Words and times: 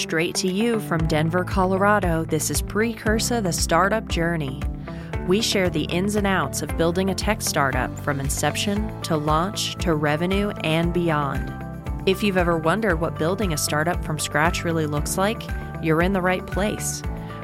Straight 0.00 0.34
to 0.36 0.48
you 0.48 0.80
from 0.80 1.06
Denver, 1.08 1.44
Colorado, 1.44 2.24
this 2.24 2.50
is 2.50 2.62
Precursa 2.62 3.42
the 3.42 3.52
Startup 3.52 4.08
Journey. 4.08 4.62
We 5.28 5.42
share 5.42 5.68
the 5.68 5.84
ins 5.84 6.14
and 6.14 6.26
outs 6.26 6.62
of 6.62 6.74
building 6.78 7.10
a 7.10 7.14
tech 7.14 7.42
startup 7.42 7.96
from 7.98 8.18
inception 8.18 9.02
to 9.02 9.18
launch 9.18 9.74
to 9.84 9.94
revenue 9.94 10.52
and 10.64 10.94
beyond. 10.94 11.52
If 12.06 12.22
you've 12.22 12.38
ever 12.38 12.56
wondered 12.56 12.98
what 12.98 13.18
building 13.18 13.52
a 13.52 13.58
startup 13.58 14.02
from 14.02 14.18
scratch 14.18 14.64
really 14.64 14.86
looks 14.86 15.18
like, 15.18 15.42
you're 15.82 16.00
in 16.00 16.14
the 16.14 16.22
right 16.22 16.46
place. 16.46 17.02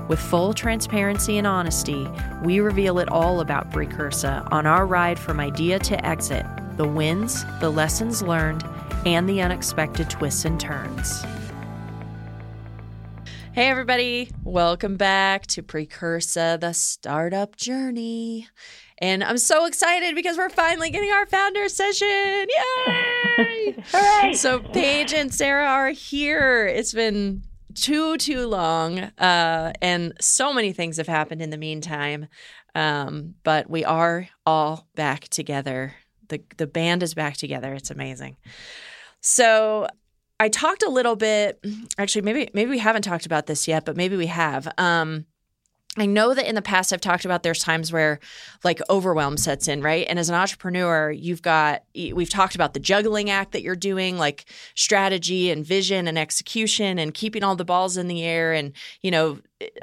With 0.08 0.18
full 0.18 0.54
transparency 0.54 1.36
and 1.36 1.46
honesty, 1.46 2.08
we 2.42 2.60
reveal 2.60 2.98
it 3.00 3.10
all 3.10 3.40
about 3.40 3.70
Precursa 3.70 4.48
on 4.50 4.64
our 4.64 4.86
ride 4.86 5.18
from 5.18 5.40
idea 5.40 5.78
to 5.80 6.06
exit 6.06 6.46
the 6.78 6.88
wins, 6.88 7.44
the 7.60 7.70
lessons 7.70 8.22
learned, 8.22 8.64
and 9.04 9.28
the 9.28 9.42
unexpected 9.42 10.08
twists 10.08 10.46
and 10.46 10.58
turns. 10.58 11.22
Hey, 13.56 13.70
everybody, 13.70 14.30
welcome 14.44 14.98
back 14.98 15.46
to 15.46 15.62
Precursa, 15.62 16.58
the 16.60 16.74
startup 16.74 17.56
journey. 17.56 18.48
And 18.98 19.24
I'm 19.24 19.38
so 19.38 19.64
excited 19.64 20.14
because 20.14 20.36
we're 20.36 20.50
finally 20.50 20.90
getting 20.90 21.10
our 21.10 21.24
founder 21.24 21.66
session. 21.70 22.06
Yay! 22.06 23.76
Hooray! 23.92 24.34
So, 24.34 24.58
Paige 24.58 25.14
and 25.14 25.32
Sarah 25.32 25.64
are 25.64 25.88
here. 25.88 26.66
It's 26.66 26.92
been 26.92 27.44
too, 27.74 28.18
too 28.18 28.46
long. 28.46 28.98
Uh, 28.98 29.72
and 29.80 30.12
so 30.20 30.52
many 30.52 30.74
things 30.74 30.98
have 30.98 31.08
happened 31.08 31.40
in 31.40 31.48
the 31.48 31.56
meantime. 31.56 32.26
Um, 32.74 33.36
but 33.42 33.70
we 33.70 33.86
are 33.86 34.28
all 34.44 34.86
back 34.96 35.28
together. 35.28 35.94
The, 36.28 36.42
the 36.58 36.66
band 36.66 37.02
is 37.02 37.14
back 37.14 37.38
together. 37.38 37.72
It's 37.72 37.90
amazing. 37.90 38.36
So, 39.22 39.86
I 40.38 40.48
talked 40.48 40.82
a 40.82 40.90
little 40.90 41.16
bit. 41.16 41.64
Actually, 41.98 42.22
maybe 42.22 42.50
maybe 42.52 42.70
we 42.70 42.78
haven't 42.78 43.02
talked 43.02 43.26
about 43.26 43.46
this 43.46 43.66
yet, 43.66 43.84
but 43.84 43.96
maybe 43.96 44.16
we 44.16 44.26
have. 44.26 44.68
Um, 44.78 45.26
I 45.98 46.06
know 46.06 46.34
that 46.34 46.46
in 46.46 46.54
the 46.54 46.62
past 46.62 46.92
I've 46.92 47.00
talked 47.00 47.24
about 47.24 47.42
there's 47.42 47.62
times 47.62 47.90
where 47.90 48.20
like 48.62 48.80
overwhelm 48.90 49.38
sets 49.38 49.66
in, 49.66 49.80
right? 49.80 50.06
And 50.08 50.18
as 50.18 50.28
an 50.28 50.34
entrepreneur, 50.34 51.10
you've 51.10 51.42
got 51.42 51.84
we've 51.94 52.28
talked 52.28 52.54
about 52.54 52.74
the 52.74 52.80
juggling 52.80 53.30
act 53.30 53.52
that 53.52 53.62
you're 53.62 53.76
doing, 53.76 54.18
like 54.18 54.44
strategy 54.74 55.50
and 55.50 55.64
vision 55.64 56.06
and 56.06 56.18
execution 56.18 56.98
and 56.98 57.14
keeping 57.14 57.42
all 57.42 57.56
the 57.56 57.64
balls 57.64 57.96
in 57.96 58.08
the 58.08 58.22
air 58.22 58.52
and, 58.52 58.72
you 59.00 59.10
know, 59.10 59.38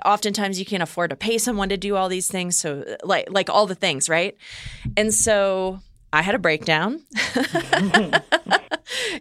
oftentimes 0.06 0.60
you 0.60 0.66
can't 0.66 0.84
afford 0.84 1.10
to 1.10 1.16
pay 1.16 1.40
someone 1.40 1.70
to 1.70 1.78
do 1.78 1.96
all 1.96 2.10
these 2.10 2.28
things, 2.28 2.58
so 2.58 2.86
like 3.04 3.28
like 3.32 3.50
all 3.50 3.66
the 3.66 3.76
things, 3.76 4.08
right? 4.08 4.38
And 4.96 5.12
so 5.12 5.80
I 6.14 6.22
had 6.22 6.36
a 6.36 6.40
breakdown. 6.40 7.02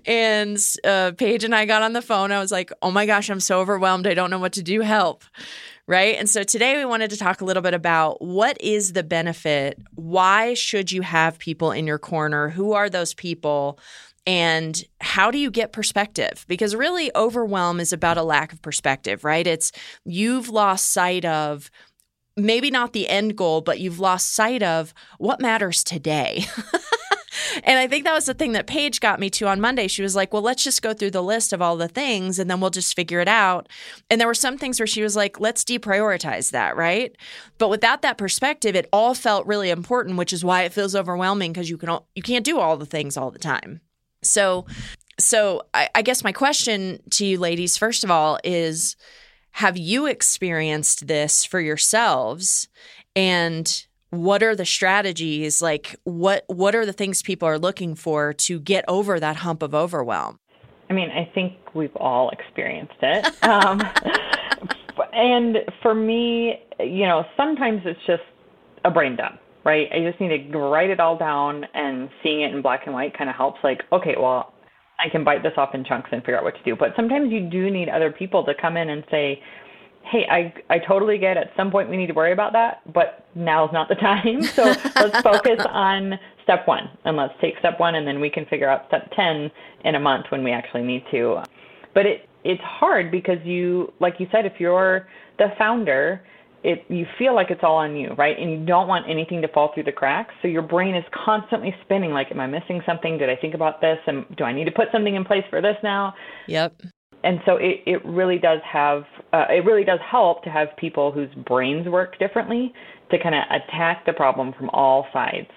and 0.06 0.58
uh, 0.84 1.12
Paige 1.16 1.42
and 1.42 1.54
I 1.54 1.64
got 1.64 1.80
on 1.80 1.94
the 1.94 2.02
phone. 2.02 2.30
I 2.30 2.38
was 2.38 2.52
like, 2.52 2.70
oh 2.82 2.90
my 2.90 3.06
gosh, 3.06 3.30
I'm 3.30 3.40
so 3.40 3.60
overwhelmed. 3.60 4.06
I 4.06 4.12
don't 4.12 4.28
know 4.30 4.38
what 4.38 4.52
to 4.52 4.62
do. 4.62 4.82
Help. 4.82 5.24
Right. 5.86 6.16
And 6.16 6.28
so 6.28 6.42
today 6.42 6.76
we 6.76 6.84
wanted 6.84 7.10
to 7.10 7.16
talk 7.16 7.40
a 7.40 7.46
little 7.46 7.62
bit 7.62 7.72
about 7.72 8.20
what 8.22 8.60
is 8.60 8.92
the 8.92 9.02
benefit? 9.02 9.78
Why 9.94 10.52
should 10.52 10.92
you 10.92 11.00
have 11.00 11.38
people 11.38 11.72
in 11.72 11.86
your 11.86 11.98
corner? 11.98 12.50
Who 12.50 12.72
are 12.72 12.90
those 12.90 13.14
people? 13.14 13.78
And 14.26 14.80
how 15.00 15.30
do 15.30 15.38
you 15.38 15.50
get 15.50 15.72
perspective? 15.72 16.44
Because 16.46 16.76
really, 16.76 17.10
overwhelm 17.16 17.80
is 17.80 17.92
about 17.92 18.18
a 18.18 18.22
lack 18.22 18.52
of 18.52 18.62
perspective, 18.62 19.24
right? 19.24 19.46
It's 19.46 19.72
you've 20.04 20.50
lost 20.50 20.90
sight 20.92 21.24
of 21.24 21.70
maybe 22.42 22.70
not 22.70 22.92
the 22.92 23.08
end 23.08 23.36
goal, 23.36 23.60
but 23.60 23.80
you've 23.80 24.00
lost 24.00 24.32
sight 24.32 24.62
of 24.62 24.92
what 25.18 25.40
matters 25.40 25.82
today. 25.84 26.44
and 27.64 27.78
I 27.78 27.86
think 27.86 28.04
that 28.04 28.14
was 28.14 28.26
the 28.26 28.34
thing 28.34 28.52
that 28.52 28.66
Paige 28.66 29.00
got 29.00 29.20
me 29.20 29.30
to 29.30 29.46
on 29.48 29.60
Monday. 29.60 29.88
She 29.88 30.02
was 30.02 30.16
like, 30.16 30.32
well, 30.32 30.42
let's 30.42 30.64
just 30.64 30.82
go 30.82 30.92
through 30.92 31.10
the 31.12 31.22
list 31.22 31.52
of 31.52 31.62
all 31.62 31.76
the 31.76 31.88
things 31.88 32.38
and 32.38 32.50
then 32.50 32.60
we'll 32.60 32.70
just 32.70 32.94
figure 32.94 33.20
it 33.20 33.28
out. 33.28 33.68
And 34.10 34.20
there 34.20 34.28
were 34.28 34.34
some 34.34 34.58
things 34.58 34.80
where 34.80 34.86
she 34.86 35.02
was 35.02 35.16
like, 35.16 35.40
let's 35.40 35.64
deprioritize 35.64 36.50
that, 36.50 36.76
right? 36.76 37.16
But 37.58 37.68
without 37.68 38.02
that 38.02 38.18
perspective, 38.18 38.76
it 38.76 38.88
all 38.92 39.14
felt 39.14 39.46
really 39.46 39.70
important, 39.70 40.16
which 40.16 40.32
is 40.32 40.44
why 40.44 40.62
it 40.62 40.72
feels 40.72 40.94
overwhelming 40.94 41.52
because 41.52 41.70
you 41.70 41.78
can 41.78 41.98
you 42.14 42.22
can't 42.22 42.44
do 42.44 42.58
all 42.58 42.76
the 42.76 42.86
things 42.86 43.16
all 43.16 43.30
the 43.30 43.38
time. 43.38 43.80
So 44.22 44.66
so 45.18 45.62
I, 45.74 45.88
I 45.94 46.02
guess 46.02 46.24
my 46.24 46.32
question 46.32 47.00
to 47.10 47.26
you 47.26 47.38
ladies, 47.38 47.76
first 47.76 48.04
of 48.04 48.10
all, 48.10 48.38
is 48.44 48.96
have 49.52 49.76
you 49.76 50.06
experienced 50.06 51.06
this 51.06 51.44
for 51.44 51.60
yourselves? 51.60 52.68
And 53.14 53.86
what 54.10 54.42
are 54.42 54.54
the 54.54 54.66
strategies? 54.66 55.62
Like 55.62 55.96
what 56.04 56.44
what 56.46 56.74
are 56.74 56.84
the 56.84 56.92
things 56.92 57.22
people 57.22 57.48
are 57.48 57.58
looking 57.58 57.94
for 57.94 58.32
to 58.34 58.60
get 58.60 58.84
over 58.88 59.18
that 59.20 59.36
hump 59.36 59.62
of 59.62 59.74
overwhelm? 59.74 60.38
I 60.90 60.94
mean 60.94 61.10
i 61.10 61.30
think 61.34 61.54
we've 61.74 61.96
all 61.96 62.30
experienced 62.30 62.94
it. 63.02 63.34
Um, 63.42 63.80
and 65.14 65.58
for 65.80 65.94
me 65.94 66.60
you 66.78 67.06
know 67.06 67.24
sometimes 67.36 67.82
it's 67.84 68.00
just 68.06 68.22
a 68.84 68.90
brain 68.90 69.16
dump 69.16 69.40
right? 69.64 69.88
I 69.92 70.00
just 70.00 70.20
need 70.20 70.50
to 70.52 70.58
write 70.58 70.90
it 70.90 70.98
all 70.98 71.16
down 71.16 71.64
and 71.72 72.10
seeing 72.22 72.40
it 72.40 72.52
in 72.52 72.62
black 72.62 72.82
and 72.86 72.94
white 72.94 73.16
kind 73.16 73.30
of 73.30 73.36
helps 73.36 73.60
like 73.62 73.82
okay 73.92 74.14
well 74.18 74.52
i 75.02 75.08
can 75.08 75.24
bite 75.24 75.42
this 75.42 75.52
off 75.56 75.74
in 75.74 75.84
chunks 75.84 76.10
and 76.12 76.22
figure 76.22 76.38
out 76.38 76.44
what 76.44 76.54
to 76.56 76.62
do 76.62 76.76
but 76.76 76.94
sometimes 76.96 77.30
you 77.30 77.40
do 77.40 77.70
need 77.70 77.88
other 77.88 78.10
people 78.10 78.44
to 78.44 78.54
come 78.54 78.76
in 78.76 78.90
and 78.90 79.04
say 79.10 79.42
hey, 80.04 80.26
I 80.30 80.52
I 80.74 80.78
totally 80.78 81.18
get 81.18 81.36
at 81.36 81.52
some 81.56 81.70
point 81.70 81.88
we 81.88 81.96
need 81.96 82.08
to 82.08 82.12
worry 82.12 82.32
about 82.32 82.52
that, 82.52 82.80
but 82.92 83.26
now's 83.34 83.72
not 83.72 83.88
the 83.88 83.94
time. 84.10 84.42
So 84.42 84.64
let's 84.96 85.20
focus 85.22 85.64
on 85.68 86.18
step 86.42 86.66
one 86.66 86.90
and 87.04 87.16
let's 87.16 87.34
take 87.40 87.58
step 87.58 87.78
one 87.78 87.94
and 87.94 88.06
then 88.06 88.20
we 88.20 88.28
can 88.28 88.44
figure 88.46 88.68
out 88.68 88.86
step 88.88 89.10
10 89.14 89.50
in 89.84 89.94
a 89.94 90.00
month 90.00 90.26
when 90.30 90.42
we 90.42 90.50
actually 90.52 90.82
need 90.82 91.04
to. 91.10 91.42
But 91.94 92.06
it 92.06 92.28
it's 92.44 92.62
hard 92.62 93.10
because 93.10 93.38
you 93.44 93.92
like 94.00 94.14
you 94.18 94.26
said 94.32 94.46
if 94.46 94.54
you're 94.58 95.08
the 95.38 95.52
founder, 95.58 96.22
it 96.64 96.84
you 96.88 97.06
feel 97.18 97.34
like 97.34 97.50
it's 97.50 97.62
all 97.62 97.76
on 97.76 97.96
you, 97.96 98.14
right? 98.18 98.38
And 98.38 98.50
you 98.50 98.64
don't 98.64 98.88
want 98.88 99.08
anything 99.08 99.42
to 99.42 99.48
fall 99.48 99.72
through 99.74 99.84
the 99.84 99.92
cracks. 99.92 100.34
So 100.42 100.48
your 100.48 100.62
brain 100.62 100.94
is 100.94 101.04
constantly 101.24 101.74
spinning 101.84 102.12
like 102.12 102.30
am 102.30 102.40
I 102.40 102.46
missing 102.46 102.82
something? 102.86 103.18
Did 103.18 103.30
I 103.30 103.36
think 103.36 103.54
about 103.54 103.80
this? 103.80 103.98
And 104.06 104.24
do 104.36 104.44
I 104.44 104.52
need 104.52 104.64
to 104.64 104.72
put 104.72 104.88
something 104.92 105.14
in 105.14 105.24
place 105.24 105.44
for 105.50 105.60
this 105.60 105.76
now? 105.82 106.14
Yep 106.46 106.82
and 107.24 107.40
so 107.46 107.56
it, 107.56 107.82
it 107.86 108.04
really 108.04 108.38
does 108.38 108.60
have 108.70 109.04
uh, 109.32 109.46
it 109.48 109.64
really 109.64 109.84
does 109.84 110.00
help 110.08 110.42
to 110.44 110.50
have 110.50 110.68
people 110.76 111.12
whose 111.12 111.32
brains 111.46 111.88
work 111.88 112.18
differently 112.18 112.72
to 113.10 113.18
kind 113.18 113.34
of 113.34 113.42
attack 113.50 114.04
the 114.06 114.12
problem 114.12 114.52
from 114.52 114.68
all 114.70 115.06
sides. 115.12 115.48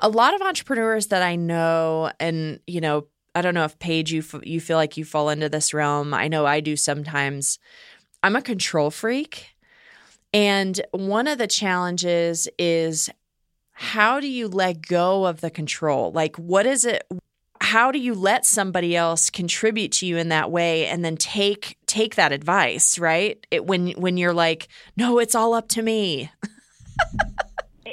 A 0.00 0.08
lot 0.08 0.34
of 0.34 0.42
entrepreneurs 0.42 1.06
that 1.08 1.22
I 1.22 1.36
know, 1.36 2.10
and 2.20 2.60
you 2.66 2.80
know, 2.80 3.06
I 3.34 3.42
don't 3.42 3.54
know 3.54 3.64
if 3.64 3.78
Paige 3.78 4.12
you 4.12 4.20
f- 4.20 4.44
you 4.46 4.60
feel 4.60 4.76
like 4.76 4.96
you 4.96 5.04
fall 5.04 5.30
into 5.30 5.48
this 5.48 5.72
realm. 5.72 6.12
I 6.12 6.28
know 6.28 6.44
I 6.46 6.60
do 6.60 6.76
sometimes. 6.76 7.58
I'm 8.22 8.36
a 8.36 8.42
control 8.42 8.90
freak, 8.90 9.55
and 10.32 10.80
one 10.92 11.26
of 11.26 11.38
the 11.38 11.46
challenges 11.46 12.48
is 12.58 13.10
how 13.72 14.20
do 14.20 14.28
you 14.28 14.48
let 14.48 14.82
go 14.82 15.26
of 15.26 15.40
the 15.40 15.50
control? 15.50 16.12
Like, 16.12 16.36
what 16.36 16.66
is 16.66 16.84
it? 16.84 17.04
how 17.60 17.90
do 17.90 17.98
you 17.98 18.14
let 18.14 18.44
somebody 18.44 18.96
else 18.96 19.30
contribute 19.30 19.90
to 19.90 20.06
you 20.06 20.16
in 20.16 20.28
that 20.28 20.50
way 20.50 20.86
and 20.86 21.04
then 21.04 21.16
take 21.16 21.76
take 21.86 22.14
that 22.14 22.32
advice 22.32 22.98
right 22.98 23.46
it, 23.50 23.64
when 23.66 23.88
when 23.92 24.16
you're 24.16 24.34
like 24.34 24.68
no 24.96 25.18
it's 25.18 25.34
all 25.34 25.54
up 25.54 25.68
to 25.68 25.82
me 25.82 26.30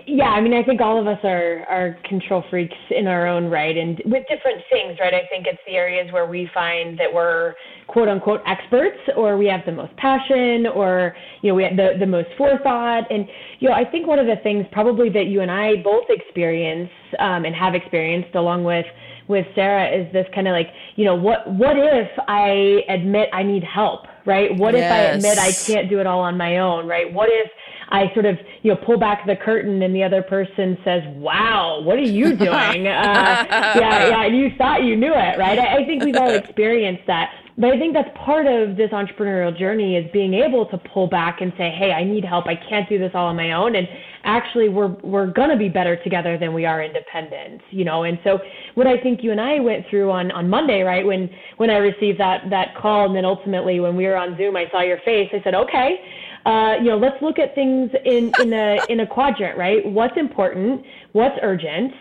yeah 0.07 0.29
i 0.29 0.41
mean 0.41 0.53
i 0.53 0.63
think 0.63 0.81
all 0.81 0.99
of 0.99 1.07
us 1.07 1.19
are 1.23 1.65
are 1.69 1.97
control 2.07 2.43
freaks 2.49 2.75
in 2.89 3.07
our 3.07 3.27
own 3.27 3.49
right 3.49 3.77
and 3.77 4.01
with 4.05 4.23
different 4.29 4.61
things 4.71 4.97
right 4.99 5.13
i 5.13 5.25
think 5.29 5.45
it's 5.47 5.61
the 5.65 5.73
areas 5.73 6.11
where 6.11 6.25
we 6.25 6.49
find 6.53 6.97
that 6.97 7.11
we're 7.11 7.53
quote 7.87 8.07
unquote 8.07 8.41
experts 8.45 8.97
or 9.15 9.37
we 9.37 9.45
have 9.45 9.61
the 9.65 9.71
most 9.71 9.95
passion 9.97 10.67
or 10.67 11.15
you 11.41 11.49
know 11.49 11.55
we 11.55 11.63
have 11.63 11.75
the 11.75 11.93
the 11.99 12.05
most 12.05 12.29
forethought 12.37 13.09
and 13.11 13.27
you 13.59 13.69
know 13.69 13.75
i 13.75 13.83
think 13.83 14.07
one 14.07 14.19
of 14.19 14.25
the 14.25 14.37
things 14.43 14.65
probably 14.71 15.09
that 15.09 15.25
you 15.25 15.41
and 15.41 15.51
i 15.51 15.75
both 15.83 16.05
experience 16.09 16.89
um, 17.19 17.45
and 17.45 17.55
have 17.55 17.75
experienced 17.75 18.35
along 18.35 18.63
with 18.63 18.85
with 19.27 19.45
Sarah 19.55 19.89
is 19.89 20.11
this 20.11 20.27
kind 20.35 20.47
of 20.47 20.51
like, 20.51 20.67
you 20.95 21.05
know, 21.05 21.15
what 21.15 21.49
what 21.53 21.77
if 21.77 22.09
I 22.27 22.83
admit 22.89 23.29
I 23.31 23.43
need 23.43 23.63
help, 23.63 24.01
right? 24.25 24.55
What 24.57 24.73
yes. 24.73 24.83
if 24.83 24.91
I 24.91 24.97
admit 25.15 25.39
I 25.39 25.51
can't 25.65 25.89
do 25.89 25.99
it 25.99 26.07
all 26.07 26.19
on 26.19 26.37
my 26.37 26.57
own, 26.57 26.87
right? 26.87 27.11
What 27.11 27.29
if 27.31 27.49
I 27.93 28.11
sort 28.15 28.25
of, 28.25 28.37
you 28.63 28.73
know, 28.73 28.79
pull 28.83 28.97
back 28.97 29.25
the 29.27 29.35
curtain 29.35 29.83
and 29.83 29.95
the 29.95 30.03
other 30.03 30.23
person 30.23 30.77
says, 30.83 31.03
"Wow, 31.15 31.81
what 31.83 31.97
are 31.97 32.01
you 32.01 32.35
doing?" 32.35 32.87
uh, 32.87 33.45
yeah, 33.47 34.07
yeah, 34.07 34.25
and 34.25 34.35
you 34.35 34.49
thought 34.57 34.83
you 34.83 34.95
knew 34.95 35.13
it, 35.13 35.37
right? 35.37 35.59
I, 35.59 35.77
I 35.77 35.85
think 35.85 36.03
we've 36.03 36.15
all 36.15 36.33
experienced 36.33 37.03
that. 37.05 37.31
But 37.55 37.69
I 37.69 37.77
think 37.77 37.93
that's 37.93 38.09
part 38.25 38.47
of 38.47 38.77
this 38.77 38.89
entrepreneurial 38.89 39.55
journey 39.55 39.95
is 39.95 40.09
being 40.11 40.33
able 40.33 40.65
to 40.65 40.77
pull 40.91 41.05
back 41.05 41.41
and 41.41 41.53
say, 41.55 41.69
"Hey, 41.69 41.91
I 41.91 42.03
need 42.03 42.25
help. 42.25 42.47
I 42.47 42.55
can't 42.55 42.89
do 42.89 42.97
this 42.97 43.11
all 43.13 43.27
on 43.27 43.35
my 43.35 43.51
own." 43.51 43.75
And 43.75 43.87
actually, 44.23 44.69
we're 44.69 44.95
we're 45.03 45.27
gonna 45.27 45.55
be 45.55 45.69
better 45.69 45.95
together 45.95 46.35
than 46.35 46.55
we 46.55 46.65
are 46.65 46.81
independent, 46.83 47.61
you 47.69 47.85
know. 47.85 48.05
And 48.05 48.17
so, 48.23 48.39
what 48.73 48.87
I 48.87 48.97
think 48.97 49.21
you 49.21 49.31
and 49.31 49.39
I 49.39 49.59
went 49.59 49.85
through 49.87 50.09
on 50.09 50.31
on 50.31 50.49
Monday, 50.49 50.81
right 50.81 51.05
when 51.05 51.29
when 51.57 51.69
I 51.69 51.77
received 51.77 52.19
that 52.19 52.49
that 52.49 52.75
call, 52.75 53.05
and 53.05 53.15
then 53.15 53.23
ultimately 53.23 53.79
when 53.79 53.95
we 53.95 54.07
were 54.07 54.17
on 54.17 54.35
Zoom, 54.35 54.57
I 54.57 54.65
saw 54.71 54.81
your 54.81 54.97
face. 55.05 55.29
I 55.31 55.39
said, 55.43 55.53
"Okay." 55.53 55.99
Uh, 56.45 56.75
you 56.81 56.89
know, 56.89 56.97
let's 56.97 57.21
look 57.21 57.39
at 57.39 57.55
things 57.55 57.89
in, 58.05 58.31
in 58.41 58.53
a 58.53 58.77
in 58.89 58.99
a 59.01 59.07
quadrant, 59.07 59.57
right? 59.57 59.85
What's 59.85 60.17
important? 60.17 60.81
What's 61.13 61.35
urgent? 61.41 61.93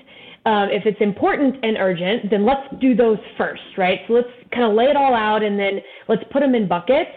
Um, 0.45 0.69
if 0.71 0.85
it's 0.87 1.01
important 1.01 1.65
and 1.65 1.77
urgent, 1.79 2.29
then 2.29 2.45
let's 2.45 2.67
do 2.81 2.97
those 2.97 3.19
first, 3.39 3.63
right? 3.79 4.01
So 4.09 4.15
let's 4.15 4.29
kind 4.53 4.65
of 4.65 4.75
lay 4.75 4.87
it 4.87 4.97
all 4.97 5.15
out 5.15 5.45
and 5.45 5.57
then 5.57 5.81
let's 6.09 6.25
put 6.33 6.41
them 6.41 6.55
in 6.57 6.67
buckets. 6.67 7.11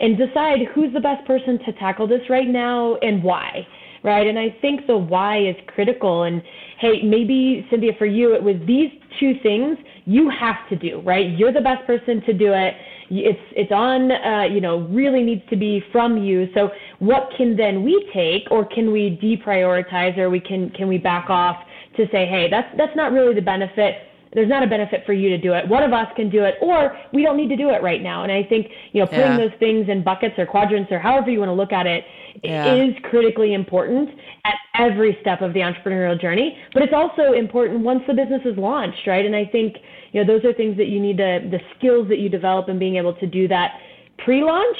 and 0.00 0.18
decide 0.18 0.58
who's 0.74 0.92
the 0.92 1.00
best 1.00 1.24
person 1.26 1.58
to 1.64 1.72
tackle 1.74 2.08
this 2.08 2.22
right 2.28 2.48
now 2.48 2.96
and 2.96 3.22
why 3.22 3.66
right? 4.04 4.26
And 4.26 4.38
I 4.38 4.56
think 4.60 4.86
the 4.86 4.96
why 4.96 5.38
is 5.46 5.56
critical. 5.68 6.24
And 6.24 6.42
hey, 6.80 7.02
maybe 7.04 7.66
Cynthia, 7.70 7.92
for 7.98 8.06
you, 8.06 8.34
it 8.34 8.42
was 8.42 8.56
these 8.66 8.90
two 9.20 9.34
things 9.42 9.78
you 10.04 10.30
have 10.30 10.68
to 10.70 10.76
do, 10.76 11.00
right? 11.02 11.30
You're 11.38 11.52
the 11.52 11.60
best 11.60 11.86
person 11.86 12.20
to 12.26 12.32
do 12.32 12.52
it. 12.52 12.74
It's 13.14 13.38
it's 13.54 13.72
on, 13.72 14.10
uh, 14.10 14.44
you 14.50 14.60
know, 14.60 14.80
really 14.88 15.22
needs 15.22 15.42
to 15.50 15.56
be 15.56 15.82
from 15.92 16.16
you. 16.16 16.48
So 16.54 16.70
what 16.98 17.28
can 17.36 17.56
then 17.56 17.84
we 17.84 18.08
take, 18.14 18.50
or 18.50 18.64
can 18.64 18.90
we 18.90 19.18
deprioritize, 19.22 20.16
or 20.16 20.30
we 20.30 20.40
can 20.40 20.70
can 20.70 20.88
we 20.88 20.98
back 20.98 21.28
off 21.28 21.56
to 21.96 22.06
say, 22.06 22.26
hey, 22.26 22.48
that's 22.50 22.68
that's 22.78 22.96
not 22.96 23.12
really 23.12 23.34
the 23.34 23.42
benefit 23.42 23.96
there's 24.34 24.48
not 24.48 24.62
a 24.62 24.66
benefit 24.66 25.04
for 25.04 25.12
you 25.12 25.28
to 25.28 25.38
do 25.38 25.52
it. 25.52 25.68
One 25.68 25.82
of 25.82 25.92
us 25.92 26.08
can 26.16 26.30
do 26.30 26.44
it, 26.44 26.56
or 26.60 26.96
we 27.12 27.22
don't 27.22 27.36
need 27.36 27.48
to 27.48 27.56
do 27.56 27.70
it 27.70 27.82
right 27.82 28.02
now. 28.02 28.22
And 28.22 28.32
I 28.32 28.42
think, 28.42 28.68
you 28.92 29.00
know, 29.00 29.06
putting 29.06 29.20
yeah. 29.20 29.36
those 29.36 29.52
things 29.58 29.88
in 29.88 30.02
buckets 30.02 30.34
or 30.38 30.46
quadrants 30.46 30.90
or 30.90 30.98
however 30.98 31.30
you 31.30 31.38
want 31.38 31.50
to 31.50 31.54
look 31.54 31.72
at 31.72 31.86
it 31.86 32.04
yeah. 32.42 32.74
is 32.74 32.94
critically 33.02 33.52
important 33.52 34.08
at 34.44 34.54
every 34.74 35.18
step 35.20 35.42
of 35.42 35.52
the 35.52 35.60
entrepreneurial 35.60 36.18
journey. 36.18 36.58
But 36.72 36.82
it's 36.82 36.94
also 36.94 37.32
important 37.32 37.80
once 37.80 38.02
the 38.06 38.14
business 38.14 38.42
is 38.44 38.56
launched, 38.56 39.06
right? 39.06 39.24
And 39.24 39.36
I 39.36 39.44
think, 39.44 39.76
you 40.12 40.24
know, 40.24 40.32
those 40.32 40.44
are 40.44 40.54
things 40.54 40.76
that 40.78 40.86
you 40.86 41.00
need 41.00 41.18
to, 41.18 41.40
the 41.50 41.60
skills 41.76 42.08
that 42.08 42.18
you 42.18 42.28
develop 42.28 42.68
and 42.68 42.78
being 42.78 42.96
able 42.96 43.14
to 43.14 43.26
do 43.26 43.48
that 43.48 43.80
pre-launch 44.18 44.78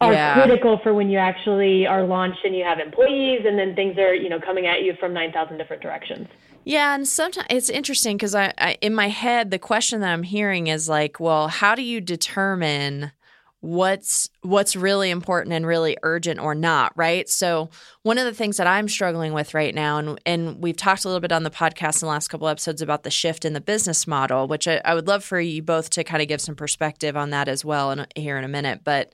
are 0.00 0.12
yeah. 0.12 0.34
critical 0.34 0.78
for 0.82 0.94
when 0.94 1.10
you 1.10 1.18
actually 1.18 1.86
are 1.86 2.04
launched 2.04 2.44
and 2.44 2.56
you 2.56 2.64
have 2.64 2.78
employees 2.78 3.42
and 3.46 3.58
then 3.58 3.74
things 3.74 3.98
are, 3.98 4.14
you 4.14 4.28
know, 4.28 4.40
coming 4.40 4.66
at 4.66 4.82
you 4.82 4.94
from 4.98 5.12
9,000 5.12 5.58
different 5.58 5.82
directions. 5.82 6.26
Yeah, 6.64 6.94
and 6.94 7.08
sometimes 7.08 7.46
it's 7.50 7.70
interesting 7.70 8.16
because 8.16 8.34
I, 8.34 8.52
I, 8.58 8.76
in 8.80 8.94
my 8.94 9.08
head, 9.08 9.50
the 9.50 9.58
question 9.58 10.00
that 10.00 10.12
I'm 10.12 10.22
hearing 10.22 10.66
is 10.66 10.88
like, 10.88 11.18
well, 11.18 11.48
how 11.48 11.74
do 11.74 11.82
you 11.82 12.00
determine 12.00 13.12
what's 13.60 14.30
what's 14.40 14.74
really 14.74 15.10
important 15.10 15.52
and 15.52 15.66
really 15.66 15.96
urgent 16.02 16.40
or 16.40 16.54
not, 16.54 16.92
right? 16.96 17.28
So 17.28 17.70
one 18.02 18.18
of 18.18 18.24
the 18.24 18.32
things 18.34 18.56
that 18.56 18.66
I'm 18.66 18.88
struggling 18.88 19.32
with 19.32 19.54
right 19.54 19.74
now, 19.74 19.98
and 19.98 20.20
and 20.26 20.62
we've 20.62 20.76
talked 20.76 21.04
a 21.04 21.08
little 21.08 21.20
bit 21.20 21.32
on 21.32 21.44
the 21.44 21.50
podcast 21.50 22.02
in 22.02 22.06
the 22.06 22.12
last 22.12 22.28
couple 22.28 22.48
episodes 22.48 22.82
about 22.82 23.02
the 23.02 23.10
shift 23.10 23.44
in 23.44 23.52
the 23.52 23.60
business 23.60 24.06
model, 24.06 24.46
which 24.46 24.68
I, 24.68 24.80
I 24.84 24.94
would 24.94 25.08
love 25.08 25.24
for 25.24 25.40
you 25.40 25.62
both 25.62 25.90
to 25.90 26.04
kind 26.04 26.22
of 26.22 26.28
give 26.28 26.40
some 26.40 26.56
perspective 26.56 27.16
on 27.16 27.30
that 27.30 27.48
as 27.48 27.64
well, 27.64 27.90
and 27.90 28.06
here 28.16 28.38
in 28.38 28.44
a 28.44 28.48
minute, 28.48 28.80
but 28.84 29.12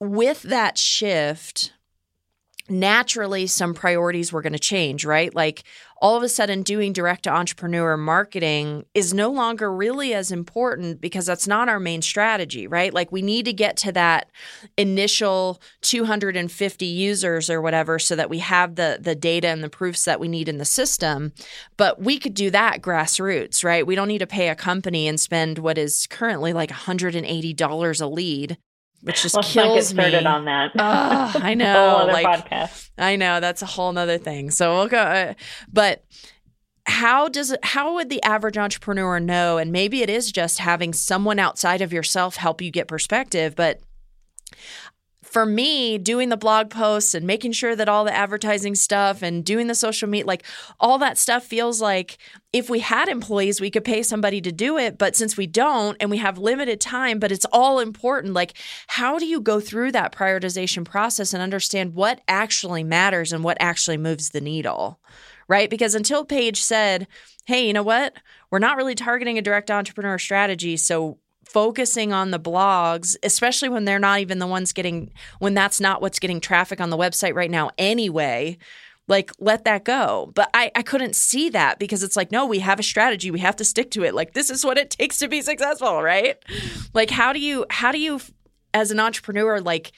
with 0.00 0.42
that 0.42 0.78
shift 0.78 1.72
naturally 2.70 3.46
some 3.46 3.74
priorities 3.74 4.32
were 4.32 4.42
going 4.42 4.52
to 4.52 4.58
change, 4.58 5.04
right? 5.04 5.34
Like 5.34 5.64
all 6.00 6.16
of 6.16 6.22
a 6.22 6.28
sudden 6.28 6.62
doing 6.62 6.92
direct 6.92 7.24
to 7.24 7.30
entrepreneur 7.30 7.96
marketing 7.96 8.84
is 8.94 9.12
no 9.12 9.30
longer 9.30 9.72
really 9.72 10.14
as 10.14 10.30
important 10.30 11.00
because 11.00 11.26
that's 11.26 11.48
not 11.48 11.68
our 11.68 11.80
main 11.80 12.02
strategy, 12.02 12.66
right? 12.66 12.94
Like 12.94 13.10
we 13.10 13.22
need 13.22 13.46
to 13.46 13.52
get 13.52 13.76
to 13.78 13.92
that 13.92 14.30
initial 14.76 15.60
250 15.82 16.86
users 16.86 17.50
or 17.50 17.60
whatever 17.60 17.98
so 17.98 18.14
that 18.16 18.30
we 18.30 18.38
have 18.38 18.76
the 18.76 18.98
the 19.00 19.14
data 19.14 19.48
and 19.48 19.64
the 19.64 19.70
proofs 19.70 20.04
that 20.04 20.20
we 20.20 20.28
need 20.28 20.48
in 20.48 20.58
the 20.58 20.64
system. 20.64 21.32
But 21.76 22.00
we 22.00 22.18
could 22.18 22.34
do 22.34 22.50
that 22.50 22.80
grassroots, 22.80 23.64
right? 23.64 23.86
We 23.86 23.94
don't 23.94 24.08
need 24.08 24.18
to 24.18 24.26
pay 24.26 24.48
a 24.48 24.54
company 24.54 25.08
and 25.08 25.18
spend 25.18 25.58
what 25.58 25.78
is 25.78 26.06
currently 26.06 26.52
like 26.52 26.70
$180 26.70 28.00
a 28.00 28.06
lead 28.06 28.58
which 29.02 29.22
just 29.22 29.34
Let's 29.34 29.52
kills 29.52 29.68
not 29.68 29.74
get 29.74 29.84
started 29.84 30.24
me. 30.24 30.26
on 30.26 30.44
that. 30.46 30.72
Oh, 30.78 31.40
I 31.42 31.54
know. 31.54 32.08
like, 32.10 32.26
podcast. 32.26 32.90
I 32.98 33.16
know 33.16 33.40
that's 33.40 33.62
a 33.62 33.66
whole 33.66 33.92
nother 33.92 34.18
thing. 34.18 34.50
So 34.50 34.76
we'll 34.76 34.88
go. 34.88 34.98
Uh, 34.98 35.34
but 35.72 36.04
how 36.86 37.28
does 37.28 37.50
it? 37.52 37.64
How 37.64 37.94
would 37.94 38.08
the 38.10 38.22
average 38.22 38.58
entrepreneur 38.58 39.20
know? 39.20 39.58
And 39.58 39.70
maybe 39.70 40.02
it 40.02 40.10
is 40.10 40.32
just 40.32 40.58
having 40.58 40.92
someone 40.92 41.38
outside 41.38 41.80
of 41.80 41.92
yourself 41.92 42.36
help 42.36 42.60
you 42.62 42.70
get 42.70 42.88
perspective. 42.88 43.54
But 43.54 43.80
for 45.28 45.44
me, 45.44 45.98
doing 45.98 46.30
the 46.30 46.36
blog 46.36 46.70
posts 46.70 47.14
and 47.14 47.26
making 47.26 47.52
sure 47.52 47.76
that 47.76 47.88
all 47.88 48.04
the 48.04 48.14
advertising 48.14 48.74
stuff 48.74 49.22
and 49.22 49.44
doing 49.44 49.66
the 49.66 49.74
social 49.74 50.08
media, 50.08 50.26
like 50.26 50.44
all 50.80 50.98
that 50.98 51.18
stuff 51.18 51.44
feels 51.44 51.80
like 51.80 52.18
if 52.52 52.70
we 52.70 52.80
had 52.80 53.08
employees, 53.08 53.60
we 53.60 53.70
could 53.70 53.84
pay 53.84 54.02
somebody 54.02 54.40
to 54.40 54.50
do 54.50 54.78
it. 54.78 54.96
But 54.96 55.14
since 55.14 55.36
we 55.36 55.46
don't 55.46 55.96
and 56.00 56.10
we 56.10 56.16
have 56.18 56.38
limited 56.38 56.80
time, 56.80 57.18
but 57.18 57.30
it's 57.30 57.46
all 57.52 57.78
important, 57.78 58.32
like 58.32 58.54
how 58.86 59.18
do 59.18 59.26
you 59.26 59.40
go 59.40 59.60
through 59.60 59.92
that 59.92 60.12
prioritization 60.12 60.84
process 60.84 61.34
and 61.34 61.42
understand 61.42 61.94
what 61.94 62.20
actually 62.26 62.82
matters 62.82 63.32
and 63.32 63.44
what 63.44 63.58
actually 63.60 63.98
moves 63.98 64.30
the 64.30 64.40
needle? 64.40 64.98
Right? 65.46 65.70
Because 65.70 65.94
until 65.94 66.24
Paige 66.24 66.62
said, 66.62 67.06
hey, 67.46 67.66
you 67.66 67.72
know 67.72 67.82
what? 67.82 68.14
We're 68.50 68.58
not 68.58 68.76
really 68.76 68.94
targeting 68.94 69.38
a 69.38 69.42
direct 69.42 69.70
entrepreneur 69.70 70.18
strategy. 70.18 70.76
So 70.76 71.18
focusing 71.48 72.12
on 72.12 72.30
the 72.30 72.40
blogs, 72.40 73.16
especially 73.22 73.68
when 73.68 73.84
they're 73.84 73.98
not 73.98 74.20
even 74.20 74.38
the 74.38 74.46
ones 74.46 74.72
getting, 74.72 75.10
when 75.38 75.54
that's 75.54 75.80
not 75.80 76.00
what's 76.00 76.18
getting 76.18 76.40
traffic 76.40 76.80
on 76.80 76.90
the 76.90 76.96
website 76.96 77.34
right 77.34 77.50
now 77.50 77.70
anyway, 77.78 78.58
like 79.06 79.30
let 79.38 79.64
that 79.64 79.84
go. 79.84 80.30
But 80.34 80.50
I, 80.52 80.70
I 80.74 80.82
couldn't 80.82 81.16
see 81.16 81.48
that 81.50 81.78
because 81.78 82.02
it's 82.02 82.16
like, 82.16 82.30
no, 82.30 82.44
we 82.46 82.58
have 82.58 82.78
a 82.78 82.82
strategy. 82.82 83.30
We 83.30 83.40
have 83.40 83.56
to 83.56 83.64
stick 83.64 83.90
to 83.92 84.04
it. 84.04 84.14
Like 84.14 84.34
this 84.34 84.50
is 84.50 84.64
what 84.64 84.78
it 84.78 84.90
takes 84.98 85.18
to 85.18 85.28
be 85.28 85.40
successful, 85.40 86.02
right? 86.02 86.36
Like 86.92 87.10
how 87.10 87.32
do 87.32 87.40
you, 87.40 87.64
how 87.70 87.92
do 87.92 87.98
you, 87.98 88.20
as 88.74 88.90
an 88.90 89.00
entrepreneur, 89.00 89.60
like, 89.60 89.92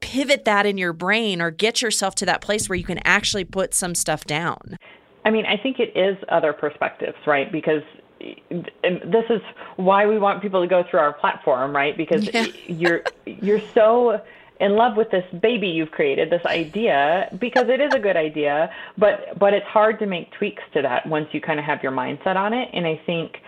pivot 0.00 0.44
that 0.44 0.66
in 0.66 0.76
your 0.76 0.92
brain 0.92 1.40
or 1.40 1.50
get 1.50 1.80
yourself 1.80 2.14
to 2.14 2.26
that 2.26 2.42
place 2.42 2.68
where 2.68 2.76
you 2.76 2.84
can 2.84 3.00
actually 3.04 3.44
put 3.44 3.72
some 3.72 3.94
stuff 3.94 4.24
down? 4.26 4.76
I 5.24 5.30
mean, 5.30 5.46
I 5.46 5.56
think 5.56 5.78
it 5.78 5.96
is 5.96 6.18
other 6.28 6.52
perspectives, 6.52 7.16
right? 7.26 7.50
Because 7.50 7.82
this 8.20 9.24
is 9.30 9.40
why 9.76 10.06
we 10.06 10.18
want 10.18 10.40
people 10.40 10.60
to 10.60 10.66
go 10.66 10.84
through 10.88 11.00
our 11.00 11.12
platform, 11.12 11.74
right? 11.74 11.96
Because 11.96 12.32
yeah. 12.32 12.46
you're 12.66 13.02
you're 13.26 13.60
so 13.74 14.20
in 14.60 14.76
love 14.76 14.96
with 14.96 15.10
this 15.10 15.24
baby 15.40 15.68
you've 15.68 15.90
created, 15.90 16.30
this 16.30 16.44
idea, 16.46 17.28
because 17.40 17.68
it 17.68 17.80
is 17.80 17.92
a 17.94 17.98
good 17.98 18.16
idea, 18.16 18.70
but 18.96 19.38
but 19.38 19.52
it's 19.52 19.66
hard 19.66 19.98
to 19.98 20.06
make 20.06 20.30
tweaks 20.32 20.62
to 20.72 20.82
that 20.82 21.06
once 21.06 21.28
you 21.32 21.40
kind 21.40 21.58
of 21.58 21.64
have 21.64 21.82
your 21.82 21.92
mindset 21.92 22.36
on 22.36 22.52
it. 22.52 22.68
And 22.72 22.86
I 22.86 23.00
think, 23.04 23.38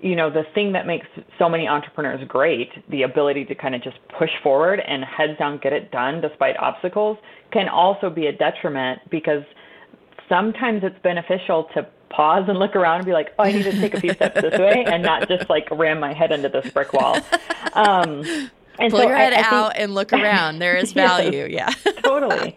you 0.00 0.16
know, 0.16 0.30
the 0.30 0.44
thing 0.54 0.72
that 0.72 0.86
makes 0.86 1.06
so 1.38 1.48
many 1.48 1.68
entrepreneurs 1.68 2.26
great, 2.26 2.70
the 2.90 3.02
ability 3.02 3.44
to 3.46 3.54
kind 3.54 3.74
of 3.74 3.82
just 3.82 3.98
push 4.18 4.30
forward 4.42 4.80
and 4.80 5.04
heads 5.04 5.38
down 5.38 5.58
get 5.58 5.72
it 5.72 5.90
done 5.90 6.20
despite 6.20 6.56
obstacles, 6.58 7.18
can 7.52 7.68
also 7.68 8.08
be 8.08 8.26
a 8.26 8.32
detriment 8.32 9.00
because 9.10 9.44
sometimes 10.28 10.82
it's 10.82 10.98
beneficial 11.02 11.64
to 11.74 11.86
pause 12.14 12.44
and 12.48 12.58
look 12.58 12.76
around 12.76 12.96
and 12.96 13.06
be 13.06 13.12
like, 13.12 13.34
oh, 13.38 13.44
I 13.44 13.52
need 13.52 13.64
to 13.64 13.72
take 13.72 13.94
a 13.94 14.00
few 14.00 14.12
steps 14.14 14.40
this 14.40 14.58
way 14.58 14.84
and 14.86 15.02
not 15.02 15.28
just 15.28 15.48
like 15.50 15.68
ram 15.70 16.00
my 16.00 16.12
head 16.12 16.32
into 16.32 16.48
this 16.48 16.70
brick 16.72 16.92
wall. 16.92 17.18
Um, 17.72 18.22
and 18.78 18.90
Pull 18.90 19.00
so 19.00 19.08
your 19.08 19.16
head 19.16 19.32
I, 19.32 19.40
I 19.40 19.42
out 19.42 19.72
think, 19.72 19.82
and 19.82 19.94
look 19.94 20.12
around. 20.12 20.58
There 20.58 20.76
is 20.76 20.92
value. 20.94 21.46
yes, 21.50 21.76
yeah. 21.84 21.92
totally. 22.02 22.56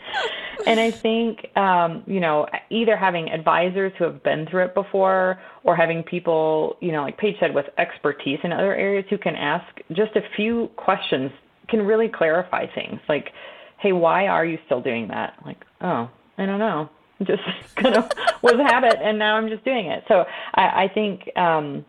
And 0.66 0.80
I 0.80 0.92
think, 0.92 1.56
um, 1.56 2.04
you 2.08 2.20
know, 2.20 2.48
either 2.70 2.98
having 2.98 3.30
advisors 3.30 3.94
who 3.98 4.04
have 4.06 4.24
been 4.24 4.48
through 4.48 4.66
it 4.66 4.74
before 4.74 5.40
or 5.64 5.76
having 5.76 6.04
people, 6.04 6.76
you 6.82 6.92
know, 6.92 7.04
like 7.04 7.18
Paige 7.18 7.36
said, 7.40 7.54
with 7.54 7.66
expertise 7.78 8.40
in 8.44 8.52
other 8.52 8.76
areas 8.76 9.06
who 9.10 9.18
can 9.18 9.36
ask 9.36 9.66
just 9.94 10.16
a 10.16 10.22
few 10.36 10.70
questions 10.76 11.32
can 11.70 11.82
really 11.86 12.08
clarify 12.08 12.66
things. 12.74 13.00
Like, 13.08 13.32
hey, 13.78 13.92
why 13.92 14.28
are 14.28 14.46
you 14.46 14.58
still 14.66 14.82
doing 14.82 15.08
that? 15.10 15.36
Like, 15.46 15.64
oh, 15.82 16.10
I 16.38 16.46
don't 16.46 16.60
know 16.60 16.90
just 17.24 17.44
kind 17.76 17.96
of 17.96 18.10
was 18.42 18.54
a 18.54 18.64
habit 18.64 18.98
and 19.02 19.18
now 19.20 19.36
I'm 19.36 19.50
just 19.50 19.64
doing 19.64 19.88
it. 19.88 20.04
So 20.08 20.26
I, 20.54 20.84
I 20.84 20.92
think 20.94 21.36
um 21.38 21.86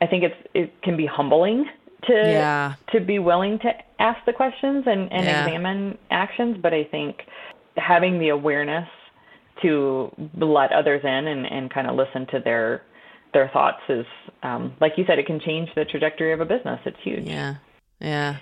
I 0.00 0.06
think 0.06 0.24
it's 0.24 0.48
it 0.54 0.82
can 0.82 0.96
be 0.96 1.06
humbling 1.06 1.66
to 2.06 2.12
yeah. 2.12 2.74
to 2.92 3.00
be 3.00 3.18
willing 3.18 3.58
to 3.60 3.72
ask 3.98 4.24
the 4.26 4.32
questions 4.32 4.84
and, 4.86 5.12
and 5.12 5.24
yeah. 5.24 5.44
examine 5.44 5.98
actions, 6.10 6.58
but 6.60 6.74
I 6.74 6.84
think 6.84 7.22
having 7.76 8.18
the 8.18 8.28
awareness 8.30 8.88
to 9.62 10.10
let 10.36 10.72
others 10.72 11.00
in 11.02 11.26
and, 11.28 11.46
and 11.46 11.70
kind 11.70 11.86
of 11.86 11.96
listen 11.96 12.26
to 12.26 12.40
their 12.40 12.82
their 13.32 13.48
thoughts 13.48 13.80
is 13.88 14.06
um, 14.42 14.74
like 14.80 14.92
you 14.96 15.04
said, 15.06 15.18
it 15.18 15.26
can 15.26 15.40
change 15.40 15.68
the 15.74 15.84
trajectory 15.84 16.32
of 16.32 16.40
a 16.40 16.44
business. 16.44 16.80
It's 16.84 16.96
huge. 17.02 17.26
Yeah. 17.26 17.56
Yeah. 18.00 18.36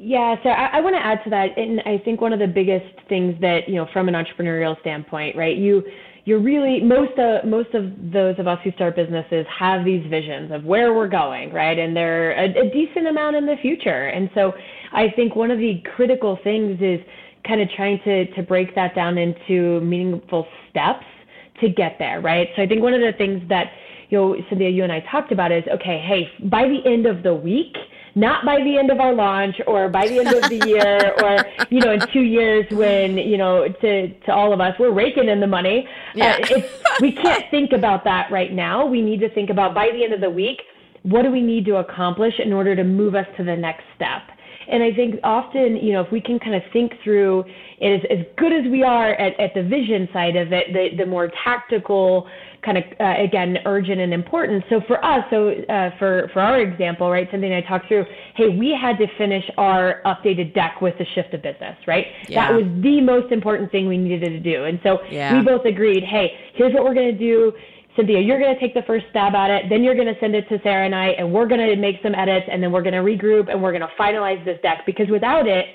Yeah, 0.00 0.36
so 0.44 0.50
I, 0.50 0.78
I 0.78 0.80
want 0.80 0.94
to 0.94 1.04
add 1.04 1.24
to 1.24 1.30
that, 1.30 1.58
and 1.58 1.80
I 1.80 2.00
think 2.04 2.20
one 2.20 2.32
of 2.32 2.38
the 2.38 2.46
biggest 2.46 2.86
things 3.08 3.34
that 3.40 3.68
you 3.68 3.74
know, 3.74 3.88
from 3.92 4.08
an 4.08 4.14
entrepreneurial 4.14 4.78
standpoint, 4.80 5.34
right? 5.34 5.56
You 5.56 5.82
you're 6.24 6.38
really 6.38 6.80
most 6.80 7.18
of 7.18 7.44
most 7.44 7.74
of 7.74 8.12
those 8.12 8.38
of 8.38 8.46
us 8.46 8.60
who 8.62 8.70
start 8.72 8.94
businesses 8.94 9.44
have 9.58 9.84
these 9.84 10.08
visions 10.08 10.52
of 10.52 10.62
where 10.64 10.94
we're 10.94 11.08
going, 11.08 11.52
right? 11.52 11.76
And 11.76 11.96
they're 11.96 12.30
a, 12.32 12.68
a 12.68 12.70
decent 12.70 13.08
amount 13.08 13.34
in 13.34 13.44
the 13.44 13.56
future. 13.60 14.06
And 14.08 14.30
so 14.34 14.52
I 14.92 15.08
think 15.16 15.34
one 15.34 15.50
of 15.50 15.58
the 15.58 15.82
critical 15.96 16.38
things 16.44 16.78
is 16.80 17.00
kind 17.44 17.60
of 17.60 17.68
trying 17.70 17.98
to 18.04 18.26
to 18.36 18.42
break 18.42 18.76
that 18.76 18.94
down 18.94 19.18
into 19.18 19.80
meaningful 19.80 20.46
steps 20.70 21.06
to 21.60 21.70
get 21.70 21.96
there, 21.98 22.20
right? 22.20 22.48
So 22.54 22.62
I 22.62 22.68
think 22.68 22.82
one 22.82 22.94
of 22.94 23.00
the 23.00 23.14
things 23.18 23.42
that 23.48 23.72
you 24.10 24.18
know, 24.18 24.36
Cynthia, 24.48 24.70
you 24.70 24.84
and 24.84 24.92
I 24.92 25.00
talked 25.10 25.32
about 25.32 25.50
is 25.50 25.64
okay, 25.66 25.98
hey, 26.06 26.30
by 26.48 26.68
the 26.68 26.88
end 26.88 27.06
of 27.06 27.24
the 27.24 27.34
week 27.34 27.76
not 28.18 28.44
by 28.44 28.56
the 28.62 28.76
end 28.76 28.90
of 28.90 29.00
our 29.00 29.14
launch 29.14 29.56
or 29.66 29.88
by 29.88 30.06
the 30.08 30.18
end 30.18 30.28
of 30.28 30.50
the 30.50 30.66
year 30.66 31.14
or 31.22 31.66
you 31.70 31.80
know 31.80 31.92
in 31.92 32.00
two 32.12 32.22
years 32.22 32.66
when 32.70 33.16
you 33.16 33.36
know 33.36 33.68
to 33.80 34.12
to 34.20 34.32
all 34.32 34.52
of 34.52 34.60
us 34.60 34.74
we're 34.78 34.92
raking 34.92 35.28
in 35.28 35.40
the 35.40 35.46
money. 35.46 35.86
Yeah. 36.14 36.38
Uh, 36.50 36.60
we 37.00 37.12
can't 37.12 37.44
think 37.50 37.72
about 37.72 38.04
that 38.04 38.30
right 38.30 38.52
now. 38.52 38.86
We 38.86 39.00
need 39.02 39.20
to 39.20 39.30
think 39.30 39.50
about 39.50 39.74
by 39.74 39.90
the 39.92 40.04
end 40.04 40.12
of 40.12 40.20
the 40.20 40.30
week 40.30 40.60
what 41.02 41.22
do 41.22 41.30
we 41.30 41.40
need 41.40 41.64
to 41.64 41.76
accomplish 41.76 42.34
in 42.38 42.52
order 42.52 42.74
to 42.74 42.84
move 42.84 43.14
us 43.14 43.26
to 43.36 43.44
the 43.44 43.56
next 43.56 43.84
step 43.94 44.22
And 44.68 44.82
I 44.82 44.92
think 44.92 45.18
often, 45.24 45.76
you 45.76 45.92
know, 45.92 46.02
if 46.02 46.12
we 46.12 46.20
can 46.20 46.38
kind 46.38 46.54
of 46.54 46.62
think 46.72 46.92
through 47.02 47.44
it 47.78 48.00
as, 48.00 48.18
as 48.18 48.26
good 48.36 48.52
as 48.52 48.70
we 48.70 48.82
are 48.82 49.12
at, 49.14 49.38
at 49.40 49.54
the 49.54 49.62
vision 49.62 50.08
side 50.12 50.36
of 50.36 50.52
it, 50.52 50.72
the, 50.72 50.96
the 50.96 51.06
more 51.06 51.30
tactical 51.44 52.28
kind 52.64 52.78
of 52.78 52.84
uh, 53.00 53.14
again 53.22 53.58
urgent 53.66 54.00
and 54.00 54.12
important. 54.12 54.64
So 54.68 54.80
for 54.86 55.02
us, 55.04 55.24
so 55.30 55.50
uh, 55.50 55.90
for 55.98 56.28
for 56.32 56.40
our 56.40 56.60
example, 56.60 57.10
right, 57.10 57.28
something 57.30 57.52
I 57.52 57.60
talked 57.62 57.88
through. 57.88 58.04
Hey, 58.34 58.48
we 58.48 58.76
had 58.78 58.98
to 58.98 59.06
finish 59.16 59.44
our 59.56 60.02
updated 60.04 60.54
deck 60.54 60.80
with 60.80 60.94
the 60.98 61.06
shift 61.14 61.34
of 61.34 61.42
business, 61.42 61.76
right? 61.86 62.06
Yeah. 62.28 62.48
That 62.48 62.54
was 62.54 62.82
the 62.82 63.00
most 63.00 63.32
important 63.32 63.70
thing 63.70 63.88
we 63.88 63.96
needed 63.96 64.30
to 64.30 64.40
do, 64.40 64.64
and 64.64 64.80
so 64.82 64.98
yeah. 65.10 65.38
we 65.38 65.44
both 65.44 65.64
agreed. 65.64 66.04
Hey, 66.04 66.32
here's 66.54 66.72
what 66.74 66.84
we're 66.84 66.94
going 66.94 67.12
to 67.12 67.18
do. 67.18 67.52
Cynthia, 67.98 68.20
you're 68.20 68.38
going 68.38 68.54
to 68.54 68.60
take 68.60 68.74
the 68.74 68.82
first 68.86 69.06
stab 69.10 69.34
at 69.34 69.50
it. 69.50 69.64
Then 69.68 69.82
you're 69.82 69.96
going 69.96 70.06
to 70.06 70.18
send 70.20 70.34
it 70.34 70.48
to 70.48 70.60
Sarah 70.62 70.86
and 70.86 70.94
I, 70.94 71.08
and 71.08 71.32
we're 71.32 71.46
going 71.46 71.60
to 71.60 71.76
make 71.76 71.96
some 72.02 72.14
edits, 72.14 72.46
and 72.50 72.62
then 72.62 72.70
we're 72.70 72.82
going 72.82 72.94
to 72.94 73.00
regroup, 73.00 73.50
and 73.50 73.62
we're 73.62 73.72
going 73.72 73.82
to 73.82 73.92
finalize 73.98 74.42
this 74.44 74.58
deck. 74.62 74.86
Because 74.86 75.08
without 75.10 75.48
it, 75.48 75.66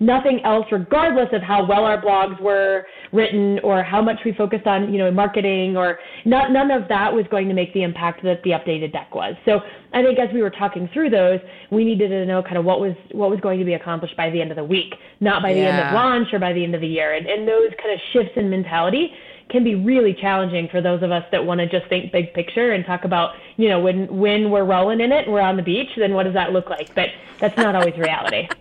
nothing 0.00 0.40
else, 0.44 0.66
regardless 0.70 1.28
of 1.32 1.42
how 1.42 1.64
well 1.64 1.84
our 1.84 2.00
blogs 2.00 2.40
were 2.40 2.86
written 3.12 3.58
or 3.60 3.82
how 3.82 4.02
much 4.02 4.18
we 4.24 4.32
focused 4.32 4.66
on, 4.66 4.92
you 4.92 4.98
know, 4.98 5.10
marketing 5.10 5.76
or 5.76 5.98
not, 6.24 6.52
none 6.52 6.70
of 6.70 6.88
that 6.88 7.12
was 7.12 7.24
going 7.30 7.48
to 7.48 7.54
make 7.54 7.72
the 7.74 7.82
impact 7.82 8.22
that 8.22 8.42
the 8.42 8.50
updated 8.50 8.92
deck 8.92 9.14
was. 9.14 9.34
So 9.44 9.60
I 9.92 10.02
think 10.02 10.18
as 10.18 10.28
we 10.32 10.42
were 10.42 10.50
talking 10.50 10.88
through 10.92 11.10
those, 11.10 11.40
we 11.70 11.84
needed 11.84 12.08
to 12.08 12.26
know 12.26 12.42
kind 12.42 12.56
of 12.56 12.64
what 12.64 12.80
was 12.80 12.94
what 13.12 13.30
was 13.30 13.40
going 13.40 13.58
to 13.58 13.64
be 13.64 13.74
accomplished 13.74 14.16
by 14.16 14.30
the 14.30 14.40
end 14.40 14.50
of 14.50 14.56
the 14.56 14.64
week, 14.64 14.94
not 15.20 15.42
by 15.42 15.52
the 15.52 15.60
end 15.60 15.78
of 15.78 15.94
launch 15.94 16.28
or 16.32 16.38
by 16.38 16.52
the 16.52 16.62
end 16.62 16.74
of 16.74 16.80
the 16.80 16.88
year. 16.88 17.14
And, 17.14 17.26
and 17.26 17.48
those 17.48 17.70
kind 17.82 17.92
of 17.92 18.00
shifts 18.12 18.32
in 18.36 18.50
mentality 18.50 19.12
can 19.50 19.64
be 19.64 19.74
really 19.74 20.14
challenging 20.14 20.68
for 20.68 20.80
those 20.80 21.02
of 21.02 21.10
us 21.10 21.24
that 21.32 21.44
want 21.44 21.60
to 21.60 21.68
just 21.68 21.88
think 21.88 22.12
big 22.12 22.34
picture 22.34 22.72
and 22.72 22.84
talk 22.84 23.04
about, 23.04 23.34
you 23.56 23.68
know, 23.68 23.80
when 23.80 24.06
when 24.16 24.50
we're 24.50 24.64
rolling 24.64 25.00
in 25.00 25.12
it, 25.12 25.24
and 25.24 25.32
we're 25.32 25.40
on 25.40 25.56
the 25.56 25.62
beach, 25.62 25.88
then 25.96 26.14
what 26.14 26.24
does 26.24 26.34
that 26.34 26.52
look 26.52 26.68
like? 26.68 26.94
But 26.94 27.10
that's 27.40 27.56
not 27.56 27.74
always 27.74 27.96
reality. 27.96 28.48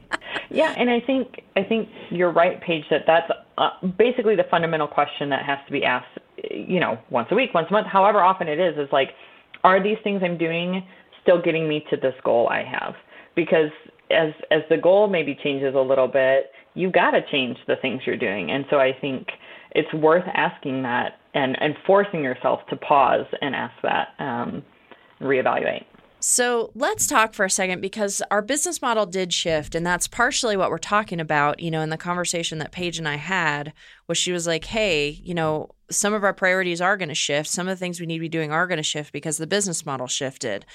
Yeah, 0.49 0.73
and 0.77 0.89
I 0.89 0.99
think 0.99 1.41
I 1.55 1.63
think 1.63 1.89
you're 2.09 2.31
right, 2.31 2.61
Paige. 2.61 2.85
That 2.89 3.03
that's 3.05 3.29
uh, 3.57 3.69
basically 3.97 4.35
the 4.35 4.45
fundamental 4.49 4.87
question 4.87 5.29
that 5.29 5.45
has 5.45 5.57
to 5.65 5.71
be 5.71 5.83
asked. 5.83 6.19
You 6.51 6.79
know, 6.79 6.99
once 7.09 7.27
a 7.31 7.35
week, 7.35 7.53
once 7.53 7.67
a 7.69 7.73
month, 7.73 7.87
however 7.87 8.21
often 8.21 8.47
it 8.47 8.59
is, 8.59 8.77
is 8.77 8.87
like, 8.91 9.09
are 9.63 9.81
these 9.81 9.97
things 10.03 10.21
I'm 10.23 10.37
doing 10.37 10.85
still 11.21 11.41
getting 11.41 11.67
me 11.67 11.85
to 11.89 11.97
this 11.97 12.13
goal 12.23 12.47
I 12.49 12.63
have? 12.63 12.95
Because 13.35 13.71
as 14.11 14.33
as 14.51 14.61
the 14.69 14.77
goal 14.77 15.07
maybe 15.07 15.35
changes 15.43 15.75
a 15.75 15.79
little 15.79 16.07
bit, 16.07 16.51
you've 16.75 16.93
got 16.93 17.11
to 17.11 17.21
change 17.29 17.57
the 17.67 17.75
things 17.77 18.01
you're 18.05 18.17
doing. 18.17 18.51
And 18.51 18.65
so 18.69 18.79
I 18.79 18.93
think 18.93 19.27
it's 19.71 19.93
worth 19.93 20.25
asking 20.33 20.83
that 20.83 21.19
and 21.33 21.55
and 21.61 21.75
forcing 21.85 22.23
yourself 22.23 22.61
to 22.69 22.75
pause 22.75 23.25
and 23.41 23.55
ask 23.55 23.73
that 23.83 24.09
um, 24.19 24.63
reevaluate. 25.21 25.85
So 26.19 26.71
let's 26.73 27.05
talk 27.05 27.35
for 27.35 27.45
a 27.45 27.49
second 27.49 27.79
because 27.79 28.23
our 28.31 28.41
business 28.41 28.81
model 28.81 29.05
did 29.05 29.31
shift, 29.31 29.75
and 29.75 29.85
that's 29.85 30.07
partially 30.07 30.57
what 30.57 30.71
we're 30.71 30.79
talking 30.79 31.19
about. 31.19 31.59
You 31.59 31.69
know, 31.69 31.81
in 31.81 31.89
the 31.89 31.97
conversation 31.97 32.57
that 32.57 32.71
Paige 32.71 32.97
and 32.97 33.07
I 33.07 33.17
had, 33.17 33.71
was 34.07 34.17
she 34.17 34.31
was 34.31 34.47
like, 34.47 34.65
"Hey, 34.65 35.21
you 35.23 35.35
know, 35.35 35.69
some 35.91 36.13
of 36.13 36.23
our 36.23 36.33
priorities 36.33 36.81
are 36.81 36.97
going 36.97 37.09
to 37.09 37.15
shift. 37.15 37.49
Some 37.49 37.67
of 37.67 37.71
the 37.71 37.79
things 37.79 37.99
we 37.99 38.07
need 38.07 38.17
to 38.17 38.21
be 38.21 38.29
doing 38.29 38.51
are 38.51 38.65
going 38.65 38.77
to 38.77 38.83
shift 38.83 39.13
because 39.13 39.37
the 39.37 39.47
business 39.47 39.85
model 39.85 40.07
shifted." 40.07 40.65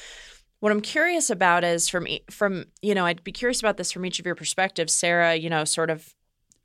What 0.60 0.70
I'm 0.70 0.80
curious 0.80 1.28
about 1.28 1.64
is 1.64 1.88
from 1.88 2.06
from 2.30 2.66
you 2.80 2.94
know, 2.94 3.04
I'd 3.04 3.24
be 3.24 3.32
curious 3.32 3.58
about 3.58 3.78
this 3.78 3.90
from 3.90 4.06
each 4.06 4.20
of 4.20 4.26
your 4.26 4.36
perspectives, 4.36 4.92
Sarah. 4.92 5.34
You 5.34 5.50
know, 5.50 5.64
sort 5.64 5.90
of 5.90 6.14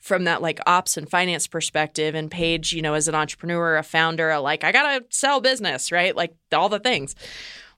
from 0.08 0.24
that 0.24 0.42
like 0.42 0.60
ops 0.66 0.98
and 0.98 1.10
finance 1.10 1.46
perspective, 1.46 2.16
and 2.16 2.32
Paige, 2.32 2.74
you 2.74 2.82
know, 2.82 2.96
as 2.96 3.08
an 3.08 3.16
entrepreneur, 3.16 3.78
a 3.78 3.84
founder, 3.84 4.40
like 4.40 4.64
I 4.64 4.72
gotta 4.72 5.06
sell 5.10 5.42
business, 5.42 5.92
right? 5.92 6.16
Like 6.16 6.34
all 6.52 6.70
the 6.70 6.80
things, 6.80 7.16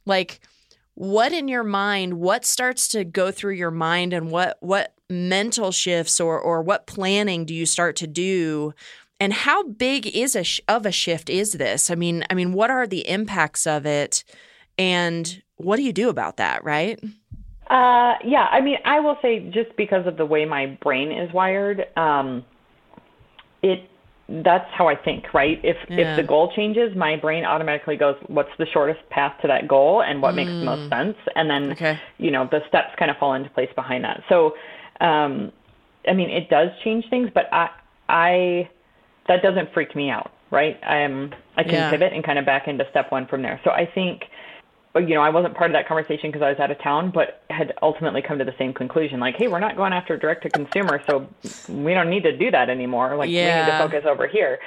like 0.06 0.40
what 1.00 1.32
in 1.32 1.48
your 1.48 1.64
mind 1.64 2.16
what 2.16 2.44
starts 2.44 2.90
to 2.90 3.06
go 3.06 3.32
through 3.32 3.54
your 3.54 3.72
mind 3.72 4.12
and 4.12 4.30
what 4.30 4.58
what 4.60 4.94
mental 5.10 5.72
shifts 5.72 6.20
or 6.20 6.38
or 6.38 6.62
what 6.62 6.88
planning 6.88 7.46
do 7.46 7.54
you 7.54 7.66
start 7.66 7.96
to 7.96 8.08
do? 8.08 8.74
And 9.22 9.34
how 9.34 9.64
big 9.64 10.08
is 10.08 10.36
a 10.36 10.44
sh- 10.44 10.62
of 10.68 10.86
a 10.86 10.92
shift 10.92 11.30
is 11.30 11.54
this? 11.54 11.90
I 11.90 11.96
mean 11.96 12.26
i 12.30 12.34
mean 12.34 12.54
what 12.54 12.70
are 12.70 12.86
the 12.86 13.08
impacts 13.08 13.66
of 13.66 13.86
it? 13.86 14.24
And 14.78 15.42
what 15.56 15.78
do 15.78 15.84
you 15.84 15.94
do 15.94 16.10
about 16.10 16.38
that 16.38 16.64
right 16.64 17.00
uh, 17.70 18.16
yeah 18.24 18.48
i 18.52 18.62
mean 18.62 18.78
i 18.86 19.00
will 19.00 19.18
say 19.22 19.40
just 19.52 19.76
because 19.78 20.06
of 20.08 20.18
the 20.18 20.26
way 20.26 20.46
my 20.46 20.66
brain 20.82 21.12
is 21.12 21.32
wired 21.34 21.86
um, 21.98 22.44
it 23.62 23.90
that's 24.44 24.70
how 24.72 24.88
I 24.88 24.96
think, 24.96 25.34
right? 25.34 25.60
If 25.64 25.78
yeah. 25.90 26.16
if 26.16 26.18
the 26.18 26.24
goal 26.24 26.52
changes, 26.56 26.96
my 26.96 27.16
brain 27.16 27.46
automatically 27.46 27.98
goes, 27.98 28.16
what's 28.28 28.52
the 28.60 28.68
shortest 28.68 29.00
path 29.10 29.34
to 29.42 29.48
that 29.48 29.68
goal 29.68 30.04
and 30.04 30.22
what 30.22 30.34
mm. 30.34 30.38
makes 30.38 30.52
the 30.52 30.66
most 30.66 30.82
mm. 30.82 30.90
sense? 30.90 31.18
And 31.36 31.50
then 31.50 31.72
okay. 31.72 32.00
you 32.18 32.32
know, 32.32 32.48
the 32.50 32.60
steps 32.68 32.90
kind 32.98 33.10
of 33.10 33.18
fall 33.18 33.34
into 33.34 33.50
place 33.50 33.70
behind 33.76 34.04
that. 34.04 34.24
So 34.30 34.54
um 35.02 35.52
I 36.08 36.14
mean, 36.14 36.30
it 36.30 36.50
does 36.50 36.70
change 36.84 37.06
things, 37.10 37.30
but 37.34 37.46
I 37.52 37.70
I 38.08 38.70
that 39.28 39.42
doesn't 39.42 39.74
freak 39.74 39.96
me 39.96 40.10
out, 40.10 40.32
right? 40.52 40.80
I'm 40.84 41.34
I 41.58 41.64
can 41.64 41.74
yeah. 41.74 41.90
pivot 41.90 42.14
and 42.14 42.24
kind 42.24 42.38
of 42.38 42.46
back 42.46 42.68
into 42.68 42.86
step 42.92 43.12
1 43.12 43.28
from 43.28 43.42
there. 43.42 43.60
So 43.64 43.72
I 43.72 43.90
think 43.94 44.24
you 45.00 45.16
know, 45.16 45.22
I 45.22 45.30
wasn't 45.30 45.56
part 45.56 45.70
of 45.70 45.74
that 45.74 45.88
conversation 45.88 46.30
because 46.30 46.42
I 46.42 46.50
was 46.50 46.60
out 46.60 46.72
of 46.72 46.80
town, 46.82 47.12
but 47.12 47.44
had 47.50 47.74
ultimately 47.82 48.22
come 48.22 48.38
to 48.40 48.46
the 48.46 48.56
same 48.58 48.74
conclusion. 48.74 49.20
Like, 49.20 49.36
hey, 49.36 49.48
we're 49.48 49.60
not 49.60 49.76
going 49.76 49.94
after 49.94 50.18
direct 50.18 50.44
to 50.44 50.50
consumer, 50.50 51.02
so 51.08 51.28
we 51.68 51.94
don't 51.94 52.10
need 52.10 52.24
to 52.24 52.38
do 52.38 52.52
that 52.52 52.70
anymore. 52.70 53.16
Like, 53.16 53.30
yeah. 53.30 53.66
we 53.66 53.66
need 53.66 53.78
to 53.78 53.84
focus 53.84 54.06
over 54.08 54.28
here. 54.28 54.60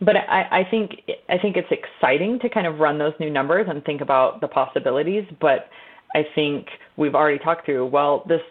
But 0.00 0.16
I, 0.16 0.60
I 0.60 0.64
think 0.70 1.02
I 1.28 1.38
think 1.38 1.56
it's 1.56 1.70
exciting 1.70 2.38
to 2.40 2.48
kind 2.48 2.66
of 2.66 2.80
run 2.80 2.98
those 2.98 3.14
new 3.18 3.30
numbers 3.30 3.66
and 3.68 3.84
think 3.84 4.00
about 4.00 4.40
the 4.40 4.48
possibilities. 4.48 5.24
But 5.40 5.68
I 6.14 6.26
think 6.34 6.66
we've 6.96 7.14
already 7.14 7.38
talked 7.38 7.64
through. 7.64 7.86
Well, 7.86 8.24
this 8.28 8.42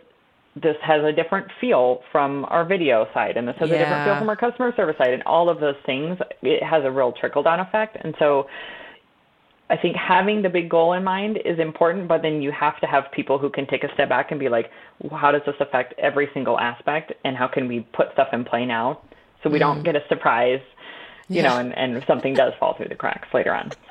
this 0.55 0.75
has 0.81 1.03
a 1.03 1.12
different 1.12 1.48
feel 1.60 2.01
from 2.12 2.45
our 2.45 2.65
video 2.65 3.07
side, 3.13 3.38
and 3.38 3.48
this 3.48 3.55
has 3.60 3.69
yeah. 3.69 3.75
a 3.75 3.79
different 3.79 4.05
feel 4.05 4.17
from 4.19 4.29
our 4.29 4.36
customer 4.36 4.74
service 4.75 4.95
side, 4.98 5.13
and 5.13 5.22
all 5.24 5.50
of 5.50 5.60
those 5.60 5.75
things. 5.86 6.17
It 6.41 6.63
has 6.63 6.84
a 6.84 6.91
real 6.91 7.12
trickle 7.12 7.43
down 7.43 7.60
effect, 7.60 7.98
and 8.03 8.15
so 8.17 8.48
I 9.69 9.77
think 9.77 9.95
having 9.95 10.43
the 10.43 10.50
big 10.50 10.69
goal 10.69 10.93
in 10.93 11.03
mind 11.03 11.39
is 11.43 11.57
important, 11.57 12.07
but 12.07 12.22
then 12.22 12.41
you 12.41 12.51
have 12.51 12.79
to 12.81 12.88
have 12.88 13.12
people 13.12 13.39
who 13.39 13.50
can 13.50 13.65
take 13.65 13.84
a 13.84 13.91
step 13.93 14.10
back 14.10 14.29
and 14.29 14.39
be 14.39 14.48
like, 14.48 14.69
well, 15.00 15.19
how 15.19 15.31
does 15.31 15.41
this 15.45 15.55
affect 15.60 15.95
every 15.98 16.29
single 16.34 16.60
aspect, 16.60 17.13
and 17.24 17.36
how 17.36 17.48
can 17.48 17.67
we 17.67 17.81
put 17.93 18.12
stuff 18.13 18.27
in 18.31 18.45
play 18.45 18.65
now 18.65 19.01
so 19.43 19.50
we 19.50 19.57
mm. 19.57 19.62
don't 19.62 19.84
get 19.84 19.95
a 19.95 20.03
surprise, 20.07 20.62
you 21.29 21.38
yeah. 21.38 21.43
know, 21.43 21.57
and, 21.57 21.75
and 21.77 22.03
something 22.05 22.34
does 22.34 22.53
fall 22.60 22.75
through 22.75 22.89
the 22.89 22.95
cracks 22.95 23.27
later 23.34 23.53
on. 23.53 23.72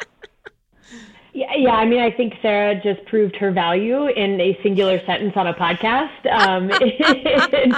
Yeah, 1.36 1.52
yeah. 1.56 1.72
I 1.72 1.84
mean, 1.84 1.98
I 1.98 2.12
think 2.12 2.34
Sarah 2.40 2.80
just 2.80 3.04
proved 3.06 3.34
her 3.36 3.50
value 3.50 4.06
in 4.06 4.40
a 4.40 4.56
singular 4.62 5.04
sentence 5.04 5.32
on 5.34 5.48
a 5.48 5.54
podcast. 5.54 6.24
Um, 6.30 6.70
and, 7.50 7.74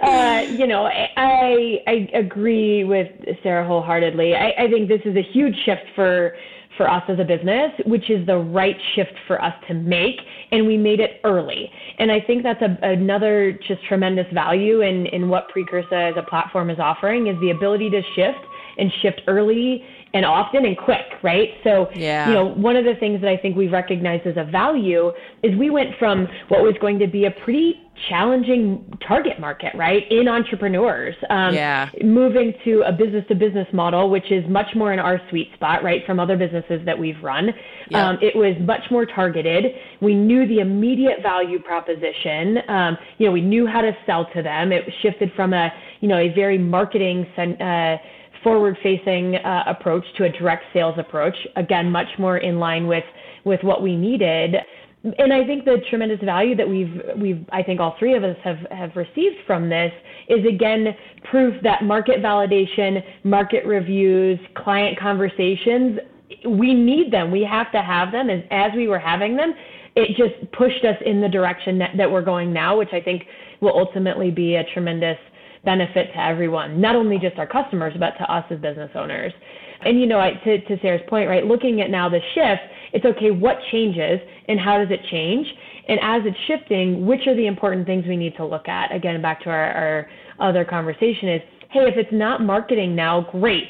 uh, 0.00 0.56
you 0.56 0.66
know, 0.66 0.86
I 0.86 1.82
I 1.86 2.08
agree 2.14 2.84
with 2.84 3.10
Sarah 3.42 3.66
wholeheartedly. 3.66 4.34
I, 4.34 4.54
I 4.56 4.70
think 4.70 4.88
this 4.88 5.02
is 5.04 5.16
a 5.16 5.22
huge 5.22 5.54
shift 5.66 5.84
for 5.94 6.34
for 6.78 6.90
us 6.90 7.02
as 7.08 7.18
a 7.18 7.24
business, 7.24 7.72
which 7.84 8.08
is 8.08 8.26
the 8.26 8.38
right 8.38 8.76
shift 8.94 9.12
for 9.26 9.42
us 9.42 9.52
to 9.68 9.74
make. 9.74 10.16
And 10.50 10.66
we 10.66 10.78
made 10.78 11.00
it 11.00 11.20
early. 11.24 11.70
And 11.98 12.10
I 12.10 12.20
think 12.20 12.42
that's 12.42 12.62
a, 12.62 12.78
another 12.82 13.58
just 13.68 13.84
tremendous 13.86 14.26
value 14.32 14.80
in, 14.80 15.04
in 15.08 15.28
what 15.28 15.50
Precursa 15.50 15.94
as 15.94 16.14
a 16.16 16.22
platform 16.22 16.70
is 16.70 16.78
offering 16.78 17.26
is 17.26 17.38
the 17.42 17.50
ability 17.50 17.90
to 17.90 18.00
shift 18.14 18.38
and 18.78 18.90
shift 19.02 19.20
early 19.26 19.84
and 20.14 20.24
often 20.24 20.64
and 20.64 20.76
quick, 20.76 21.06
right? 21.22 21.50
So, 21.64 21.88
yeah. 21.94 22.28
you 22.28 22.34
know, 22.34 22.46
one 22.46 22.76
of 22.76 22.84
the 22.84 22.94
things 22.94 23.20
that 23.20 23.28
I 23.28 23.36
think 23.36 23.56
we've 23.56 23.72
recognized 23.72 24.26
as 24.26 24.36
a 24.36 24.44
value 24.44 25.12
is 25.42 25.56
we 25.56 25.70
went 25.70 25.90
from 25.98 26.26
what 26.48 26.62
was 26.62 26.74
going 26.80 26.98
to 27.00 27.06
be 27.06 27.26
a 27.26 27.30
pretty 27.30 27.80
challenging 28.08 28.96
target 29.06 29.40
market, 29.40 29.74
right, 29.74 30.04
in 30.10 30.28
entrepreneurs, 30.28 31.16
um, 31.30 31.52
yeah. 31.52 31.88
moving 32.02 32.54
to 32.64 32.82
a 32.86 32.92
business 32.92 33.24
to 33.28 33.34
business 33.34 33.66
model, 33.72 34.08
which 34.08 34.30
is 34.30 34.48
much 34.48 34.68
more 34.76 34.92
in 34.92 34.98
our 34.98 35.20
sweet 35.30 35.50
spot, 35.54 35.82
right, 35.82 36.06
from 36.06 36.20
other 36.20 36.36
businesses 36.36 36.80
that 36.86 36.96
we've 36.96 37.20
run. 37.22 37.50
Yeah. 37.90 38.08
Um, 38.08 38.18
it 38.22 38.36
was 38.36 38.54
much 38.60 38.82
more 38.90 39.04
targeted. 39.04 39.74
We 40.00 40.14
knew 40.14 40.46
the 40.46 40.60
immediate 40.60 41.22
value 41.22 41.58
proposition. 41.58 42.58
Um, 42.68 42.96
you 43.18 43.26
know, 43.26 43.32
we 43.32 43.40
knew 43.40 43.66
how 43.66 43.80
to 43.80 43.96
sell 44.06 44.28
to 44.32 44.42
them. 44.42 44.70
It 44.70 44.84
shifted 45.02 45.32
from 45.34 45.52
a, 45.52 45.72
you 46.00 46.08
know, 46.08 46.18
a 46.18 46.32
very 46.32 46.58
marketing. 46.58 47.26
Uh, 47.36 47.96
forward 48.42 48.76
facing 48.82 49.36
uh, 49.36 49.64
approach 49.66 50.04
to 50.16 50.24
a 50.24 50.28
direct 50.28 50.64
sales 50.72 50.94
approach. 50.98 51.36
Again, 51.56 51.90
much 51.90 52.08
more 52.18 52.38
in 52.38 52.58
line 52.58 52.86
with, 52.86 53.04
with 53.44 53.60
what 53.62 53.82
we 53.82 53.96
needed. 53.96 54.56
And 55.04 55.32
I 55.32 55.46
think 55.46 55.64
the 55.64 55.78
tremendous 55.88 56.20
value 56.24 56.56
that 56.56 56.68
we've, 56.68 57.00
we've, 57.16 57.46
I 57.52 57.62
think 57.62 57.80
all 57.80 57.94
three 57.98 58.14
of 58.14 58.24
us 58.24 58.36
have, 58.42 58.58
have 58.70 58.96
received 58.96 59.36
from 59.46 59.68
this 59.68 59.92
is 60.28 60.44
again 60.44 60.88
proof 61.30 61.54
that 61.62 61.84
market 61.84 62.20
validation, 62.20 63.02
market 63.24 63.64
reviews, 63.64 64.38
client 64.56 64.98
conversations, 64.98 65.98
we 66.46 66.74
need 66.74 67.12
them. 67.12 67.30
We 67.30 67.42
have 67.42 67.70
to 67.72 67.82
have 67.82 68.12
them. 68.12 68.28
And 68.28 68.44
as 68.50 68.72
we 68.76 68.88
were 68.88 68.98
having 68.98 69.36
them, 69.36 69.54
it 69.96 70.16
just 70.16 70.50
pushed 70.52 70.84
us 70.84 70.96
in 71.04 71.20
the 71.20 71.28
direction 71.28 71.78
that, 71.78 71.96
that 71.96 72.10
we're 72.10 72.22
going 72.22 72.52
now, 72.52 72.78
which 72.78 72.92
I 72.92 73.00
think 73.00 73.24
will 73.60 73.76
ultimately 73.76 74.30
be 74.30 74.56
a 74.56 74.64
tremendous 74.72 75.18
benefit 75.64 76.12
to 76.12 76.20
everyone, 76.24 76.80
not 76.80 76.96
only 76.96 77.18
just 77.18 77.38
our 77.38 77.46
customers, 77.46 77.94
but 77.98 78.12
to 78.18 78.32
us 78.32 78.44
as 78.50 78.58
business 78.58 78.90
owners. 78.94 79.32
And 79.84 80.00
you 80.00 80.06
know, 80.06 80.18
I, 80.18 80.32
to, 80.44 80.60
to 80.60 80.78
Sarah's 80.80 81.02
point, 81.08 81.28
right, 81.28 81.44
looking 81.44 81.80
at 81.80 81.90
now 81.90 82.08
the 82.08 82.20
shift, 82.34 82.62
it's 82.92 83.04
okay, 83.04 83.30
what 83.30 83.58
changes 83.70 84.20
and 84.48 84.58
how 84.58 84.78
does 84.78 84.88
it 84.90 85.00
change? 85.10 85.46
And 85.88 85.98
as 86.02 86.22
it's 86.24 86.36
shifting, 86.46 87.06
which 87.06 87.26
are 87.26 87.34
the 87.34 87.46
important 87.46 87.86
things 87.86 88.04
we 88.06 88.16
need 88.16 88.36
to 88.36 88.44
look 88.44 88.68
at? 88.68 88.94
Again, 88.94 89.20
back 89.22 89.42
to 89.42 89.50
our, 89.50 89.72
our 89.72 90.10
other 90.40 90.64
conversation 90.64 91.28
is, 91.28 91.42
hey, 91.70 91.80
if 91.80 91.96
it's 91.96 92.12
not 92.12 92.42
marketing 92.42 92.94
now, 92.96 93.28
great. 93.32 93.64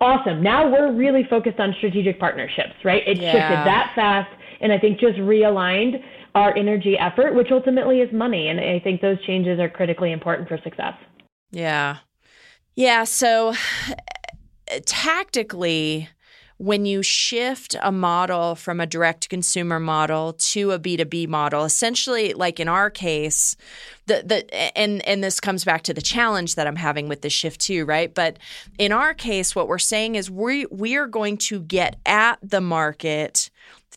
Awesome. 0.00 0.42
Now 0.42 0.70
we're 0.70 0.92
really 0.92 1.26
focused 1.30 1.60
on 1.60 1.74
strategic 1.78 2.20
partnerships, 2.20 2.74
right? 2.84 3.02
It 3.06 3.18
yeah. 3.18 3.32
shifted 3.32 3.66
that 3.66 3.92
fast 3.94 4.30
and 4.60 4.72
I 4.72 4.78
think 4.78 4.98
just 4.98 5.18
realigned 5.18 6.02
our 6.34 6.56
energy 6.56 6.96
effort, 6.98 7.34
which 7.34 7.48
ultimately 7.50 8.00
is 8.00 8.12
money. 8.12 8.48
And 8.48 8.60
I 8.60 8.80
think 8.80 9.00
those 9.00 9.22
changes 9.24 9.60
are 9.60 9.68
critically 9.68 10.12
important 10.12 10.48
for 10.48 10.58
success. 10.64 10.94
Yeah. 11.50 11.98
Yeah. 12.74 13.04
So 13.04 13.54
tactically, 14.84 16.08
when 16.58 16.86
you 16.86 17.02
shift 17.02 17.76
a 17.82 17.90
model 17.90 18.54
from 18.54 18.80
a 18.80 18.86
direct 18.86 19.28
consumer 19.28 19.80
model 19.80 20.34
to 20.34 20.70
a 20.70 20.78
B2B 20.78 21.26
model, 21.28 21.64
essentially 21.64 22.32
like 22.32 22.60
in 22.60 22.68
our 22.68 22.90
case, 22.90 23.56
the 24.06 24.22
the 24.24 24.78
and 24.78 25.06
and 25.06 25.22
this 25.22 25.40
comes 25.40 25.64
back 25.64 25.82
to 25.82 25.94
the 25.94 26.00
challenge 26.00 26.54
that 26.54 26.66
I'm 26.66 26.76
having 26.76 27.08
with 27.08 27.22
this 27.22 27.32
shift 27.32 27.60
too, 27.60 27.84
right? 27.84 28.12
But 28.12 28.38
in 28.78 28.92
our 28.92 29.14
case, 29.14 29.54
what 29.54 29.66
we're 29.66 29.78
saying 29.78 30.14
is 30.14 30.30
we 30.30 30.66
we 30.66 30.96
are 30.96 31.08
going 31.08 31.38
to 31.38 31.60
get 31.60 31.96
at 32.06 32.38
the 32.42 32.60
market 32.60 33.50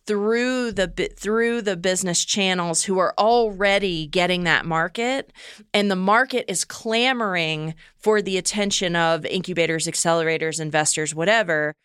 through 0.07 0.71
the 0.71 0.87
through 1.15 1.61
the 1.61 1.77
business 1.77 2.25
channels 2.25 2.83
who 2.83 2.97
are 2.97 3.13
already 3.17 4.07
getting 4.07 4.45
that 4.45 4.65
market 4.65 5.31
and 5.73 5.91
the 5.91 5.95
market 5.95 6.45
is 6.47 6.65
clamoring 6.65 7.75
for 7.97 8.21
the 8.21 8.37
attention 8.37 8.95
of 8.95 9.25
incubators 9.25 9.85
accelerators 9.85 10.59
investors 10.59 11.13
whatever 11.13 11.75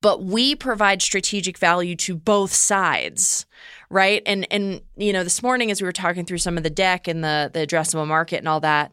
but 0.00 0.22
we 0.22 0.54
provide 0.54 1.02
strategic 1.02 1.58
value 1.58 1.96
to 1.96 2.14
both 2.14 2.52
sides 2.52 3.46
right? 3.90 4.22
And 4.26 4.46
and 4.50 4.82
you 4.96 5.12
know 5.12 5.24
this 5.24 5.42
morning 5.42 5.70
as 5.70 5.80
we 5.80 5.86
were 5.86 5.92
talking 5.92 6.24
through 6.24 6.38
some 6.38 6.56
of 6.56 6.62
the 6.62 6.70
deck 6.70 7.08
and 7.08 7.24
the 7.24 7.50
the 7.52 7.60
addressable 7.60 8.06
market 8.06 8.38
and 8.38 8.48
all 8.48 8.60
that 8.60 8.92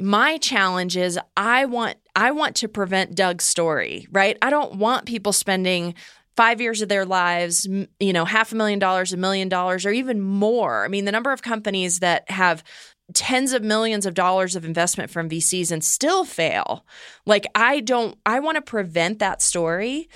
my 0.00 0.38
challenge 0.38 0.96
is 0.96 1.18
i 1.36 1.64
want 1.64 1.96
i 2.16 2.30
want 2.30 2.56
to 2.56 2.68
prevent 2.68 3.14
doug's 3.14 3.44
story 3.44 4.06
right? 4.10 4.36
I 4.42 4.50
don't 4.50 4.76
want 4.76 5.06
people 5.06 5.32
spending 5.32 5.94
five 6.36 6.60
years 6.60 6.82
of 6.82 6.88
their 6.88 7.04
lives 7.04 7.66
you 8.00 8.12
know 8.12 8.24
half 8.24 8.52
a 8.52 8.56
million 8.56 8.78
dollars 8.78 9.12
a 9.12 9.16
million 9.16 9.48
dollars 9.48 9.86
or 9.86 9.90
even 9.90 10.20
more 10.20 10.84
i 10.84 10.88
mean 10.88 11.04
the 11.04 11.12
number 11.12 11.32
of 11.32 11.42
companies 11.42 12.00
that 12.00 12.28
have 12.30 12.62
tens 13.12 13.52
of 13.52 13.62
millions 13.62 14.06
of 14.06 14.14
dollars 14.14 14.56
of 14.56 14.64
investment 14.64 15.10
from 15.10 15.28
VCs 15.28 15.70
and 15.70 15.84
still 15.84 16.24
fail. 16.24 16.86
Like 17.26 17.46
I 17.54 17.80
don't 17.80 18.18
I 18.24 18.40
want 18.40 18.56
to 18.56 18.62
prevent 18.62 19.18
that 19.18 19.42
story. 19.42 20.08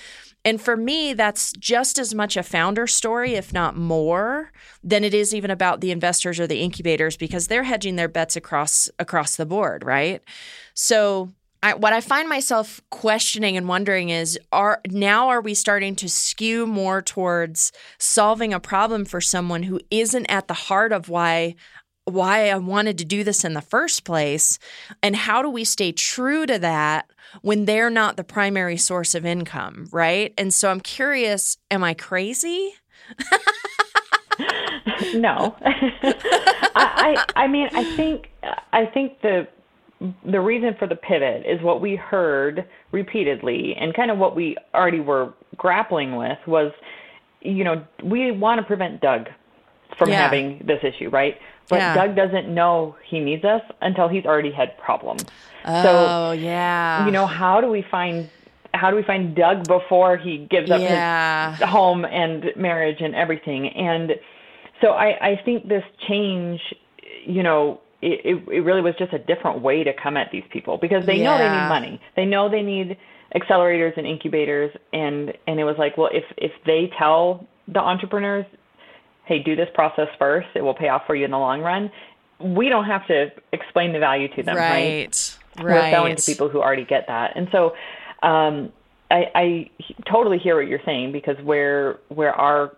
And 0.45 0.61
for 0.61 0.77
me, 0.77 1.13
that's 1.13 1.53
just 1.53 1.99
as 1.99 2.15
much 2.15 2.37
a 2.37 2.43
founder 2.43 2.87
story, 2.87 3.35
if 3.35 3.53
not 3.53 3.77
more, 3.77 4.53
than 4.83 5.05
it 5.05 5.13
is 5.13 5.35
even 5.35 5.51
about 5.51 5.81
the 5.81 5.91
investors 5.91 6.41
or 6.41 6.47
the 6.47 6.61
incubators 6.61 7.17
because 7.17 7.49
they're 7.49 7.65
hedging 7.65 7.97
their 7.97 8.09
bets 8.09 8.37
across 8.37 8.89
across 8.99 9.37
the 9.37 9.45
board, 9.45 9.85
right? 9.85 10.23
So 10.75 11.33
I, 11.63 11.75
what 11.75 11.93
I 11.93 12.01
find 12.01 12.29
myself 12.29 12.81
questioning 12.91 13.57
and 13.57 13.69
wondering 13.69 14.11
is 14.11 14.39
are 14.53 14.81
now 14.89 15.29
are 15.29 15.41
we 15.41 15.55
starting 15.55 15.97
to 15.97 16.09
skew 16.09 16.67
more 16.67 17.03
towards 17.03 17.73
solving 17.99 18.55
a 18.55 18.61
problem 18.61 19.05
for 19.05 19.21
someone 19.21 19.65
who 19.65 19.81
isn't 19.91 20.27
at 20.27 20.47
the 20.47 20.55
heart 20.55 20.93
of 20.93 21.09
why 21.09 21.57
why 22.05 22.49
I 22.49 22.57
wanted 22.57 22.97
to 22.99 23.05
do 23.05 23.23
this 23.23 23.45
in 23.45 23.53
the 23.53 23.61
first 23.61 24.05
place 24.05 24.59
and 25.03 25.15
how 25.15 25.43
do 25.43 25.51
we 25.51 25.65
stay 25.65 25.93
true 25.93 26.47
to 26.47 26.59
that 26.59 27.11
when 27.43 27.67
they're 27.67 27.91
not 27.91 28.17
the 28.17 28.25
primary 28.25 28.79
source 28.79 29.15
of 29.15 29.27
income, 29.27 29.89
right? 29.93 30.33
And 30.39 30.55
so 30.55 30.71
I'm 30.71 30.81
curious, 30.81 31.59
am 31.71 31.85
I 31.85 31.93
crazy? 31.93 32.73
no. 35.15 35.55
I, 35.63 37.25
I 37.35 37.45
I 37.45 37.47
mean 37.49 37.69
I 37.73 37.85
think 37.97 38.31
I 38.73 38.87
think 38.87 39.21
the 39.21 39.49
the 40.25 40.41
reason 40.41 40.75
for 40.79 40.87
the 40.87 40.97
pivot 40.97 41.45
is 41.45 41.61
what 41.63 41.81
we 41.81 41.97
heard 41.97 42.65
repeatedly 42.93 43.75
and 43.77 43.95
kind 43.95 44.11
of 44.11 44.19
what 44.19 44.37
we 44.37 44.57
already 44.75 45.01
were 45.01 45.33
grappling 45.57 46.17
with 46.17 46.39
was 46.47 46.73
you 47.41 47.65
know 47.65 47.85
we 48.05 48.31
want 48.31 48.61
to 48.61 48.65
prevent 48.65 49.01
Doug 49.01 49.29
from 49.97 50.11
yeah. 50.11 50.23
having 50.23 50.63
this 50.65 50.83
issue, 50.83 51.09
right? 51.09 51.39
But 51.69 51.77
yeah. 51.77 51.95
Doug 51.95 52.17
doesn't 52.17 52.53
know 52.53 52.97
he 53.05 53.21
needs 53.21 53.45
us 53.45 53.63
until 53.83 54.09
he's 54.09 54.25
already 54.25 54.51
had 54.51 54.77
problems. 54.79 55.25
Oh, 55.65 55.83
so, 55.83 56.33
yeah. 56.33 57.05
You 57.05 57.13
know, 57.13 57.27
how 57.27 57.61
do 57.61 57.69
we 57.69 57.83
find 57.83 58.31
how 58.75 58.91
do 58.91 58.97
we 58.97 59.03
find 59.03 59.35
Doug 59.35 59.67
before 59.67 60.17
he 60.17 60.47
gives 60.51 60.71
up 60.71 60.81
yeah. 60.81 61.57
his 61.57 61.69
home 61.69 62.05
and 62.05 62.53
marriage 62.57 63.01
and 63.01 63.15
everything? 63.15 63.69
And 63.71 64.15
so 64.81 64.93
I, 64.93 65.31
I 65.31 65.43
think 65.45 65.69
this 65.69 65.85
change, 66.07 66.61
you 67.27 67.43
know, 67.43 67.81
it, 68.01 68.21
it, 68.25 68.49
it 68.49 68.61
really 68.61 68.83
was 68.83 68.95
just 68.99 69.13
a 69.13 69.19
different 69.19 69.61
way 69.61 69.85
to 69.85 69.93
come 69.93 70.17
at 70.17 70.31
these 70.31 70.45
people 70.51 70.79
because 70.79 71.05
they 71.07 71.17
yeah. 71.17 71.25
know 71.25 71.39
they 71.39 71.51
need 71.51 71.69
money. 71.69 72.01
They 72.17 72.25
know 72.25 72.49
they 72.49 72.63
need 72.63 72.97
accelerators 73.35 73.97
and 73.97 74.07
incubators 74.07 74.75
and 74.93 75.33
and 75.47 75.61
it 75.61 75.65
was 75.65 75.77
like, 75.79 75.97
well, 75.99 76.11
if 76.13 76.25
if 76.37 76.53
they 76.65 76.91
tell 76.99 77.47
the 77.67 77.81
entrepreneurs 77.81 78.47
hey, 79.29 79.39
do 79.41 79.55
this 79.55 79.69
process 79.75 80.09
first. 80.19 80.49
It 80.55 80.63
will 80.63 80.75
pay 80.75 80.89
off 80.89 81.03
for 81.07 81.15
you 81.15 81.27
in 81.27 81.31
the 81.31 81.39
long 81.39 81.61
run. 81.61 81.91
We 82.41 82.71
don't 82.71 82.87
have 82.87 83.07
to 83.09 83.31
explain 83.53 83.93
the 83.93 83.99
value 83.99 84.29
to 84.35 84.43
them, 84.43 84.57
right? 84.57 85.39
Right. 85.59 85.65
We're 85.65 85.91
selling 85.91 86.17
to 86.17 86.23
people 86.23 86.49
who 86.49 86.63
already 86.63 86.85
get 86.85 87.07
that. 87.09 87.37
And 87.37 87.49
so 87.53 87.75
um, 88.23 88.73
I, 89.11 89.27
I 89.35 89.71
totally 90.11 90.39
hear 90.39 90.57
what 90.57 90.67
you're 90.67 90.81
saying 90.85 91.13
because 91.13 91.37
where 91.43 91.99
where 92.09 92.33
our 92.33 92.75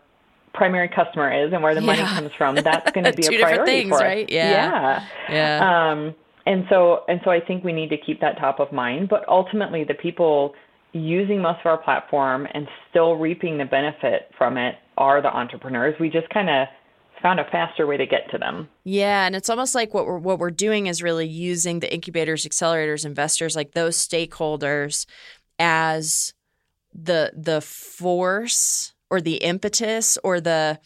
primary 0.53 0.89
customer 0.89 1.33
is 1.33 1.53
and 1.53 1.63
where 1.63 1.75
the 1.75 1.81
yeah. 1.81 1.87
money 1.87 2.03
comes 2.03 2.31
from, 2.37 2.55
that's 2.65 2.91
going 2.93 3.05
to 3.05 3.13
be 3.13 3.27
a 3.27 3.41
priority 3.41 3.73
things, 3.73 3.89
for 3.91 3.97
us. 3.97 4.03
Right? 4.03 4.31
Yeah. 4.31 4.51
Yeah. 4.51 5.07
yeah. 5.31 5.91
Um, 5.91 6.15
and 6.47 6.65
so 6.69 7.05
and 7.09 7.21
so 7.25 7.31
I 7.31 7.41
think 7.41 7.65
we 7.65 7.73
need 7.73 7.91
to 7.91 7.99
keep 7.99 8.21
that 8.21 8.39
top 8.39 8.61
of 8.61 8.73
mind. 8.73 9.09
But 9.09 9.29
ultimately, 9.29 9.85
the 9.85 9.95
people 9.95 10.55
using 10.93 11.41
most 11.41 11.61
of 11.61 11.67
our 11.67 11.79
platform 11.79 12.49
and 12.53 12.67
still 12.89 13.15
reaping 13.15 13.59
the 13.59 13.65
benefit 13.65 14.31
from 14.37 14.57
it 14.57 14.77
are 14.99 15.23
the 15.23 15.29
entrepreneurs. 15.29 15.95
We 16.01 16.11
just 16.11 16.29
kind 16.31 16.51
of 16.51 16.67
found 17.23 17.39
a 17.39 17.45
faster 17.45 17.87
way 17.87 17.97
to 17.97 18.07
get 18.07 18.31
to 18.31 18.39
them. 18.39 18.69
Yeah, 18.85 19.27
and 19.27 19.37
it's 19.37 19.51
almost 19.51 19.75
like 19.75 19.95
what 19.95 20.07
we're 20.07 20.19
what 20.19 20.39
we're 20.39 20.51
doing 20.51 20.87
is 20.87 21.03
really 21.03 21.27
using 21.27 21.81
the 21.81 21.93
incubators, 21.93 22.47
accelerators, 22.47 23.05
investors, 23.05 23.55
like 23.55 23.73
those 23.73 23.97
stakeholders 23.97 25.07
as 25.59 26.33
the 26.95 27.33
the 27.37 27.61
force 27.61 28.95
or 29.11 29.21
the 29.21 29.37
impetus 29.37 30.19
or 30.23 30.41
the 30.41 30.79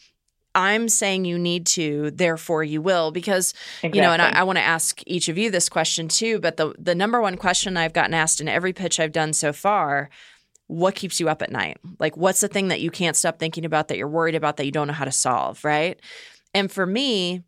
I'm 0.57 0.89
saying 0.89 1.25
you 1.25 1.37
need 1.37 1.67
to, 1.67 2.13
therefore 2.13 2.63
you 2.63 2.81
will. 2.81 3.11
Because, 3.11 3.55
exactly. 3.79 3.99
you 3.99 4.03
know, 4.05 4.13
and 4.13 4.23
I, 4.23 4.31
I 4.31 4.43
want 4.45 4.57
to 4.57 4.63
ask 4.63 5.03
each 5.05 5.29
of 5.29 5.37
you 5.37 5.51
this 5.51 5.69
question 5.69 6.07
too, 6.07 6.39
but 6.39 6.57
the, 6.57 6.73
the 6.79 6.95
number 6.95 7.21
one 7.21 7.37
question 7.37 7.77
I've 7.77 7.93
gotten 7.93 8.15
asked 8.15 8.41
in 8.41 8.49
every 8.49 8.73
pitch 8.73 9.01
I've 9.01 9.13
done 9.13 9.33
so 9.33 9.53
far 9.53 10.11
what 10.67 10.95
keeps 10.95 11.21
you 11.21 11.29
up 11.29 11.43
at 11.43 11.53
night? 11.53 11.79
Like, 11.99 12.17
what's 12.17 12.41
the 12.41 12.49
thing 12.49 12.69
that 12.69 12.81
you 12.81 12.91
can't 12.91 13.17
stop 13.17 13.39
thinking 13.39 13.65
about 13.65 13.89
that 13.89 13.99
you're 13.99 14.09
worried 14.09 14.35
about 14.35 14.57
that 14.57 14.65
you 14.65 14.73
don't 14.73 14.87
know 14.87 14.95
how 14.95 15.05
to 15.05 15.13
solve, 15.13 15.65
right? 15.65 16.01
And 16.55 16.71
for 16.71 16.87
me, 16.87 17.43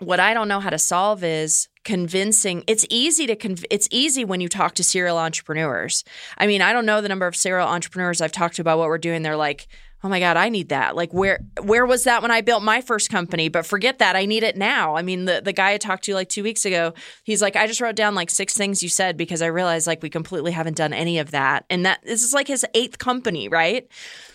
what 0.00 0.20
I 0.20 0.34
don't 0.34 0.48
know 0.48 0.60
how 0.60 0.70
to 0.70 0.78
solve 0.78 1.22
is 1.22 1.68
convincing 1.84 2.64
it's 2.66 2.86
easy 2.90 3.26
to 3.26 3.36
conv- 3.36 3.64
it's 3.70 3.88
easy 3.90 4.24
when 4.24 4.40
you 4.40 4.48
talk 4.48 4.74
to 4.74 4.84
serial 4.84 5.18
entrepreneurs. 5.18 6.04
I 6.38 6.46
mean, 6.46 6.62
I 6.62 6.72
don't 6.72 6.86
know 6.86 7.00
the 7.00 7.08
number 7.08 7.26
of 7.26 7.36
serial 7.36 7.68
entrepreneurs 7.68 8.20
I've 8.20 8.32
talked 8.32 8.56
to 8.56 8.62
about 8.62 8.78
what 8.78 8.88
we're 8.88 8.98
doing. 8.98 9.22
They're 9.22 9.36
like, 9.36 9.66
oh 10.04 10.08
my 10.08 10.20
god 10.20 10.36
i 10.36 10.48
need 10.48 10.68
that. 10.68 10.94
Like 10.94 11.12
where 11.12 11.40
where 11.62 11.86
was 11.86 12.04
that 12.04 12.22
when 12.22 12.30
i 12.30 12.42
built 12.42 12.62
my 12.62 12.80
first 12.80 13.10
company? 13.10 13.48
But 13.48 13.66
forget 13.66 13.98
that. 13.98 14.14
I 14.14 14.26
need 14.26 14.42
it 14.42 14.56
now. 14.56 14.94
I 14.94 15.02
mean 15.02 15.24
the, 15.24 15.40
the 15.42 15.52
guy 15.52 15.72
i 15.72 15.78
talked 15.78 16.04
to 16.04 16.14
like 16.14 16.28
two 16.28 16.42
weeks 16.42 16.64
ago 16.64 16.92
he's 17.24 17.40
like 17.42 17.56
i 17.56 17.66
just 17.66 17.80
wrote 17.80 17.96
down 17.96 18.14
like 18.14 18.30
six 18.30 18.54
things 18.54 18.82
you 18.82 18.88
said 18.88 19.16
because 19.16 19.40
i 19.42 19.46
realized 19.46 19.86
like 19.86 20.02
we 20.02 20.10
completely 20.10 20.52
haven't 20.52 20.76
done 20.76 20.92
any 20.92 21.18
of 21.18 21.30
that. 21.32 21.64
And 21.70 21.86
that 21.86 22.00
this 22.04 22.22
is 22.22 22.34
like 22.34 22.46
his 22.46 22.64
eighth 22.74 22.98
company 22.98 23.48
right? 23.48 23.88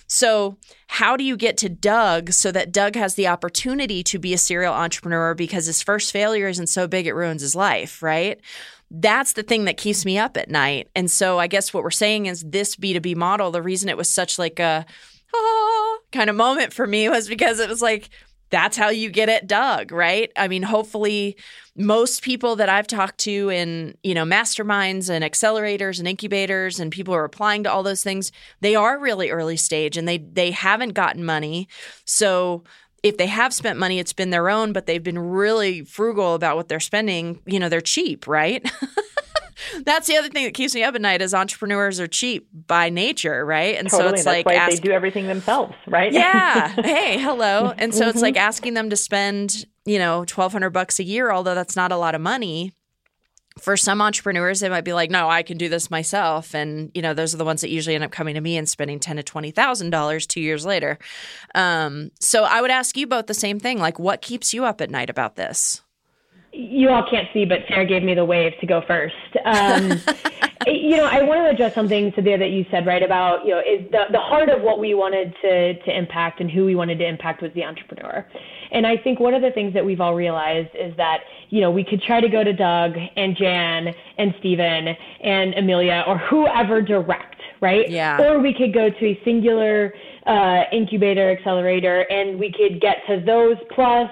So 0.07 0.57
how 0.87 1.15
do 1.15 1.23
you 1.23 1.37
get 1.37 1.55
to 1.57 1.69
doug 1.69 2.31
so 2.31 2.51
that 2.51 2.71
doug 2.71 2.95
has 2.95 3.13
the 3.13 3.27
opportunity 3.27 4.01
to 4.03 4.17
be 4.17 4.33
a 4.33 4.39
serial 4.39 4.73
entrepreneur 4.73 5.35
because 5.35 5.67
his 5.67 5.83
first 5.83 6.11
failure 6.11 6.47
isn't 6.47 6.67
so 6.67 6.87
big 6.87 7.05
it 7.05 7.13
ruins 7.13 7.43
his 7.43 7.55
life 7.55 8.01
right? 8.01 8.41
That's 8.91 9.33
the 9.33 9.43
thing 9.43 9.65
that 9.65 9.77
keeps 9.77 10.03
me 10.03 10.17
up 10.17 10.35
at 10.35 10.49
night. 10.49 10.89
And 10.95 11.11
so 11.11 11.37
I 11.37 11.45
guess 11.45 11.73
what 11.73 11.83
we're 11.83 11.91
saying 11.91 12.25
is 12.25 12.41
this 12.41 12.75
B2B 12.75 13.15
model, 13.15 13.51
the 13.51 13.61
reason 13.61 13.87
it 13.87 13.97
was 13.97 14.09
such 14.09 14.39
like 14.39 14.59
a 14.59 14.85
ah, 15.35 15.97
kind 16.11 16.29
of 16.29 16.35
moment 16.35 16.73
for 16.73 16.87
me 16.87 17.09
was 17.09 17.27
because 17.27 17.59
it 17.59 17.69
was 17.69 17.81
like, 17.81 18.09
that's 18.49 18.77
how 18.77 18.89
you 18.89 19.09
get 19.09 19.29
it 19.29 19.47
Doug, 19.47 19.91
right? 19.91 20.31
I 20.35 20.47
mean, 20.47 20.63
hopefully 20.63 21.37
most 21.75 22.23
people 22.23 22.55
that 22.57 22.69
I've 22.69 22.87
talked 22.87 23.19
to 23.19 23.49
in, 23.49 23.95
you 24.03 24.13
know, 24.13 24.25
masterminds 24.25 25.09
and 25.09 25.23
accelerators 25.23 25.99
and 25.99 26.07
incubators 26.07 26.79
and 26.79 26.91
people 26.91 27.13
who 27.13 27.19
are 27.19 27.25
applying 27.25 27.63
to 27.63 27.71
all 27.71 27.83
those 27.83 28.03
things, 28.03 28.31
they 28.61 28.75
are 28.75 28.99
really 28.99 29.29
early 29.29 29.57
stage 29.57 29.97
and 29.97 30.07
they 30.07 30.17
they 30.17 30.51
haven't 30.51 30.93
gotten 30.93 31.23
money. 31.23 31.67
So 32.05 32.63
if 33.03 33.17
they 33.17 33.27
have 33.27 33.53
spent 33.53 33.79
money, 33.79 33.99
it's 33.99 34.13
been 34.13 34.29
their 34.29 34.49
own, 34.49 34.73
but 34.73 34.85
they've 34.85 35.03
been 35.03 35.19
really 35.19 35.83
frugal 35.83 36.33
about 36.33 36.57
what 36.57 36.67
they're 36.67 36.79
spending. 36.79 37.39
You 37.45 37.59
know, 37.59 37.69
they're 37.69 37.81
cheap, 37.81 38.27
right? 38.27 38.69
that's 39.83 40.07
the 40.07 40.17
other 40.17 40.29
thing 40.29 40.45
that 40.45 40.53
keeps 40.53 40.75
me 40.75 40.83
up 40.83 40.95
at 40.95 41.01
night 41.01 41.21
is 41.21 41.33
entrepreneurs 41.33 41.99
are 41.99 42.07
cheap 42.07 42.47
by 42.67 42.89
nature, 42.89 43.45
right? 43.45 43.77
And 43.77 43.89
totally. 43.89 44.09
so 44.09 44.13
it's 44.13 44.23
that's 44.23 44.35
like 44.37 44.45
why 44.45 44.55
ask, 44.55 44.75
they 44.75 44.79
do 44.79 44.91
everything 44.91 45.27
themselves, 45.27 45.75
right? 45.87 46.11
Yeah. 46.11 46.67
hey, 46.83 47.19
hello. 47.19 47.73
And 47.77 47.93
so 47.93 48.01
mm-hmm. 48.01 48.09
it's 48.09 48.21
like 48.21 48.37
asking 48.37 48.73
them 48.73 48.89
to 48.89 48.95
spend, 48.95 49.65
you 49.85 49.99
know, 49.99 50.25
twelve 50.25 50.51
hundred 50.51 50.71
bucks 50.71 50.99
a 50.99 51.03
year, 51.03 51.31
although 51.31 51.55
that's 51.55 51.75
not 51.75 51.91
a 51.91 51.97
lot 51.97 52.15
of 52.15 52.21
money 52.21 52.73
for 53.59 53.77
some 53.77 54.01
entrepreneurs, 54.01 54.59
they 54.59 54.69
might 54.69 54.83
be 54.83 54.93
like, 54.93 55.11
no, 55.11 55.29
I 55.29 55.43
can 55.43 55.57
do 55.57 55.69
this 55.69 55.91
myself. 55.91 56.55
And, 56.55 56.91
you 56.93 57.01
know, 57.01 57.13
those 57.13 57.33
are 57.33 57.37
the 57.37 57.45
ones 57.45 57.61
that 57.61 57.69
usually 57.69 57.95
end 57.95 58.03
up 58.03 58.11
coming 58.11 58.35
to 58.35 58.41
me 58.41 58.57
and 58.57 58.67
spending 58.67 58.99
ten 58.99 59.17
to 59.17 59.23
twenty 59.23 59.51
thousand 59.51 59.91
dollars 59.91 60.25
two 60.25 60.41
years 60.41 60.65
later. 60.65 60.97
Um, 61.53 62.11
so 62.19 62.43
I 62.43 62.61
would 62.61 62.71
ask 62.71 62.97
you 62.97 63.07
both 63.07 63.27
the 63.27 63.33
same 63.33 63.59
thing. 63.59 63.79
Like, 63.79 63.99
what 63.99 64.21
keeps 64.21 64.53
you 64.53 64.65
up 64.65 64.81
at 64.81 64.89
night 64.89 65.09
about 65.09 65.35
this? 65.35 65.81
You 66.51 66.89
all 66.89 67.07
can't 67.09 67.27
see, 67.33 67.45
but 67.45 67.59
Sarah 67.67 67.85
gave 67.85 68.03
me 68.03 68.15
the 68.15 68.25
wave 68.25 68.53
to 68.59 68.65
go 68.65 68.81
first. 68.87 69.15
Um, 69.45 70.01
you 70.67 70.97
know, 70.97 71.05
I 71.05 71.21
want 71.21 71.41
to 71.41 71.49
address 71.49 71.75
something, 71.75 72.11
Cynthia, 72.15 72.37
that 72.37 72.49
you 72.49 72.65
said 72.71 72.85
right 72.85 73.03
about 73.03 73.45
you 73.45 73.51
know 73.51 73.59
is 73.59 73.89
the 73.91 74.05
the 74.11 74.19
heart 74.19 74.49
of 74.49 74.61
what 74.61 74.79
we 74.79 74.93
wanted 74.93 75.35
to 75.41 75.73
to 75.81 75.97
impact 75.97 76.41
and 76.41 76.49
who 76.49 76.65
we 76.65 76.75
wanted 76.75 76.97
to 76.99 77.05
impact 77.05 77.41
was 77.41 77.51
the 77.53 77.63
entrepreneur. 77.63 78.25
And 78.71 78.85
I 78.85 78.97
think 78.97 79.19
one 79.19 79.33
of 79.33 79.41
the 79.41 79.51
things 79.51 79.73
that 79.73 79.85
we've 79.85 80.01
all 80.01 80.15
realized 80.15 80.69
is 80.75 80.95
that, 80.97 81.21
you 81.49 81.61
know, 81.61 81.71
we 81.71 81.83
could 81.83 82.01
try 82.01 82.21
to 82.21 82.29
go 82.29 82.43
to 82.43 82.53
Doug 82.53 82.95
and 83.15 83.35
Jan 83.35 83.93
and 84.17 84.33
Stephen 84.39 84.95
and 85.21 85.53
Amelia 85.55 86.03
or 86.07 86.17
whoever 86.17 86.81
direct, 86.81 87.41
right? 87.61 87.89
Yeah. 87.89 88.21
Or 88.21 88.39
we 88.39 88.53
could 88.53 88.73
go 88.73 88.89
to 88.89 89.05
a 89.05 89.19
singular 89.23 89.93
uh, 90.25 90.63
incubator, 90.71 91.31
accelerator, 91.31 92.01
and 92.11 92.39
we 92.39 92.51
could 92.51 92.79
get 92.79 92.97
to 93.07 93.21
those 93.25 93.57
plus 93.73 94.09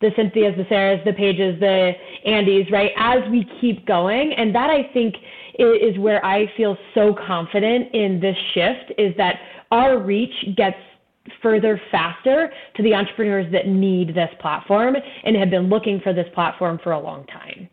the 0.00 0.10
Cynthias, 0.16 0.56
the 0.56 0.64
Sarahs, 0.64 1.04
the 1.04 1.12
Paiges, 1.12 1.58
the 1.60 1.92
Andys, 2.26 2.70
right? 2.70 2.92
As 2.96 3.18
we 3.30 3.46
keep 3.60 3.86
going. 3.86 4.32
And 4.34 4.54
that 4.54 4.70
I 4.70 4.90
think 4.92 5.16
is 5.58 5.98
where 5.98 6.24
I 6.24 6.46
feel 6.56 6.76
so 6.94 7.14
confident 7.26 7.92
in 7.94 8.20
this 8.20 8.36
shift 8.54 8.92
is 8.96 9.12
that 9.16 9.36
our 9.70 9.98
reach 9.98 10.34
gets 10.56 10.76
further 11.42 11.80
faster 11.90 12.50
to 12.76 12.82
the 12.82 12.94
entrepreneurs 12.94 13.50
that 13.52 13.66
need 13.66 14.14
this 14.14 14.30
platform 14.40 14.96
and 15.24 15.36
have 15.36 15.50
been 15.50 15.68
looking 15.68 16.00
for 16.00 16.12
this 16.12 16.26
platform 16.34 16.78
for 16.82 16.92
a 16.92 16.98
long 16.98 17.26
time. 17.26 17.68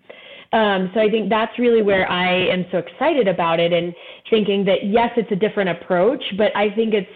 Um, 0.52 0.92
so 0.94 1.02
I 1.02 1.10
think 1.10 1.30
that's 1.30 1.58
really 1.60 1.82
where 1.82 2.10
I 2.10 2.48
am 2.48 2.66
so 2.72 2.78
excited 2.78 3.28
about 3.28 3.60
it 3.60 3.74
and 3.74 3.94
thinking 4.30 4.64
that 4.66 4.86
yes, 4.86 5.12
it's 5.18 5.32
a 5.32 5.36
different 5.36 5.70
approach, 5.70 6.24
but 6.38 6.56
I 6.56 6.74
think 6.74 6.94
it's 6.94 7.08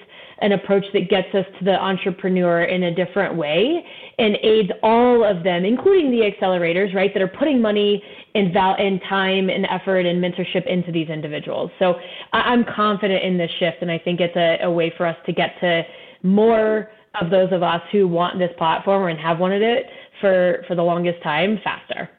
an 0.41 0.53
approach 0.53 0.85
that 0.93 1.09
gets 1.09 1.27
us 1.33 1.45
to 1.59 1.65
the 1.65 1.73
entrepreneur 1.73 2.63
in 2.63 2.83
a 2.83 2.95
different 2.95 3.35
way 3.35 3.85
and 4.17 4.35
aids 4.43 4.69
all 4.83 5.23
of 5.23 5.43
them, 5.43 5.65
including 5.65 6.11
the 6.11 6.29
accelerators, 6.29 6.93
right, 6.93 7.13
that 7.13 7.21
are 7.21 7.27
putting 7.27 7.61
money 7.61 8.03
and, 8.35 8.53
val- 8.53 8.75
and 8.77 9.01
time 9.09 9.49
and 9.49 9.65
effort 9.69 10.05
and 10.05 10.23
mentorship 10.23 10.65
into 10.67 10.91
these 10.91 11.09
individuals. 11.09 11.71
So 11.79 11.95
I- 12.33 12.53
am 12.53 12.65
confident 12.75 13.23
in 13.23 13.37
this 13.37 13.51
shift, 13.59 13.77
and 13.81 13.91
I 13.91 13.97
think 13.97 14.19
it's 14.19 14.35
a, 14.35 14.65
a 14.65 14.71
way 14.71 14.93
for 14.97 15.05
us 15.05 15.17
to 15.25 15.33
get 15.33 15.59
to 15.61 15.83
more 16.23 16.91
of 17.19 17.29
those 17.29 17.51
of 17.51 17.63
us 17.63 17.81
who 17.91 18.07
want 18.07 18.37
this 18.39 18.51
platform 18.57 19.09
and 19.09 19.19
have 19.19 19.39
wanted 19.39 19.61
it 19.61 19.87
for, 20.21 20.63
for 20.67 20.75
the 20.75 20.83
longest 20.83 21.21
time 21.23 21.59
faster. 21.63 22.09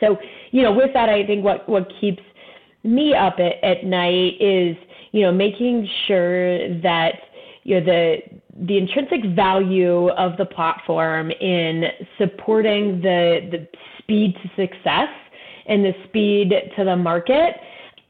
So, 0.00 0.18
you 0.50 0.62
know, 0.62 0.72
with 0.72 0.92
that, 0.94 1.08
I 1.08 1.26
think 1.26 1.44
what, 1.44 1.68
what 1.68 1.90
keeps 2.00 2.22
me 2.82 3.14
up 3.14 3.36
at, 3.38 3.62
at 3.64 3.84
night 3.84 4.34
is, 4.40 4.76
you 5.14 5.22
know, 5.22 5.30
making 5.30 5.88
sure 6.08 6.80
that, 6.80 7.12
you 7.62 7.78
know, 7.78 7.86
the, 7.86 8.16
the 8.66 8.76
intrinsic 8.76 9.24
value 9.36 10.08
of 10.10 10.36
the 10.38 10.44
platform 10.44 11.30
in 11.30 11.84
supporting 12.18 13.00
the, 13.00 13.48
the 13.52 13.68
speed 13.98 14.34
to 14.42 14.48
success 14.60 15.08
and 15.66 15.84
the 15.84 15.92
speed 16.08 16.52
to 16.76 16.84
the 16.84 16.96
market 16.96 17.54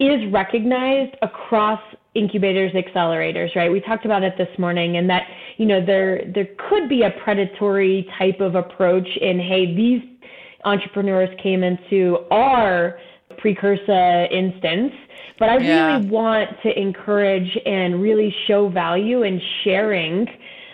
is 0.01 0.33
recognized 0.33 1.15
across 1.21 1.79
incubators, 2.15 2.73
accelerators, 2.73 3.55
right? 3.55 3.71
We 3.71 3.83
talked 3.83 4.07
about 4.07 4.23
it 4.23 4.39
this 4.39 4.49
morning, 4.59 4.97
and 4.97 5.09
that 5.11 5.25
you 5.59 5.67
know 5.67 5.85
there 5.85 6.23
there 6.35 6.49
could 6.71 6.89
be 6.89 7.03
a 7.03 7.11
predatory 7.23 8.09
type 8.19 8.41
of 8.41 8.55
approach 8.55 9.07
in 9.21 9.39
hey 9.39 9.75
these 9.77 10.01
entrepreneurs 10.65 11.29
came 11.43 11.63
into 11.63 12.19
our 12.31 12.99
Precursa 13.39 14.27
instance, 14.33 14.93
but 15.45 15.51
I 15.51 15.59
yeah. 15.59 15.97
really 15.97 16.09
want 16.09 16.49
to 16.63 16.81
encourage 16.81 17.59
and 17.67 18.01
really 18.01 18.35
show 18.47 18.71
value 18.71 19.25
in 19.25 19.39
sharing 19.63 20.27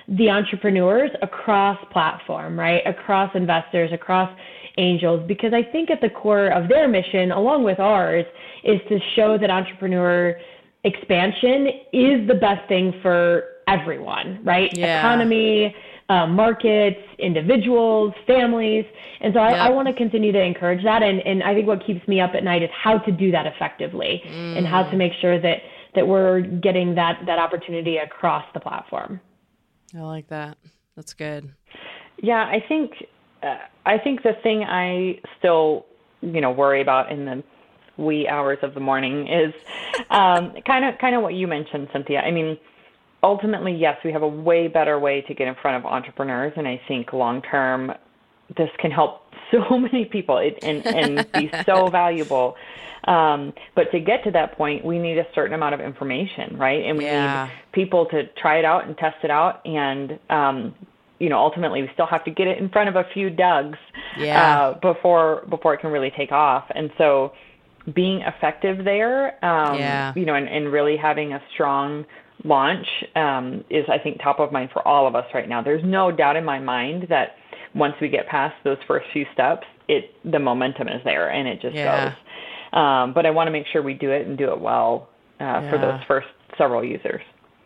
the 0.06 0.30
entrepreneurs 0.30 1.10
across 1.22 1.76
platform, 1.90 2.56
right? 2.56 2.80
Across 2.86 3.34
investors, 3.34 3.90
across 3.92 4.30
angels, 4.78 5.26
because 5.26 5.52
I 5.52 5.64
think 5.64 5.90
at 5.90 6.00
the 6.00 6.08
core 6.08 6.52
of 6.52 6.68
their 6.68 6.86
mission, 6.86 7.32
along 7.32 7.64
with 7.64 7.80
ours, 7.80 8.24
is 8.62 8.80
to 8.88 9.00
show 9.16 9.36
that 9.38 9.50
entrepreneur 9.50 10.38
expansion 10.84 11.66
is 11.92 12.28
the 12.28 12.38
best 12.40 12.68
thing 12.68 12.94
for 13.02 13.42
everyone, 13.66 14.38
right? 14.44 14.70
Yeah. 14.72 15.00
Economy, 15.00 15.74
uh, 16.10 16.26
markets, 16.26 17.00
individuals, 17.18 18.12
families. 18.26 18.84
And 19.20 19.32
so 19.32 19.40
I, 19.40 19.50
yep. 19.50 19.60
I 19.60 19.70
want 19.70 19.86
to 19.88 19.94
continue 19.94 20.32
to 20.32 20.42
encourage 20.42 20.82
that. 20.82 21.02
And, 21.02 21.20
and 21.20 21.42
I 21.42 21.54
think 21.54 21.66
what 21.66 21.86
keeps 21.86 22.06
me 22.08 22.20
up 22.20 22.32
at 22.34 22.42
night 22.42 22.62
is 22.62 22.70
how 22.72 22.98
to 22.98 23.12
do 23.12 23.30
that 23.30 23.46
effectively 23.46 24.20
mm. 24.26 24.58
and 24.58 24.66
how 24.66 24.82
to 24.90 24.96
make 24.96 25.12
sure 25.20 25.40
that, 25.40 25.58
that 25.94 26.06
we're 26.06 26.40
getting 26.40 26.96
that, 26.96 27.20
that 27.26 27.38
opportunity 27.38 27.98
across 27.98 28.44
the 28.54 28.60
platform. 28.60 29.20
I 29.96 30.00
like 30.00 30.28
that. 30.28 30.58
That's 30.96 31.14
good. 31.14 31.52
Yeah, 32.22 32.42
I 32.44 32.62
think 32.68 32.92
uh, 33.42 33.56
I 33.86 33.96
think 33.96 34.22
the 34.22 34.34
thing 34.42 34.64
I 34.64 35.20
still 35.38 35.86
you 36.20 36.40
know 36.40 36.50
worry 36.50 36.82
about 36.82 37.10
in 37.10 37.24
the 37.24 37.42
wee 37.96 38.28
hours 38.28 38.58
of 38.62 38.74
the 38.74 38.80
morning 38.80 39.26
is 39.28 39.54
um, 40.10 40.54
kind 40.66 40.84
of 40.84 40.98
kind 40.98 41.16
of 41.16 41.22
what 41.22 41.34
you 41.34 41.46
mentioned, 41.46 41.88
Cynthia. 41.92 42.20
I 42.20 42.30
mean, 42.30 42.58
ultimately, 43.22 43.72
yes, 43.72 43.98
we 44.04 44.12
have 44.12 44.22
a 44.22 44.28
way 44.28 44.68
better 44.68 44.98
way 44.98 45.22
to 45.22 45.34
get 45.34 45.48
in 45.48 45.54
front 45.60 45.76
of 45.76 45.90
entrepreneurs, 45.90 46.52
and 46.56 46.66
I 46.66 46.80
think 46.88 47.12
long 47.12 47.42
term, 47.42 47.92
this 48.56 48.70
can 48.78 48.90
help 48.90 49.22
so 49.50 49.78
many 49.78 50.04
people 50.04 50.38
and 50.38 50.86
and 50.86 51.32
be 51.32 51.50
so 51.66 51.88
valuable. 51.88 52.56
Um, 53.04 53.54
but 53.74 53.90
to 53.92 54.00
get 54.00 54.24
to 54.24 54.30
that 54.32 54.56
point, 54.56 54.84
we 54.84 54.98
need 54.98 55.18
a 55.18 55.26
certain 55.34 55.54
amount 55.54 55.74
of 55.74 55.80
information, 55.80 56.58
right? 56.58 56.84
And 56.84 56.98
we 56.98 57.06
yeah. 57.06 57.46
need 57.46 57.52
people 57.72 58.06
to 58.06 58.26
try 58.40 58.58
it 58.58 58.64
out 58.64 58.86
and 58.86 58.96
test 58.96 59.16
it 59.24 59.30
out 59.30 59.64
and 59.66 60.18
um, 60.28 60.74
you 61.18 61.28
know 61.28 61.38
ultimately 61.38 61.82
we 61.82 61.90
still 61.94 62.06
have 62.06 62.24
to 62.24 62.30
get 62.30 62.46
it 62.46 62.58
in 62.58 62.68
front 62.68 62.88
of 62.88 62.96
a 62.96 63.04
few 63.12 63.30
Dougs 63.30 63.78
yeah. 64.18 64.60
uh, 64.60 64.78
before 64.80 65.44
before 65.48 65.74
it 65.74 65.80
can 65.80 65.90
really 65.90 66.10
take 66.10 66.32
off. 66.32 66.64
And 66.74 66.90
so 66.98 67.32
being 67.94 68.20
effective 68.20 68.84
there, 68.84 69.42
um, 69.44 69.78
yeah. 69.78 70.12
you 70.14 70.24
know, 70.24 70.34
and, 70.34 70.48
and 70.48 70.70
really 70.70 70.96
having 70.96 71.32
a 71.32 71.42
strong 71.52 72.04
launch 72.44 72.86
um, 73.16 73.64
is, 73.70 73.84
I 73.88 73.98
think, 73.98 74.20
top 74.22 74.40
of 74.40 74.52
mind 74.52 74.70
for 74.72 74.86
all 74.86 75.06
of 75.06 75.14
us 75.14 75.26
right 75.34 75.48
now. 75.48 75.62
There's 75.62 75.84
no 75.84 76.10
doubt 76.10 76.36
in 76.36 76.44
my 76.44 76.58
mind 76.58 77.06
that 77.08 77.36
once 77.74 77.94
we 78.00 78.08
get 78.08 78.26
past 78.28 78.54
those 78.64 78.78
first 78.86 79.06
few 79.12 79.26
steps, 79.32 79.66
it 79.88 80.14
the 80.24 80.38
momentum 80.38 80.88
is 80.88 81.02
there 81.04 81.30
and 81.30 81.48
it 81.48 81.60
just 81.60 81.74
yeah. 81.74 82.10
goes. 82.10 82.14
Um, 82.72 83.12
but 83.14 83.26
I 83.26 83.30
want 83.30 83.48
to 83.48 83.50
make 83.50 83.66
sure 83.72 83.82
we 83.82 83.94
do 83.94 84.10
it 84.10 84.26
and 84.26 84.38
do 84.38 84.52
it 84.52 84.60
well 84.60 85.08
uh, 85.40 85.44
yeah. 85.44 85.70
for 85.70 85.78
those 85.78 86.00
first 86.06 86.28
several 86.56 86.84
users. 86.84 87.22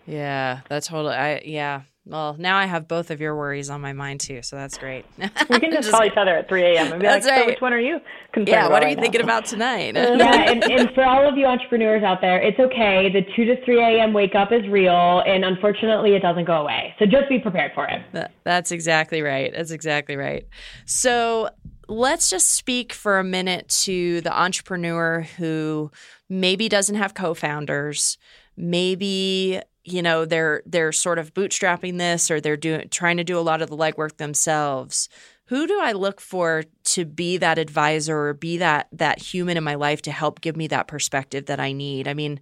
Yeah, 0.07 0.61
that's 0.69 0.89
totally. 0.89 1.15
I 1.15 1.43
yeah, 1.45 1.83
well, 2.07 2.37
now 2.39 2.57
I 2.59 2.67
have 2.67 2.87
both 2.87 3.11
of 3.11 3.21
your 3.21 3.35
worries 3.35 3.71
on 3.71 3.81
my 3.81 3.95
mind 3.95 4.21
too, 4.21 4.43
so 4.43 4.57
that's 4.57 4.77
great. 4.77 5.07
we 5.19 5.59
can 5.59 5.73
just, 5.73 5.91
call 5.91 6.05
each 6.05 6.17
other 6.17 6.37
at 6.37 6.49
3 6.49 6.63
a.m. 6.63 6.93
and 6.93 7.01
be 7.01 7.07
that's 7.07 7.25
like, 7.25 7.35
right. 7.35 7.41
so 7.43 7.47
which 7.47 7.61
one 7.61 7.73
are 7.73 7.81
you 7.81 7.99
concerned 8.33 8.49
Yeah, 8.49 8.69
what 8.69 8.83
are 8.83 8.89
you 8.89 8.97
right 8.97 9.03
thinking 9.03 9.21
now? 9.21 9.25
about 9.25 9.47
tonight? 9.47 9.95
yeah, 9.97 10.51
and, 10.51 10.63
and 10.65 10.91
for 10.95 11.03
all 11.05 11.27
of 11.27 11.39
you 11.39 11.47
entrepreneurs 11.47 12.03
out 12.03 12.21
there, 12.21 12.41
it's 12.43 12.59
okay. 12.59 13.11
The 13.11 13.23
2 13.35 13.45
to 13.47 13.65
3 13.65 13.79
a.m. 13.83 14.13
wake 14.13 14.35
up 14.35 14.53
is 14.53 14.67
real, 14.69 15.23
and 15.27 15.45
unfortunately, 15.45 16.15
it 16.15 16.21
doesn't 16.21 16.45
go 16.45 16.61
away. 16.61 16.95
So 16.99 17.07
just 17.07 17.29
be 17.31 17.39
prepared 17.39 17.73
for 17.75 17.87
it. 17.87 18.03
That, 18.13 18.33
that's 18.45 18.71
exactly 18.71 19.23
right. 19.23 19.51
That's 19.55 19.71
exactly 19.71 20.17
right. 20.17 20.47
So 20.85 21.49
let's 21.89 22.29
just 22.29 22.51
speak 22.51 22.93
for 22.93 23.19
a 23.19 23.25
minute 23.25 23.69
to 23.85 24.21
the 24.21 24.39
entrepreneur 24.39 25.23
who 25.39 25.91
maybe 26.29 26.69
doesn't 26.69 26.97
have 26.97 27.15
co 27.15 27.33
founders, 27.33 28.19
maybe 28.57 29.61
you 29.85 30.03
know 30.03 30.25
they're 30.25 30.63
they're 30.67 30.93
sort 30.93 31.19
of 31.19 31.35
bootstrapping 31.35 31.99
this 31.99 32.31
or 32.31 32.41
they're 32.41 32.57
doing 32.57 32.89
trying 32.89 33.17
to 33.19 33.25
do 33.25 33.39
a 33.39 33.41
lot 33.41 33.63
of 33.63 33.71
the 33.71 33.77
legwork 33.77 34.17
themselves. 34.17 35.09
Who 35.49 35.67
do 35.67 35.79
i 35.81 35.93
look 35.93 36.21
for 36.21 36.65
to 36.85 37.05
be 37.05 37.37
that 37.37 37.59
advisor 37.59 38.19
or 38.19 38.35
be 38.35 38.57
that 38.59 38.89
that 38.93 39.19
human 39.21 39.57
in 39.57 39.65
my 39.65 39.75
life 39.75 40.03
to 40.03 40.13
help 40.13 40.41
give 40.41 40.57
me 40.57 40.67
that 40.69 40.89
perspective 40.89 41.47
that 41.47 41.61
i 41.61 41.73
need? 41.73 42.09
I 42.09 42.15
mean 42.15 42.41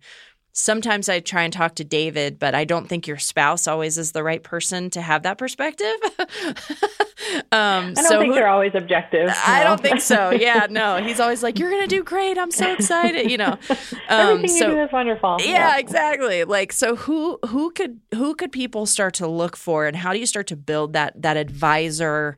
sometimes 0.53 1.09
I 1.09 1.21
try 1.21 1.43
and 1.43 1.53
talk 1.53 1.75
to 1.77 1.85
David, 1.85 2.39
but 2.39 2.55
I 2.55 2.65
don't 2.65 2.89
think 2.89 3.07
your 3.07 3.19
spouse 3.19 3.67
always 3.67 3.97
is 3.99 4.13
the 4.13 4.23
right 4.23 4.43
person 4.43 4.91
to 4.91 5.01
have 5.01 5.23
that 5.23 5.39
perspective. 5.39 5.97
um, 6.19 7.49
I 7.53 7.93
don't 7.95 7.97
so 7.97 8.19
think 8.21 8.33
who, 8.33 8.35
they're 8.35 8.49
always 8.49 8.73
objective. 8.75 9.29
No. 9.29 9.35
I 9.47 9.65
don't 9.65 9.81
think 9.81 10.01
so. 10.01 10.31
Yeah, 10.43 10.67
no, 10.69 11.01
he's 11.01 11.21
always 11.21 11.43
like, 11.43 11.59
"You're 11.59 11.71
gonna 11.71 11.87
do 11.87 12.03
great. 12.03 12.37
I'm 12.37 12.51
so 12.51 12.73
excited." 12.73 13.31
You 13.31 13.39
know, 13.39 13.53
um, 14.09 14.09
everything 14.09 14.49
so, 14.49 14.69
you 14.69 14.75
do 14.75 14.83
is 14.83 14.93
wonderful. 14.93 15.37
Yeah, 15.39 15.47
yeah, 15.47 15.79
exactly. 15.79 16.43
Like, 16.43 16.73
so 16.73 16.97
who 16.97 17.39
who 17.47 17.71
could 17.71 18.01
who 18.13 18.35
could 18.35 18.51
people 18.51 18.87
start 18.87 19.15
to 19.15 19.29
look 19.29 19.57
for, 19.57 19.87
and 19.87 19.97
how 19.97 20.13
do 20.13 20.19
you 20.19 20.27
start 20.27 20.49
to 20.49 20.57
build 20.57 20.95
that 20.95 21.21
that 21.23 21.37
advisor, 21.37 22.37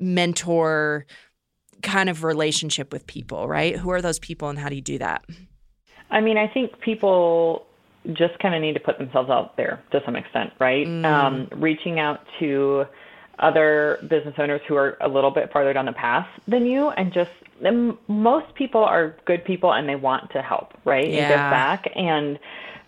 mentor? 0.00 1.06
kind 1.82 2.08
of 2.08 2.24
relationship 2.24 2.94
with 2.94 3.06
people, 3.06 3.46
right? 3.46 3.76
Who 3.76 3.90
are 3.90 4.00
those 4.00 4.18
people 4.18 4.48
and 4.48 4.58
how 4.58 4.70
do 4.70 4.74
you 4.74 4.80
do 4.80 4.96
that? 4.98 5.22
I 6.10 6.20
mean, 6.20 6.36
I 6.36 6.46
think 6.48 6.80
people 6.80 7.66
just 8.12 8.38
kind 8.38 8.54
of 8.54 8.60
need 8.60 8.74
to 8.74 8.80
put 8.80 8.98
themselves 8.98 9.30
out 9.30 9.56
there 9.56 9.82
to 9.92 10.02
some 10.04 10.16
extent, 10.16 10.52
right? 10.58 10.86
Mm. 10.86 11.04
Um, 11.04 11.48
reaching 11.52 11.98
out 11.98 12.20
to 12.38 12.86
other 13.38 13.98
business 14.08 14.34
owners 14.38 14.60
who 14.68 14.76
are 14.76 14.96
a 15.00 15.08
little 15.08 15.30
bit 15.30 15.52
farther 15.52 15.72
down 15.72 15.86
the 15.86 15.92
path 15.92 16.26
than 16.46 16.66
you 16.66 16.90
and 16.90 17.12
just 17.12 17.30
most 18.08 18.54
people 18.54 18.84
are 18.84 19.16
good 19.24 19.44
people 19.44 19.72
and 19.72 19.88
they 19.88 19.96
want 19.96 20.30
to 20.30 20.42
help 20.42 20.72
right 20.84 21.10
yeah. 21.10 21.18
and 21.18 21.28
give 21.28 21.36
back 21.36 21.90
and 21.96 22.38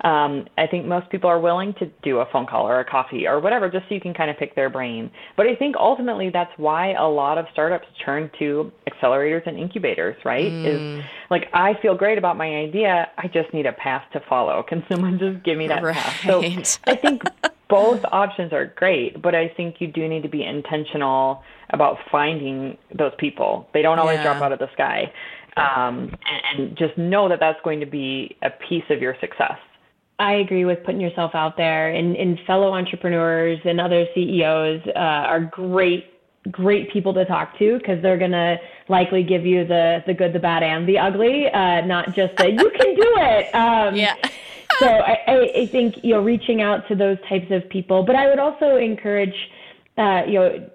um, 0.03 0.47
I 0.59 0.67
think 0.67 0.85
most 0.85 1.09
people 1.11 1.31
are 1.31 1.41
willing 1.41 1.75
to 1.75 1.91
do 2.03 2.19
a 2.19 2.27
phone 2.31 2.47
call 2.47 2.69
or 2.69 2.81
a 2.81 2.85
coffee 2.85 3.27
or 3.27 3.41
whatever 3.41 3.71
just 3.71 3.89
so 3.89 3.95
you 3.95 4.01
can 4.01 4.13
kind 4.13 4.31
of 4.31 4.37
pick 4.37 4.55
their 4.55 4.69
brain. 4.69 5.11
But 5.37 5.47
I 5.47 5.57
think 5.57 5.75
ultimately 5.77 6.29
that's 6.31 6.53
why 6.59 6.93
a 6.93 7.07
lot 7.07 7.39
of 7.39 7.47
startups 7.53 7.87
turn 8.05 8.31
to 8.39 8.71
accelerators 8.91 9.47
and 9.47 9.59
incubators, 9.59 10.17
right? 10.25 10.53
Mm. 10.53 10.99
Is 10.99 11.05
like 11.31 11.49
I 11.55 11.75
feel 11.81 11.95
great 11.95 12.19
about 12.19 12.37
my 12.37 12.57
idea, 12.57 13.11
I 13.17 13.29
just 13.29 13.53
need 13.55 13.65
a 13.67 13.73
path 13.73 14.05
to 14.13 14.21
follow. 14.29 14.63
Can 14.63 14.85
someone 14.91 15.19
just 15.19 15.43
give 15.45 15.57
me 15.57 15.67
that 15.69 15.83
right. 15.83 15.97
path? 15.97 16.21
So 16.25 16.43
I 16.85 16.97
think 16.97 17.23
both 17.69 18.05
options 18.13 18.53
are 18.53 18.67
great, 18.67 19.23
but 19.23 19.35
I 19.35 19.49
think 19.49 19.77
you 19.81 19.87
do 19.89 20.07
need 20.09 20.23
to 20.25 20.29
be 20.29 20.45
intentional 20.45 21.43
about 21.71 21.97
finding 22.13 22.77
those 22.97 23.13
people. 23.19 23.69
They 23.73 23.83
don't 23.83 23.99
always 23.99 24.19
yeah. 24.19 24.25
drop 24.25 24.43
out 24.43 24.53
of 24.53 24.59
the 24.59 24.71
sky. 24.75 25.13
Um, 25.57 26.15
and, 26.27 26.61
and 26.69 26.77
just 26.77 26.99
know 26.99 27.31
that 27.31 27.41
that's 27.41 27.59
going 27.65 27.81
to 27.81 27.87
be 27.87 28.37
a 28.43 28.51
piece 28.51 28.85
of 28.91 29.01
your 29.01 29.17
success. 29.23 29.57
I 30.19 30.35
agree 30.35 30.65
with 30.65 30.83
putting 30.85 31.01
yourself 31.01 31.35
out 31.35 31.57
there, 31.57 31.91
and, 31.91 32.17
and 32.17 32.39
fellow 32.47 32.73
entrepreneurs 32.73 33.59
and 33.65 33.81
other 33.81 34.07
CEOs 34.15 34.81
uh, 34.95 34.99
are 34.99 35.41
great, 35.41 36.07
great 36.51 36.91
people 36.91 37.13
to 37.15 37.27
talk 37.27 37.59
to 37.59 37.77
because 37.79 38.01
they're 38.01 38.17
gonna 38.17 38.57
likely 38.89 39.23
give 39.23 39.45
you 39.45 39.67
the 39.67 40.03
the 40.07 40.15
good, 40.15 40.33
the 40.33 40.39
bad, 40.39 40.63
and 40.63 40.89
the 40.89 40.99
ugly, 40.99 41.49
uh, 41.51 41.85
not 41.85 42.15
just 42.15 42.35
that 42.39 42.53
you 42.53 42.71
can 42.71 42.95
do 42.95 43.15
it. 43.17 43.51
Um, 43.55 43.95
yeah. 43.95 44.15
so 44.79 44.87
I, 44.87 45.51
I 45.55 45.67
think 45.67 46.03
you 46.03 46.15
know 46.15 46.23
reaching 46.23 46.63
out 46.63 46.89
to 46.89 46.95
those 46.95 47.19
types 47.29 47.51
of 47.51 47.69
people, 47.69 48.03
but 48.03 48.17
I 48.17 48.29
would 48.29 48.39
also 48.39 48.77
encourage 48.77 49.35
uh, 49.99 50.23
you 50.27 50.35
know 50.35 50.71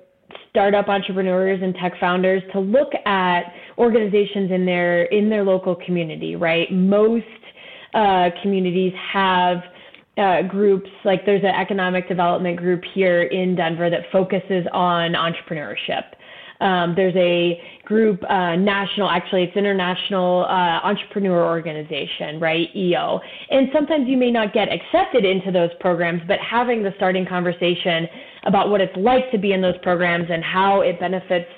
startup 0.52 0.88
entrepreneurs 0.88 1.62
and 1.64 1.74
tech 1.76 2.00
founders 2.00 2.44
to 2.52 2.60
look 2.60 2.92
at 3.06 3.54
organizations 3.80 4.52
in 4.52 4.66
their 4.66 5.06
in 5.06 5.30
their 5.30 5.44
local 5.44 5.76
community. 5.76 6.36
Right, 6.36 6.72
most 6.72 7.26
uh, 7.94 8.30
communities 8.42 8.94
have 9.12 9.64
uh, 10.18 10.42
groups 10.44 10.90
like 11.06 11.26
there's 11.26 11.44
an 11.44 11.56
economic 11.56 12.08
development 12.08 12.58
group 12.58 12.84
here 12.94 13.24
in 13.24 13.56
Denver 13.56 13.90
that 13.90 14.02
focuses 14.12 14.66
on 14.74 15.14
entrepreneurship. 15.14 16.04
Um, 16.62 16.94
there's 16.96 17.16
a 17.16 17.60
group, 17.86 18.24
uh, 18.30 18.56
national, 18.56 19.10
actually, 19.10 19.44
it's 19.44 19.58
International 19.58 20.46
uh, 20.46 20.80
Entrepreneur 20.84 21.44
Organization, 21.44 22.40
right? 22.40 22.68
EO. 22.76 23.20
And 23.50 23.70
sometimes 23.74 24.08
you 24.08 24.16
may 24.16 24.30
not 24.30 24.54
get 24.54 24.70
accepted 24.72 25.26
into 25.26 25.52
those 25.52 25.72
programs, 25.80 26.22
but 26.28 26.38
having 26.40 26.84
the 26.84 26.94
starting 26.98 27.26
conversation 27.26 28.08
about 28.44 28.70
what 28.70 28.80
it's 28.80 28.96
like 28.96 29.32
to 29.32 29.40
be 29.40 29.54
in 29.54 29.62
those 29.62 29.78
programs 29.82 30.28
and 30.30 30.44
how 30.44 30.82
it 30.82 31.00
benefits 31.00 31.50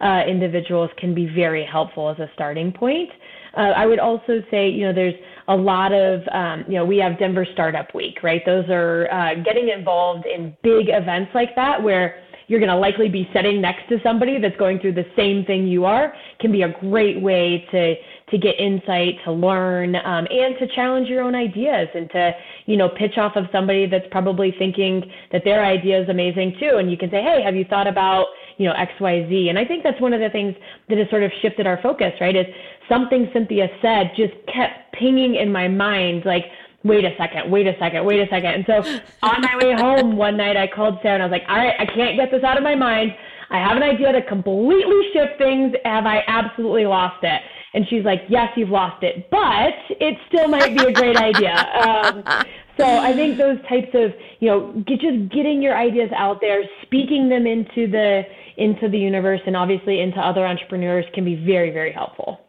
uh, 0.00 0.22
individuals 0.28 0.90
can 0.98 1.14
be 1.14 1.26
very 1.26 1.64
helpful 1.64 2.08
as 2.08 2.18
a 2.18 2.30
starting 2.34 2.72
point. 2.72 3.10
Uh, 3.56 3.72
I 3.76 3.86
would 3.86 3.98
also 3.98 4.42
say, 4.50 4.68
you 4.68 4.86
know, 4.86 4.92
there's 4.92 5.14
a 5.48 5.56
lot 5.56 5.92
of, 5.92 6.22
um, 6.32 6.64
you 6.68 6.74
know, 6.74 6.84
we 6.84 6.98
have 6.98 7.18
Denver 7.18 7.46
Startup 7.52 7.92
Week, 7.94 8.22
right? 8.22 8.42
Those 8.44 8.66
are 8.68 9.10
uh, 9.10 9.34
getting 9.42 9.70
involved 9.70 10.26
in 10.26 10.56
big 10.62 10.88
events 10.88 11.30
like 11.34 11.56
that 11.56 11.82
where 11.82 12.22
you're 12.48 12.60
going 12.60 12.70
to 12.70 12.76
likely 12.76 13.08
be 13.08 13.28
sitting 13.34 13.60
next 13.60 13.88
to 13.88 13.98
somebody 14.02 14.40
that's 14.40 14.56
going 14.56 14.80
through 14.80 14.94
the 14.94 15.06
same 15.16 15.44
thing 15.44 15.66
you 15.66 15.84
are 15.84 16.14
can 16.40 16.50
be 16.50 16.62
a 16.62 16.74
great 16.80 17.20
way 17.20 17.66
to 17.70 17.94
to 18.30 18.36
get 18.36 18.60
insight, 18.60 19.14
to 19.24 19.32
learn, 19.32 19.96
um, 19.96 20.26
and 20.30 20.58
to 20.58 20.66
challenge 20.74 21.08
your 21.08 21.22
own 21.22 21.34
ideas 21.34 21.88
and 21.94 22.10
to, 22.10 22.32
you 22.66 22.76
know, 22.76 22.88
pitch 22.90 23.16
off 23.16 23.36
of 23.36 23.46
somebody 23.50 23.86
that's 23.86 24.04
probably 24.10 24.54
thinking 24.58 25.02
that 25.32 25.42
their 25.44 25.64
idea 25.64 26.02
is 26.02 26.08
amazing 26.10 26.54
too. 26.60 26.76
And 26.76 26.90
you 26.90 26.98
can 26.98 27.10
say, 27.10 27.22
hey, 27.22 27.42
have 27.42 27.56
you 27.56 27.64
thought 27.64 27.86
about, 27.86 28.26
you 28.58 28.66
know, 28.66 28.72
X, 28.72 28.92
Y, 29.00 29.26
Z? 29.28 29.48
And 29.48 29.58
I 29.58 29.64
think 29.64 29.82
that's 29.82 30.00
one 30.00 30.12
of 30.12 30.20
the 30.20 30.30
things 30.30 30.54
that 30.88 30.98
has 30.98 31.08
sort 31.10 31.22
of 31.22 31.32
shifted 31.40 31.66
our 31.66 31.80
focus, 31.82 32.12
right? 32.20 32.36
Is 32.36 32.46
something 32.88 33.30
Cynthia 33.32 33.68
said 33.80 34.12
just 34.16 34.34
kept 34.52 34.92
pinging 34.92 35.36
in 35.36 35.50
my 35.50 35.68
mind, 35.68 36.24
like, 36.24 36.44
wait 36.84 37.04
a 37.04 37.10
second, 37.16 37.50
wait 37.50 37.66
a 37.66 37.76
second, 37.78 38.04
wait 38.04 38.20
a 38.20 38.28
second. 38.28 38.54
And 38.54 38.64
so 38.66 39.00
on 39.22 39.40
my 39.40 39.56
way 39.56 39.74
home 39.74 40.16
one 40.16 40.36
night, 40.36 40.56
I 40.56 40.66
called 40.66 40.98
Sarah 41.02 41.14
and 41.14 41.22
I 41.22 41.26
was 41.26 41.32
like, 41.32 41.48
all 41.48 41.56
right, 41.56 41.74
I 41.78 41.86
can't 41.86 42.16
get 42.16 42.30
this 42.30 42.44
out 42.44 42.56
of 42.56 42.62
my 42.62 42.74
mind. 42.74 43.12
I 43.50 43.58
have 43.58 43.76
an 43.76 43.82
idea 43.82 44.12
to 44.12 44.22
completely 44.22 45.00
shift 45.12 45.38
things. 45.38 45.74
Have 45.84 46.04
I 46.06 46.22
absolutely 46.26 46.84
lost 46.84 47.22
it? 47.24 47.40
And 47.74 47.86
she's 47.88 48.04
like, 48.04 48.22
yes, 48.28 48.50
you've 48.56 48.70
lost 48.70 49.02
it, 49.02 49.30
but 49.30 49.74
it 50.00 50.16
still 50.28 50.48
might 50.48 50.76
be 50.76 50.84
a 50.84 50.92
great 50.92 51.16
idea. 51.16 51.54
Um, 51.54 52.24
so 52.78 52.84
I 52.84 53.12
think 53.12 53.36
those 53.36 53.58
types 53.68 53.88
of, 53.94 54.12
you 54.40 54.48
know, 54.48 54.72
get, 54.86 55.00
just 55.00 55.32
getting 55.32 55.60
your 55.60 55.76
ideas 55.76 56.10
out 56.16 56.40
there, 56.40 56.62
speaking 56.82 57.28
them 57.28 57.46
into 57.46 57.90
the 57.90 58.22
into 58.58 58.88
the 58.88 58.98
universe, 58.98 59.40
and 59.46 59.56
obviously 59.56 60.00
into 60.00 60.18
other 60.18 60.46
entrepreneurs 60.46 61.04
can 61.14 61.24
be 61.24 61.34
very, 61.34 61.70
very 61.70 61.92
helpful. 61.92 62.47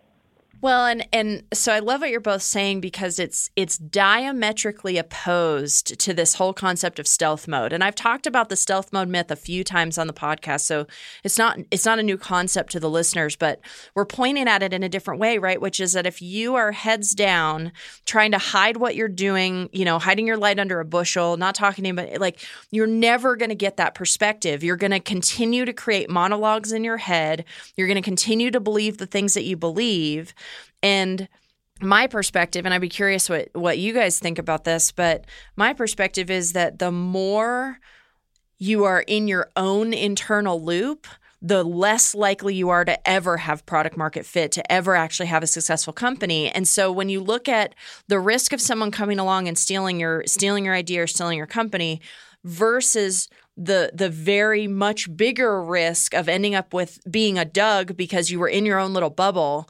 Well, 0.62 0.88
and 0.88 1.08
and 1.14 1.44
so 1.54 1.72
I 1.72 1.80
love 1.80 2.02
what 2.02 2.10
you're 2.10 2.20
both 2.20 2.42
saying 2.42 2.82
because 2.82 3.18
it's 3.18 3.50
it's 3.56 3.78
diametrically 3.78 4.98
opposed 4.98 5.98
to 6.00 6.14
this 6.14 6.34
whole 6.34 6.52
concept 6.52 7.00
of 7.00 7.08
stealth 7.08 7.48
mode. 7.48 7.72
And 7.72 7.82
I've 7.82 7.96
talked 7.96 8.28
about 8.28 8.50
the 8.50 8.58
stealth 8.58 8.92
mode 8.92 9.08
myth 9.08 9.32
a 9.32 9.38
few 9.38 9.64
times 9.64 9.98
on 9.98 10.08
the 10.08 10.14
podcast, 10.14 10.62
so 10.62 10.86
it's 11.24 11.38
not 11.38 11.60
it's 11.72 11.86
not 11.86 11.98
a 11.98 12.04
new 12.04 12.18
concept 12.18 12.74
to 12.74 12.80
the 12.82 12.90
listeners, 12.90 13.38
but 13.38 13.62
we're 13.96 14.06
pointing 14.06 14.50
at 14.50 14.62
it 14.62 14.74
in 14.74 14.84
a 14.84 14.90
different 14.90 15.22
way, 15.22 15.38
right? 15.38 15.62
Which 15.62 15.80
is 15.80 15.94
that 15.94 16.06
if 16.06 16.22
you 16.22 16.56
are 16.56 16.74
heads 16.74 17.16
down 17.16 17.72
trying 18.06 18.32
to 18.32 18.38
hide 18.38 18.76
what 18.76 18.98
you're 18.98 19.08
doing, 19.08 19.70
you 19.72 19.86
know, 19.86 19.98
hiding 19.98 20.28
your 20.28 20.38
light 20.38 20.60
under 20.60 20.82
a 20.82 20.86
bushel, 20.86 21.38
not 21.38 21.56
talking 21.56 21.86
to 21.86 21.90
anybody, 21.90 22.18
like 22.18 22.46
you're 22.70 22.86
never 22.86 23.38
going 23.38 23.50
to 23.50 23.56
get 23.56 23.78
that 23.78 23.96
perspective. 23.96 24.62
You're 24.62 24.76
going 24.76 24.92
to 24.92 25.00
continue 25.00 25.64
to 25.64 25.72
create 25.72 26.10
monologues 26.10 26.74
in 26.74 26.84
your 26.84 26.98
head. 26.98 27.46
You're 27.78 27.88
going 27.88 27.96
to 27.96 28.02
continue 28.02 28.52
to 28.52 28.60
believe 28.60 28.98
the 28.98 29.06
things 29.06 29.36
that 29.36 29.44
you 29.46 29.56
believe 29.56 30.34
and 30.82 31.28
my 31.82 32.08
perspective, 32.08 32.66
and 32.66 32.74
I'd 32.74 32.82
be 32.82 32.90
curious 32.90 33.30
what, 33.30 33.50
what 33.54 33.78
you 33.78 33.94
guys 33.94 34.20
think 34.20 34.38
about 34.38 34.64
this, 34.64 34.92
but 34.92 35.26
my 35.56 35.74
perspective 35.74 36.30
is 36.30 36.54
that 36.54 36.80
the 36.80 36.92
more 36.92 37.80
you 38.58 38.84
are 38.84 39.02
in 39.02 39.28
your 39.28 39.50
own 39.56 39.94
internal 39.94 40.62
loop, 40.62 41.08
the 41.42 41.64
less 41.64 42.14
likely 42.14 42.54
you 42.54 42.68
are 42.70 42.84
to 42.84 43.10
ever 43.10 43.38
have 43.38 43.66
product 43.66 43.96
market 43.96 44.26
fit, 44.26 44.52
to 44.52 44.72
ever 44.72 44.94
actually 44.96 45.28
have 45.28 45.42
a 45.42 45.48
successful 45.48 45.94
company. 45.94 46.50
And 46.50 46.68
so 46.68 46.92
when 46.92 47.08
you 47.08 47.22
look 47.22 47.48
at 47.48 47.74
the 48.10 48.20
risk 48.20 48.52
of 48.52 48.60
someone 48.60 48.92
coming 48.92 49.20
along 49.20 49.48
and 49.48 49.58
stealing 49.58 50.00
your 50.02 50.24
stealing 50.26 50.66
your 50.66 50.76
idea 50.76 51.04
or 51.04 51.08
stealing 51.08 51.38
your 51.38 51.48
company 51.48 52.02
versus 52.44 53.30
the 53.56 53.92
the 53.94 54.10
very 54.10 54.68
much 54.68 55.16
bigger 55.16 55.64
risk 55.64 56.14
of 56.14 56.28
ending 56.28 56.56
up 56.56 56.74
with 56.74 57.00
being 57.10 57.38
a 57.38 57.46
Doug 57.46 57.96
because 57.96 58.30
you 58.30 58.40
were 58.40 58.50
in 58.50 58.66
your 58.66 58.80
own 58.80 58.94
little 58.94 59.10
bubble, 59.10 59.70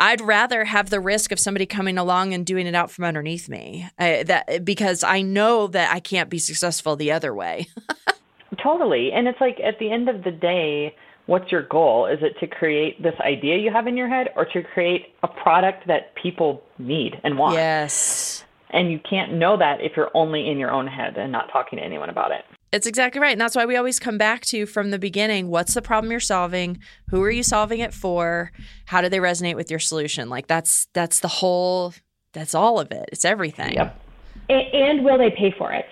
I'd 0.00 0.20
rather 0.20 0.64
have 0.64 0.90
the 0.90 1.00
risk 1.00 1.32
of 1.32 1.40
somebody 1.40 1.66
coming 1.66 1.98
along 1.98 2.32
and 2.32 2.46
doing 2.46 2.66
it 2.66 2.74
out 2.74 2.90
from 2.90 3.04
underneath 3.04 3.48
me. 3.48 3.88
I, 3.98 4.22
that 4.24 4.64
because 4.64 5.02
I 5.02 5.22
know 5.22 5.66
that 5.68 5.92
I 5.92 6.00
can't 6.00 6.30
be 6.30 6.38
successful 6.38 6.94
the 6.94 7.10
other 7.10 7.34
way. 7.34 7.66
totally. 8.62 9.10
And 9.12 9.26
it's 9.26 9.40
like 9.40 9.58
at 9.60 9.78
the 9.78 9.90
end 9.90 10.08
of 10.08 10.22
the 10.22 10.30
day, 10.30 10.94
what's 11.26 11.50
your 11.50 11.62
goal? 11.62 12.06
Is 12.06 12.20
it 12.22 12.38
to 12.40 12.46
create 12.46 13.02
this 13.02 13.14
idea 13.20 13.58
you 13.58 13.72
have 13.72 13.86
in 13.86 13.96
your 13.96 14.08
head 14.08 14.28
or 14.36 14.44
to 14.46 14.62
create 14.62 15.14
a 15.22 15.28
product 15.28 15.86
that 15.88 16.14
people 16.14 16.62
need 16.78 17.20
and 17.24 17.36
want? 17.36 17.54
Yes. 17.54 18.44
And 18.70 18.92
you 18.92 19.00
can't 19.00 19.32
know 19.32 19.56
that 19.56 19.80
if 19.80 19.92
you're 19.96 20.10
only 20.14 20.48
in 20.48 20.58
your 20.58 20.70
own 20.70 20.86
head 20.86 21.16
and 21.16 21.32
not 21.32 21.50
talking 21.52 21.78
to 21.78 21.84
anyone 21.84 22.10
about 22.10 22.30
it. 22.30 22.44
It's 22.72 22.86
exactly 22.86 23.20
right. 23.20 23.32
And 23.32 23.40
that's 23.40 23.56
why 23.56 23.66
we 23.66 23.76
always 23.76 23.98
come 23.98 24.18
back 24.18 24.44
to 24.46 24.66
from 24.66 24.90
the 24.90 24.98
beginning 24.98 25.48
what's 25.48 25.74
the 25.74 25.82
problem 25.82 26.10
you're 26.10 26.20
solving? 26.20 26.78
Who 27.08 27.22
are 27.22 27.30
you 27.30 27.42
solving 27.42 27.80
it 27.80 27.94
for? 27.94 28.52
How 28.86 29.00
do 29.00 29.08
they 29.08 29.18
resonate 29.18 29.56
with 29.56 29.70
your 29.70 29.80
solution? 29.80 30.28
Like 30.28 30.46
that's 30.46 30.88
that's 30.92 31.20
the 31.20 31.28
whole 31.28 31.94
that's 32.32 32.54
all 32.54 32.78
of 32.78 32.92
it. 32.92 33.08
It's 33.10 33.24
everything. 33.24 33.74
Yep. 33.74 34.00
And, 34.48 34.74
and 34.74 35.04
will 35.04 35.18
they 35.18 35.30
pay 35.30 35.54
for 35.56 35.72
it? 35.72 35.86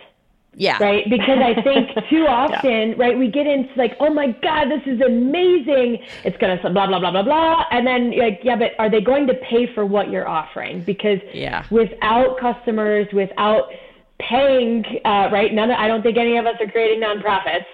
Yeah. 0.56 0.78
Right. 0.82 1.04
Because 1.08 1.38
I 1.38 1.60
think 1.62 1.90
too 2.10 2.26
often, 2.26 2.90
yeah. 2.90 2.94
right, 2.96 3.18
we 3.18 3.30
get 3.30 3.46
into 3.46 3.70
like, 3.76 3.94
oh 4.00 4.12
my 4.12 4.28
God, 4.42 4.68
this 4.70 4.82
is 4.86 5.00
amazing. 5.02 5.98
It's 6.24 6.36
going 6.38 6.56
to 6.56 6.70
blah, 6.70 6.86
blah, 6.86 6.98
blah, 6.98 7.10
blah, 7.10 7.22
blah. 7.22 7.64
And 7.70 7.86
then 7.86 8.16
like, 8.18 8.40
yeah, 8.42 8.56
but 8.56 8.72
are 8.78 8.90
they 8.90 9.02
going 9.02 9.26
to 9.26 9.34
pay 9.34 9.72
for 9.74 9.84
what 9.84 10.10
you're 10.10 10.26
offering? 10.26 10.82
Because 10.82 11.18
yeah. 11.34 11.66
without 11.70 12.38
customers, 12.40 13.06
without 13.12 13.68
paying, 14.18 14.84
uh, 15.04 15.28
right? 15.32 15.52
None. 15.52 15.70
Of, 15.70 15.78
I 15.78 15.88
don't 15.88 16.02
think 16.02 16.16
any 16.16 16.36
of 16.36 16.46
us 16.46 16.54
are 16.60 16.70
creating 16.70 17.00
nonprofits. 17.00 17.66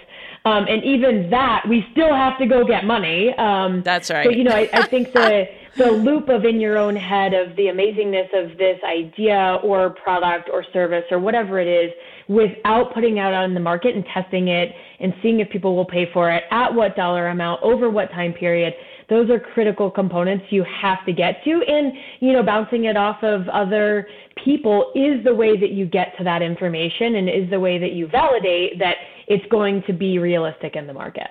Um, 0.44 0.66
and 0.68 0.83
even 0.83 1.31
that, 1.31 1.64
we 1.68 1.87
still 1.92 2.12
have 2.12 2.37
to 2.38 2.46
go 2.46 2.64
get 2.64 2.85
money. 2.85 3.33
Um, 3.35 3.83
That's 3.83 4.11
right. 4.11 4.24
So, 4.24 4.31
you 4.31 4.42
know, 4.42 4.50
I, 4.50 4.68
I 4.72 4.87
think 4.87 5.12
the, 5.12 5.46
the 5.76 5.90
loop 5.92 6.28
of 6.28 6.44
in 6.44 6.61
your 6.61 6.78
own 6.78 6.96
head 6.96 7.33
of 7.33 7.55
the 7.55 7.66
amazingness 7.66 8.33
of 8.35 8.59
this 8.59 8.81
idea 8.85 9.61
or 9.62 9.90
product 9.90 10.50
or 10.52 10.64
service 10.72 11.05
or 11.12 11.20
whatever 11.20 11.61
it 11.61 11.68
is 11.68 11.92
without 12.28 12.92
putting 12.92 13.20
out 13.20 13.35
on 13.35 13.55
the 13.55 13.61
market 13.61 13.94
and 13.94 14.05
testing 14.07 14.48
it 14.48 14.74
and 14.98 15.14
seeing 15.22 15.40
if 15.40 15.48
people 15.50 15.76
will 15.76 15.85
pay 15.85 16.11
for 16.12 16.31
it 16.31 16.42
at 16.50 16.74
what 16.74 16.96
dollar 16.96 17.28
amount 17.28 17.62
over 17.62 17.88
what 17.88 18.11
time 18.11 18.33
period 18.33 18.74
those 19.09 19.31
are 19.31 19.38
critical 19.38 19.91
components 19.91 20.45
you 20.51 20.65
have 20.65 21.05
to 21.07 21.12
get 21.12 21.43
to 21.45 21.62
and 21.67 21.93
you 22.21 22.33
know 22.33 22.43
bouncing 22.43 22.85
it 22.85 22.97
off 22.97 23.23
of 23.23 23.49
other 23.49 24.07
people 24.45 24.93
is 24.95 25.23
the 25.25 25.35
way 25.35 25.57
that 25.59 25.71
you 25.71 25.87
get 25.87 26.17
to 26.19 26.25
that 26.25 26.43
information 26.43 27.17
and 27.17 27.29
is 27.29 27.49
the 27.51 27.61
way 27.61 27.79
that 27.79 27.93
you 27.93 28.07
validate 28.09 28.79
that 28.79 28.97
it's 29.29 29.45
going 29.51 29.83
to 29.87 29.93
be 29.93 30.19
realistic 30.19 30.77
in 30.77 30.87
the 30.87 30.93
market 30.93 31.29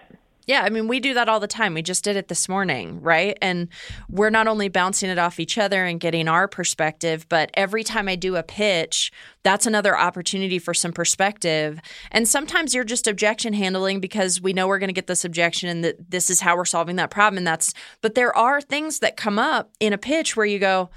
yeah, 0.52 0.64
I 0.64 0.70
mean, 0.70 0.90
we 0.90 1.00
do 1.00 1.14
that 1.14 1.30
all 1.30 1.40
the 1.40 1.48
time. 1.48 1.76
We 1.76 1.82
just 1.82 2.04
did 2.04 2.18
it 2.18 2.28
this 2.28 2.50
morning, 2.50 3.00
right? 3.00 3.38
And 3.42 3.70
we're 4.10 4.30
not 4.30 4.48
only 4.48 4.68
bouncing 4.68 5.10
it 5.10 5.18
off 5.18 5.40
each 5.40 5.58
other 5.58 5.86
and 5.86 5.98
getting 5.98 6.28
our 6.28 6.46
perspective, 6.46 7.26
but 7.30 7.52
every 7.54 7.86
time 7.86 8.10
I 8.10 8.18
do 8.18 8.36
a 8.36 8.44
pitch, 8.44 9.14
that's 9.44 9.66
another 9.66 9.98
opportunity 9.98 10.60
for 10.60 10.74
some 10.74 10.92
perspective. 10.92 11.80
And 12.12 12.28
sometimes 12.28 12.76
you're 12.76 12.84
just 12.84 13.08
objection 13.08 13.54
handling 13.54 14.02
because 14.02 14.42
we 14.42 14.52
know 14.52 14.68
we're 14.68 14.78
going 14.78 14.90
to 14.90 14.94
get 14.94 15.08
this 15.08 15.24
objection 15.24 15.70
and 15.70 15.86
that 15.86 16.12
this 16.12 16.30
is 16.30 16.42
how 16.42 16.58
we're 16.58 16.66
solving 16.66 16.98
that 16.98 17.12
problem. 17.12 17.38
And 17.38 17.48
that's, 17.48 17.74
but 18.02 18.16
there 18.16 18.36
are 18.36 18.60
things 18.60 19.00
that 19.00 19.16
come 19.16 19.40
up 19.40 19.72
in 19.80 19.94
a 19.94 19.98
pitch 19.98 20.36
where 20.36 20.46
you 20.46 20.60
go, 20.60 20.90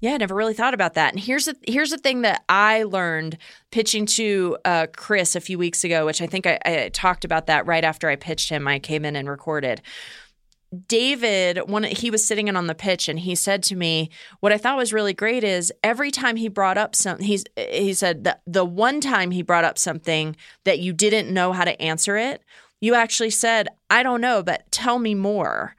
yeah, 0.00 0.14
I 0.14 0.16
never 0.16 0.34
really 0.34 0.54
thought 0.54 0.72
about 0.72 0.94
that. 0.94 1.12
And 1.12 1.20
here's 1.22 1.44
the 1.44 1.56
here's 1.66 1.90
the 1.90 1.98
thing 1.98 2.22
that 2.22 2.42
I 2.48 2.84
learned 2.84 3.36
pitching 3.70 4.06
to 4.06 4.56
uh, 4.64 4.86
Chris 4.96 5.36
a 5.36 5.40
few 5.40 5.58
weeks 5.58 5.84
ago, 5.84 6.06
which 6.06 6.22
I 6.22 6.26
think 6.26 6.46
I, 6.46 6.58
I 6.64 6.90
talked 6.92 7.24
about 7.24 7.46
that 7.46 7.66
right 7.66 7.84
after 7.84 8.08
I 8.08 8.16
pitched 8.16 8.48
him. 8.48 8.66
I 8.66 8.78
came 8.78 9.04
in 9.04 9.14
and 9.14 9.28
recorded. 9.28 9.82
David, 10.86 11.68
when 11.68 11.82
he 11.82 12.10
was 12.10 12.24
sitting 12.24 12.46
in 12.46 12.56
on 12.56 12.68
the 12.68 12.76
pitch, 12.76 13.08
and 13.08 13.18
he 13.18 13.34
said 13.34 13.62
to 13.64 13.76
me, 13.76 14.08
"What 14.38 14.52
I 14.52 14.58
thought 14.58 14.78
was 14.78 14.92
really 14.92 15.12
great 15.12 15.44
is 15.44 15.72
every 15.82 16.10
time 16.10 16.36
he 16.36 16.48
brought 16.48 16.78
up 16.78 16.94
something, 16.94 17.26
he's 17.26 17.44
he 17.56 17.92
said 17.92 18.24
that 18.24 18.40
the 18.46 18.64
one 18.64 19.00
time 19.00 19.32
he 19.32 19.42
brought 19.42 19.64
up 19.64 19.78
something 19.78 20.34
that 20.64 20.78
you 20.78 20.92
didn't 20.94 21.32
know 21.32 21.52
how 21.52 21.64
to 21.64 21.80
answer 21.82 22.16
it, 22.16 22.42
you 22.80 22.94
actually 22.94 23.30
said, 23.30 23.68
"I 23.90 24.02
don't 24.02 24.22
know, 24.22 24.42
but 24.42 24.70
tell 24.70 24.98
me 24.98 25.14
more." 25.14 25.76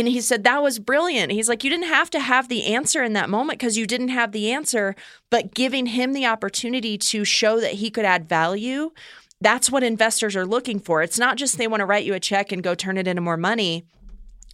And 0.00 0.08
he 0.08 0.20
said 0.20 0.44
that 0.44 0.62
was 0.62 0.78
brilliant. 0.78 1.32
He's 1.32 1.48
like, 1.48 1.62
you 1.62 1.70
didn't 1.70 1.88
have 1.88 2.10
to 2.10 2.20
have 2.20 2.48
the 2.48 2.64
answer 2.64 3.02
in 3.02 3.12
that 3.12 3.30
moment 3.30 3.58
because 3.58 3.76
you 3.76 3.86
didn't 3.86 4.08
have 4.08 4.32
the 4.32 4.50
answer, 4.50 4.96
but 5.30 5.54
giving 5.54 5.86
him 5.86 6.12
the 6.12 6.26
opportunity 6.26 6.96
to 6.98 7.24
show 7.24 7.60
that 7.60 7.74
he 7.74 7.90
could 7.90 8.04
add 8.04 8.28
value. 8.28 8.92
That's 9.40 9.70
what 9.70 9.82
investors 9.82 10.36
are 10.36 10.46
looking 10.46 10.78
for. 10.78 11.02
It's 11.02 11.18
not 11.18 11.36
just 11.36 11.58
they 11.58 11.66
want 11.66 11.80
to 11.80 11.86
write 11.86 12.04
you 12.04 12.14
a 12.14 12.20
check 12.20 12.52
and 12.52 12.62
go 12.62 12.74
turn 12.74 12.96
it 12.96 13.06
into 13.06 13.22
more 13.22 13.36
money 13.36 13.84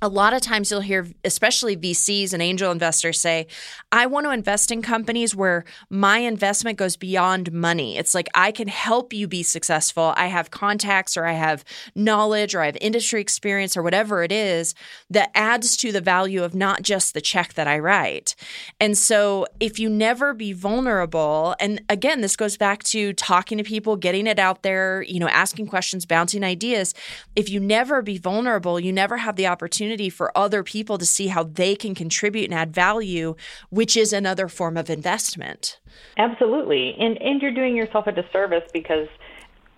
a 0.01 0.09
lot 0.09 0.33
of 0.33 0.41
times 0.41 0.71
you'll 0.71 0.81
hear, 0.81 1.09
especially 1.25 1.77
VCs 1.77 2.33
and 2.33 2.41
angel 2.41 2.71
investors 2.71 3.21
say, 3.21 3.49
I 3.91 4.07
want 4.07 4.27
to 4.27 4.31
invest 4.31 4.71
in 4.71 4.81
companies 4.81 5.35
where 5.35 5.65
my 5.91 6.19
investment 6.19 6.79
goes 6.79 6.97
beyond 6.97 7.53
money. 7.53 7.97
It's 7.97 8.15
like 8.15 8.29
I 8.35 8.53
can 8.53 8.69
help 8.69 9.13
you 9.13 9.27
be 9.27 9.43
successful. 9.43 10.15
I 10.17 10.27
have 10.27 10.53
contacts 10.53 11.17
or 11.17 11.25
I 11.25 11.33
have 11.33 11.65
knowledge 11.97 12.55
or 12.55 12.61
I 12.61 12.67
have 12.67 12.77
industry 12.81 13.21
experience 13.21 13.77
or 13.77 13.83
whatever 13.83 14.23
it 14.23 14.31
is 14.31 14.75
that 15.11 15.31
adds 15.35 15.77
to 15.79 15.91
the 15.91 16.01
value 16.01 16.45
of 16.45 16.55
not 16.55 16.83
just 16.83 17.13
the 17.13 17.21
check 17.21 17.55
that 17.55 17.67
I 17.67 17.81
write. 17.81 18.37
And 18.81 18.97
so 18.97 19.47
if 19.59 19.81
you 19.81 19.89
never 19.89 20.33
be 20.33 20.53
vulnerable, 20.53 21.57
and 21.59 21.81
again, 21.89 22.21
this 22.21 22.37
goes 22.37 22.57
back 22.57 22.85
to 22.85 23.13
talking 23.15 23.59
to 23.59 23.65
people, 23.65 23.97
getting 23.97 24.29
it 24.29 24.39
out 24.39 24.63
there, 24.63 25.03
you 25.03 25.19
know, 25.19 25.29
asking 25.29 25.67
questions, 25.67 26.07
bouncing 26.07 26.45
ideas. 26.45 26.95
If 27.35 27.51
you 27.51 27.59
never 27.59 28.01
be 28.01 28.17
vulnerable, 28.17 28.79
you 28.79 28.93
never 28.93 29.17
have 29.17 29.35
the 29.35 29.49
opportunity 29.49 29.88
opportunity 29.89 30.11
for 30.11 30.37
other 30.37 30.63
people 30.63 30.99
to 30.99 31.07
see 31.07 31.29
how 31.29 31.45
they 31.45 31.75
can 31.75 31.95
contribute 31.95 32.45
and 32.45 32.55
add 32.55 32.75
value, 32.75 33.35
which 33.71 33.97
is 33.97 34.13
another 34.13 34.49
form 34.49 34.77
of 34.77 34.91
investment. 34.91 35.79
Absolutely. 36.17 36.95
And 36.99 37.21
and 37.23 37.41
you're 37.41 37.55
doing 37.55 37.77
yourself 37.77 38.07
a 38.07 38.13
disservice 38.13 38.69
because 38.73 39.09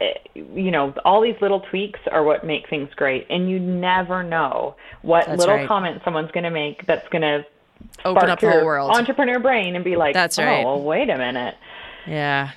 eh, 0.01 0.15
you 0.35 0.71
know, 0.71 0.93
all 1.05 1.21
these 1.21 1.37
little 1.41 1.61
tweaks 1.61 2.01
are 2.11 2.25
what 2.25 2.45
make 2.45 2.69
things 2.69 2.89
great 2.97 3.27
and 3.31 3.49
you 3.49 3.59
never 3.59 4.23
know 4.23 4.75
what 5.03 5.27
that's 5.27 5.39
little 5.39 5.57
right. 5.57 5.69
comment 5.69 6.01
someone's 6.05 6.31
going 6.33 6.45
to 6.45 6.51
make 6.51 6.87
that's 6.87 7.09
going 7.09 7.23
to 7.23 7.45
open 8.05 8.29
up 8.29 8.41
the 8.41 8.51
whole 8.51 8.65
world. 8.65 8.91
Entrepreneur 8.95 9.39
brain 9.39 9.77
and 9.77 9.85
be 9.85 9.97
like, 9.97 10.15
"That's 10.15 10.39
oh, 10.39 10.45
right. 10.45 10.65
well, 10.65 10.83
wait 10.83 11.09
a 11.09 11.17
minute." 11.17 11.55
Yeah. 12.07 12.51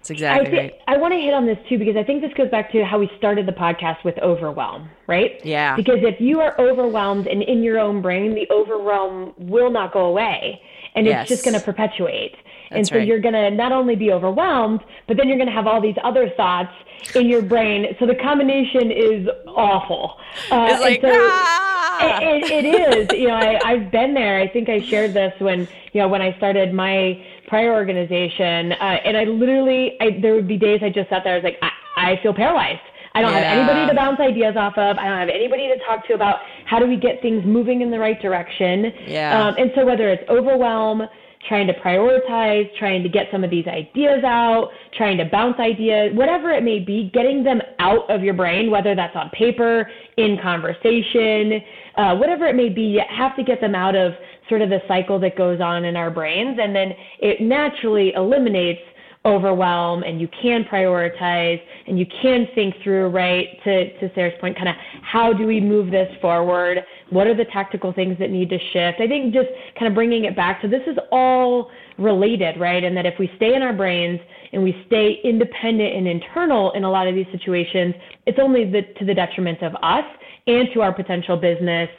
That's 0.00 0.10
exactly 0.10 0.58
I 0.58 0.62
right. 0.62 0.74
I 0.88 0.96
want 0.96 1.12
to 1.12 1.20
hit 1.20 1.34
on 1.34 1.44
this 1.44 1.58
too 1.68 1.78
because 1.78 1.94
I 1.94 2.02
think 2.02 2.22
this 2.22 2.32
goes 2.32 2.50
back 2.50 2.72
to 2.72 2.82
how 2.84 2.98
we 2.98 3.10
started 3.18 3.46
the 3.46 3.52
podcast 3.52 4.02
with 4.02 4.18
overwhelm, 4.18 4.88
right? 5.06 5.44
Yeah. 5.44 5.76
Because 5.76 5.98
if 6.00 6.20
you 6.20 6.40
are 6.40 6.58
overwhelmed 6.58 7.26
and 7.26 7.42
in 7.42 7.62
your 7.62 7.78
own 7.78 8.00
brain, 8.00 8.34
the 8.34 8.50
overwhelm 8.50 9.34
will 9.36 9.70
not 9.70 9.92
go 9.92 10.06
away 10.06 10.62
and 10.94 11.06
yes. 11.06 11.22
it's 11.22 11.28
just 11.28 11.44
going 11.44 11.58
to 11.58 11.64
perpetuate. 11.64 12.34
That's 12.70 12.78
and 12.78 12.88
so 12.88 12.96
right. 12.96 13.06
you're 13.06 13.20
going 13.20 13.34
to 13.34 13.50
not 13.50 13.72
only 13.72 13.94
be 13.94 14.10
overwhelmed, 14.12 14.80
but 15.06 15.16
then 15.16 15.28
you're 15.28 15.36
going 15.36 15.48
to 15.48 15.54
have 15.54 15.66
all 15.66 15.80
these 15.80 15.96
other 16.02 16.30
thoughts 16.30 16.72
in 17.14 17.28
your 17.28 17.42
brain. 17.42 17.94
So 17.98 18.06
the 18.06 18.14
combination 18.14 18.90
is 18.90 19.28
awful. 19.46 20.16
Uh, 20.50 20.68
it's 20.70 20.80
like, 20.80 21.00
so 21.00 21.08
ah! 21.12 22.20
it, 22.22 22.44
it, 22.44 22.64
it 22.64 23.10
is. 23.10 23.18
You 23.18 23.28
know, 23.28 23.34
I, 23.34 23.60
I've 23.64 23.90
been 23.90 24.14
there. 24.14 24.40
I 24.40 24.48
think 24.48 24.68
I 24.68 24.80
shared 24.80 25.14
this 25.14 25.32
when, 25.40 25.68
you 25.92 26.00
know, 26.00 26.08
when 26.08 26.22
I 26.22 26.36
started 26.36 26.72
my 26.72 27.22
prior 27.50 27.74
organization, 27.74 28.72
uh, 28.72 28.98
and 29.04 29.16
I 29.16 29.24
literally, 29.24 29.96
I, 30.00 30.18
there 30.22 30.34
would 30.34 30.48
be 30.48 30.56
days 30.56 30.80
I 30.82 30.88
just 30.88 31.10
sat 31.10 31.24
there. 31.24 31.34
I 31.34 31.36
was 31.36 31.44
like, 31.44 31.58
I, 31.60 31.70
I 32.12 32.22
feel 32.22 32.32
paralyzed. 32.32 32.80
I 33.12 33.22
don't 33.22 33.32
yeah. 33.32 33.40
have 33.40 33.58
anybody 33.58 33.88
to 33.90 33.94
bounce 33.96 34.20
ideas 34.20 34.54
off 34.56 34.74
of. 34.78 34.96
I 34.96 35.08
don't 35.08 35.18
have 35.18 35.28
anybody 35.28 35.66
to 35.66 35.76
talk 35.84 36.06
to 36.06 36.14
about 36.14 36.36
how 36.64 36.78
do 36.78 36.86
we 36.86 36.96
get 36.96 37.20
things 37.20 37.44
moving 37.44 37.82
in 37.82 37.90
the 37.90 37.98
right 37.98 38.20
direction. 38.22 38.92
Yeah. 39.04 39.48
Um, 39.48 39.56
and 39.58 39.72
so 39.74 39.84
whether 39.84 40.08
it's 40.10 40.22
overwhelm, 40.30 41.02
trying 41.48 41.66
to 41.66 41.72
prioritize, 41.74 42.68
trying 42.78 43.02
to 43.02 43.08
get 43.08 43.26
some 43.32 43.42
of 43.42 43.50
these 43.50 43.66
ideas 43.66 44.22
out, 44.24 44.70
trying 44.96 45.16
to 45.18 45.24
bounce 45.24 45.58
ideas, 45.58 46.14
whatever 46.14 46.50
it 46.50 46.62
may 46.62 46.78
be, 46.78 47.10
getting 47.12 47.42
them 47.42 47.60
out 47.78 48.08
of 48.10 48.22
your 48.22 48.34
brain, 48.34 48.70
whether 48.70 48.94
that's 48.94 49.16
on 49.16 49.30
paper, 49.30 49.90
in 50.18 50.38
conversation, 50.42 51.60
uh, 51.96 52.14
whatever 52.16 52.46
it 52.46 52.54
may 52.54 52.68
be, 52.68 52.82
you 52.82 53.00
have 53.08 53.34
to 53.36 53.42
get 53.42 53.60
them 53.60 53.74
out 53.74 53.96
of 53.96 54.12
sort 54.50 54.60
of 54.60 54.68
the 54.68 54.80
cycle 54.86 55.18
that 55.20 55.36
goes 55.36 55.62
on 55.62 55.86
in 55.86 55.96
our 55.96 56.10
brains. 56.10 56.58
And 56.60 56.76
then 56.76 56.92
it 57.20 57.40
naturally 57.40 58.12
eliminates 58.14 58.82
overwhelm 59.26 60.02
and 60.02 60.18
you 60.18 60.28
can 60.42 60.64
prioritize 60.64 61.60
and 61.86 61.98
you 61.98 62.06
can 62.22 62.46
think 62.54 62.74
through, 62.82 63.08
right, 63.08 63.48
to, 63.64 63.98
to 64.00 64.10
Sarah's 64.14 64.34
point, 64.40 64.56
kind 64.56 64.68
of 64.68 64.76
how 65.02 65.32
do 65.32 65.46
we 65.46 65.60
move 65.60 65.90
this 65.90 66.10
forward? 66.22 66.78
What 67.10 67.26
are 67.26 67.36
the 67.36 67.44
tactical 67.46 67.92
things 67.92 68.18
that 68.18 68.30
need 68.30 68.48
to 68.48 68.58
shift? 68.72 69.00
I 69.00 69.06
think 69.06 69.34
just 69.34 69.48
kind 69.78 69.88
of 69.88 69.94
bringing 69.94 70.24
it 70.24 70.34
back 70.34 70.62
to 70.62 70.68
this 70.68 70.82
is 70.86 70.96
all 71.12 71.70
related, 71.98 72.58
right? 72.58 72.82
And 72.82 72.96
that 72.96 73.04
if 73.04 73.18
we 73.18 73.30
stay 73.36 73.54
in 73.54 73.62
our 73.62 73.74
brains 73.74 74.20
and 74.52 74.62
we 74.62 74.82
stay 74.86 75.18
independent 75.22 75.94
and 75.94 76.08
internal 76.08 76.72
in 76.72 76.84
a 76.84 76.90
lot 76.90 77.06
of 77.06 77.14
these 77.14 77.26
situations, 77.30 77.94
it's 78.26 78.38
only 78.40 78.70
the, 78.70 78.82
to 78.98 79.04
the 79.04 79.14
detriment 79.14 79.62
of 79.62 79.74
us 79.82 80.04
and 80.46 80.68
to 80.72 80.80
our 80.80 80.94
potential 80.94 81.36
business, 81.36 81.90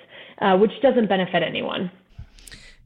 uh, 0.41 0.57
which 0.57 0.71
doesn't 0.81 1.07
benefit 1.07 1.43
anyone. 1.43 1.91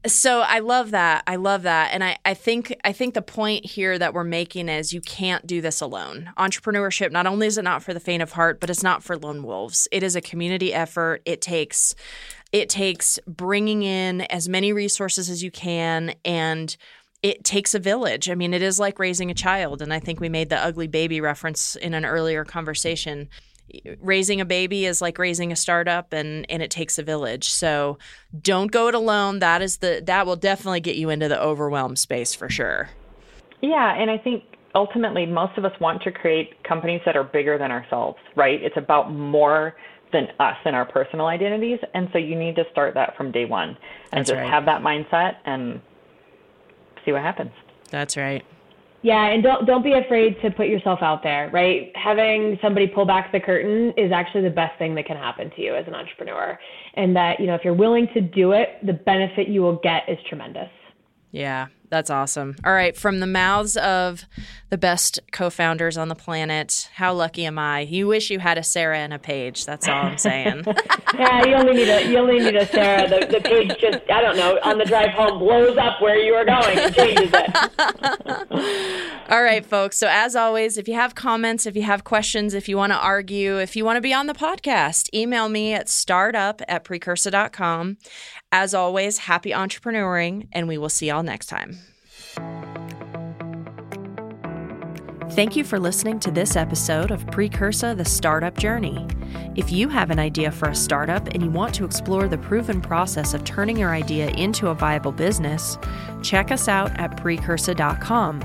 So 0.06 0.40
I 0.40 0.60
love 0.60 0.92
that. 0.92 1.24
I 1.26 1.36
love 1.36 1.62
that. 1.62 1.92
And 1.92 2.04
I, 2.04 2.18
I 2.24 2.34
think 2.34 2.74
I 2.84 2.92
think 2.92 3.14
the 3.14 3.22
point 3.22 3.66
here 3.66 3.98
that 3.98 4.14
we're 4.14 4.24
making 4.24 4.68
is 4.68 4.92
you 4.92 5.00
can't 5.00 5.46
do 5.46 5.60
this 5.60 5.80
alone. 5.80 6.30
Entrepreneurship, 6.38 7.10
not 7.10 7.26
only 7.26 7.46
is 7.48 7.58
it 7.58 7.62
not 7.62 7.82
for 7.82 7.92
the 7.92 8.00
faint 8.00 8.22
of 8.22 8.32
heart, 8.32 8.60
but 8.60 8.70
it's 8.70 8.82
not 8.82 9.02
for 9.02 9.16
lone 9.16 9.42
wolves. 9.42 9.88
It 9.90 10.02
is 10.02 10.14
a 10.14 10.20
community 10.20 10.72
effort. 10.72 11.22
It 11.24 11.40
takes 11.40 11.94
it 12.52 12.68
takes 12.68 13.18
bringing 13.26 13.82
in 13.82 14.22
as 14.22 14.48
many 14.48 14.72
resources 14.72 15.28
as 15.28 15.42
you 15.42 15.50
can 15.50 16.14
and 16.24 16.76
it 17.22 17.42
takes 17.42 17.74
a 17.74 17.80
village. 17.80 18.30
I 18.30 18.36
mean, 18.36 18.54
it 18.54 18.62
is 18.62 18.78
like 18.78 19.00
raising 19.00 19.30
a 19.30 19.34
child. 19.34 19.82
And 19.82 19.92
I 19.92 19.98
think 19.98 20.20
we 20.20 20.28
made 20.28 20.48
the 20.48 20.62
ugly 20.62 20.86
baby 20.86 21.20
reference 21.20 21.74
in 21.74 21.92
an 21.94 22.04
earlier 22.04 22.44
conversation 22.44 23.28
raising 24.00 24.40
a 24.40 24.44
baby 24.44 24.86
is 24.86 25.02
like 25.02 25.18
raising 25.18 25.52
a 25.52 25.56
startup 25.56 26.12
and 26.12 26.46
and 26.50 26.62
it 26.62 26.70
takes 26.70 26.98
a 26.98 27.02
village. 27.02 27.50
So 27.50 27.98
don't 28.40 28.70
go 28.70 28.88
it 28.88 28.94
alone. 28.94 29.40
That 29.40 29.62
is 29.62 29.78
the 29.78 30.02
that 30.06 30.26
will 30.26 30.36
definitely 30.36 30.80
get 30.80 30.96
you 30.96 31.10
into 31.10 31.28
the 31.28 31.40
overwhelm 31.40 31.96
space 31.96 32.34
for 32.34 32.48
sure. 32.48 32.90
Yeah 33.62 33.94
and 33.94 34.10
i 34.10 34.18
think 34.18 34.44
ultimately 34.74 35.24
most 35.24 35.56
of 35.56 35.64
us 35.64 35.72
want 35.80 36.02
to 36.02 36.12
create 36.12 36.62
companies 36.62 37.00
that 37.06 37.16
are 37.16 37.24
bigger 37.24 37.58
than 37.58 37.70
ourselves 37.70 38.18
right? 38.36 38.62
It's 38.62 38.76
about 38.76 39.10
more 39.12 39.74
than 40.12 40.28
us 40.38 40.56
and 40.64 40.76
our 40.76 40.84
personal 40.84 41.26
identities 41.26 41.78
and 41.94 42.08
so 42.12 42.18
you 42.18 42.36
need 42.38 42.56
to 42.56 42.64
start 42.70 42.94
that 42.94 43.16
from 43.16 43.32
day 43.32 43.46
one 43.46 43.70
and 43.70 44.20
That's 44.20 44.30
just 44.30 44.38
right. 44.38 44.50
have 44.50 44.66
that 44.66 44.82
mindset 44.82 45.36
and 45.44 45.80
see 47.04 47.12
what 47.12 47.22
happens. 47.22 47.52
That's 47.90 48.16
right 48.16 48.44
yeah, 49.06 49.26
and 49.26 49.40
don't 49.40 49.66
don't 49.66 49.84
be 49.84 49.92
afraid 49.92 50.34
to 50.42 50.50
put 50.50 50.66
yourself 50.66 50.98
out 51.00 51.22
there, 51.22 51.48
right? 51.52 51.92
Having 51.94 52.58
somebody 52.60 52.88
pull 52.88 53.06
back 53.06 53.30
the 53.30 53.38
curtain 53.38 53.94
is 53.96 54.10
actually 54.10 54.42
the 54.42 54.50
best 54.50 54.76
thing 54.80 54.96
that 54.96 55.06
can 55.06 55.16
happen 55.16 55.48
to 55.54 55.62
you 55.62 55.76
as 55.76 55.86
an 55.86 55.94
entrepreneur. 55.94 56.58
And 56.94 57.14
that, 57.14 57.38
you 57.38 57.46
know, 57.46 57.54
if 57.54 57.60
you're 57.62 57.72
willing 57.72 58.08
to 58.14 58.20
do 58.20 58.50
it, 58.50 58.84
the 58.84 58.94
benefit 58.94 59.46
you 59.46 59.62
will 59.62 59.76
get 59.76 60.02
is 60.08 60.18
tremendous. 60.28 60.68
Yeah, 61.30 61.68
That's 61.88 62.10
awesome. 62.10 62.56
All 62.64 62.72
right, 62.72 62.96
from 62.96 63.20
the 63.20 63.26
mouths 63.26 63.76
of 63.76 64.24
the 64.70 64.78
best 64.78 65.20
co-founders 65.32 65.96
on 65.96 66.08
the 66.08 66.14
planet, 66.14 66.90
how 66.94 67.12
lucky 67.14 67.44
am 67.46 67.58
I? 67.58 67.80
You 67.80 68.08
wish 68.08 68.30
you 68.30 68.40
had 68.40 68.58
a 68.58 68.62
Sarah 68.62 68.98
and 68.98 69.12
a 69.12 69.18
Paige. 69.18 69.64
That's 69.64 69.86
all 69.86 69.94
I'm 69.94 70.18
saying. 70.18 70.64
yeah, 71.14 71.44
you 71.44 71.54
only 71.54 71.74
need 71.74 71.88
a 71.88 72.10
you 72.10 72.18
only 72.18 72.40
need 72.40 72.56
a 72.56 72.66
Sarah. 72.66 73.08
The, 73.08 73.26
the 73.26 73.40
Paige 73.40 73.76
just 73.80 74.10
I 74.10 74.20
don't 74.20 74.36
know 74.36 74.58
on 74.64 74.78
the 74.78 74.84
drive 74.84 75.10
home 75.10 75.38
blows 75.38 75.76
up 75.76 76.00
where 76.00 76.18
you 76.18 76.34
are 76.34 76.44
going 76.44 76.78
and 76.78 76.94
changes 76.94 77.30
it. 77.32 79.20
all 79.30 79.42
right, 79.42 79.64
folks. 79.64 79.96
So 79.96 80.08
as 80.10 80.34
always, 80.34 80.76
if 80.76 80.88
you 80.88 80.94
have 80.94 81.14
comments, 81.14 81.66
if 81.66 81.76
you 81.76 81.82
have 81.82 82.02
questions, 82.04 82.54
if 82.54 82.68
you 82.68 82.76
want 82.76 82.92
to 82.92 82.98
argue, 82.98 83.58
if 83.58 83.76
you 83.76 83.84
want 83.84 83.96
to 83.96 84.00
be 84.00 84.12
on 84.12 84.26
the 84.26 84.34
podcast, 84.34 85.08
email 85.14 85.48
me 85.48 85.72
at 85.72 85.88
startup 85.88 86.60
at 86.66 86.84
precursa.com. 86.84 87.98
As 88.58 88.72
always, 88.72 89.18
happy 89.18 89.50
entrepreneuring, 89.50 90.48
and 90.50 90.66
we 90.66 90.78
will 90.78 90.88
see 90.88 91.08
y'all 91.08 91.22
next 91.22 91.48
time. 91.48 91.76
Thank 95.32 95.56
you 95.56 95.62
for 95.62 95.78
listening 95.78 96.18
to 96.20 96.30
this 96.30 96.56
episode 96.56 97.10
of 97.10 97.26
Precursa 97.26 97.94
the 97.94 98.04
Startup 98.06 98.56
Journey. 98.56 99.06
If 99.56 99.70
you 99.70 99.90
have 99.90 100.10
an 100.10 100.18
idea 100.18 100.50
for 100.50 100.70
a 100.70 100.74
startup 100.74 101.28
and 101.34 101.42
you 101.42 101.50
want 101.50 101.74
to 101.74 101.84
explore 101.84 102.28
the 102.28 102.38
proven 102.38 102.80
process 102.80 103.34
of 103.34 103.44
turning 103.44 103.76
your 103.76 103.90
idea 103.90 104.30
into 104.30 104.68
a 104.68 104.74
viable 104.74 105.12
business, 105.12 105.76
check 106.22 106.50
us 106.50 106.66
out 106.66 106.98
at 106.98 107.14
precursa.com. 107.18 108.40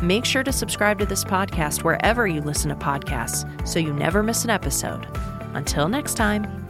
Make 0.00 0.24
sure 0.24 0.42
to 0.42 0.52
subscribe 0.52 0.98
to 1.00 1.04
this 1.04 1.22
podcast 1.22 1.84
wherever 1.84 2.26
you 2.26 2.40
listen 2.40 2.70
to 2.70 2.76
podcasts 2.76 3.68
so 3.68 3.78
you 3.78 3.92
never 3.92 4.22
miss 4.22 4.42
an 4.42 4.48
episode. 4.48 5.06
Until 5.52 5.86
next 5.86 6.14
time. 6.14 6.69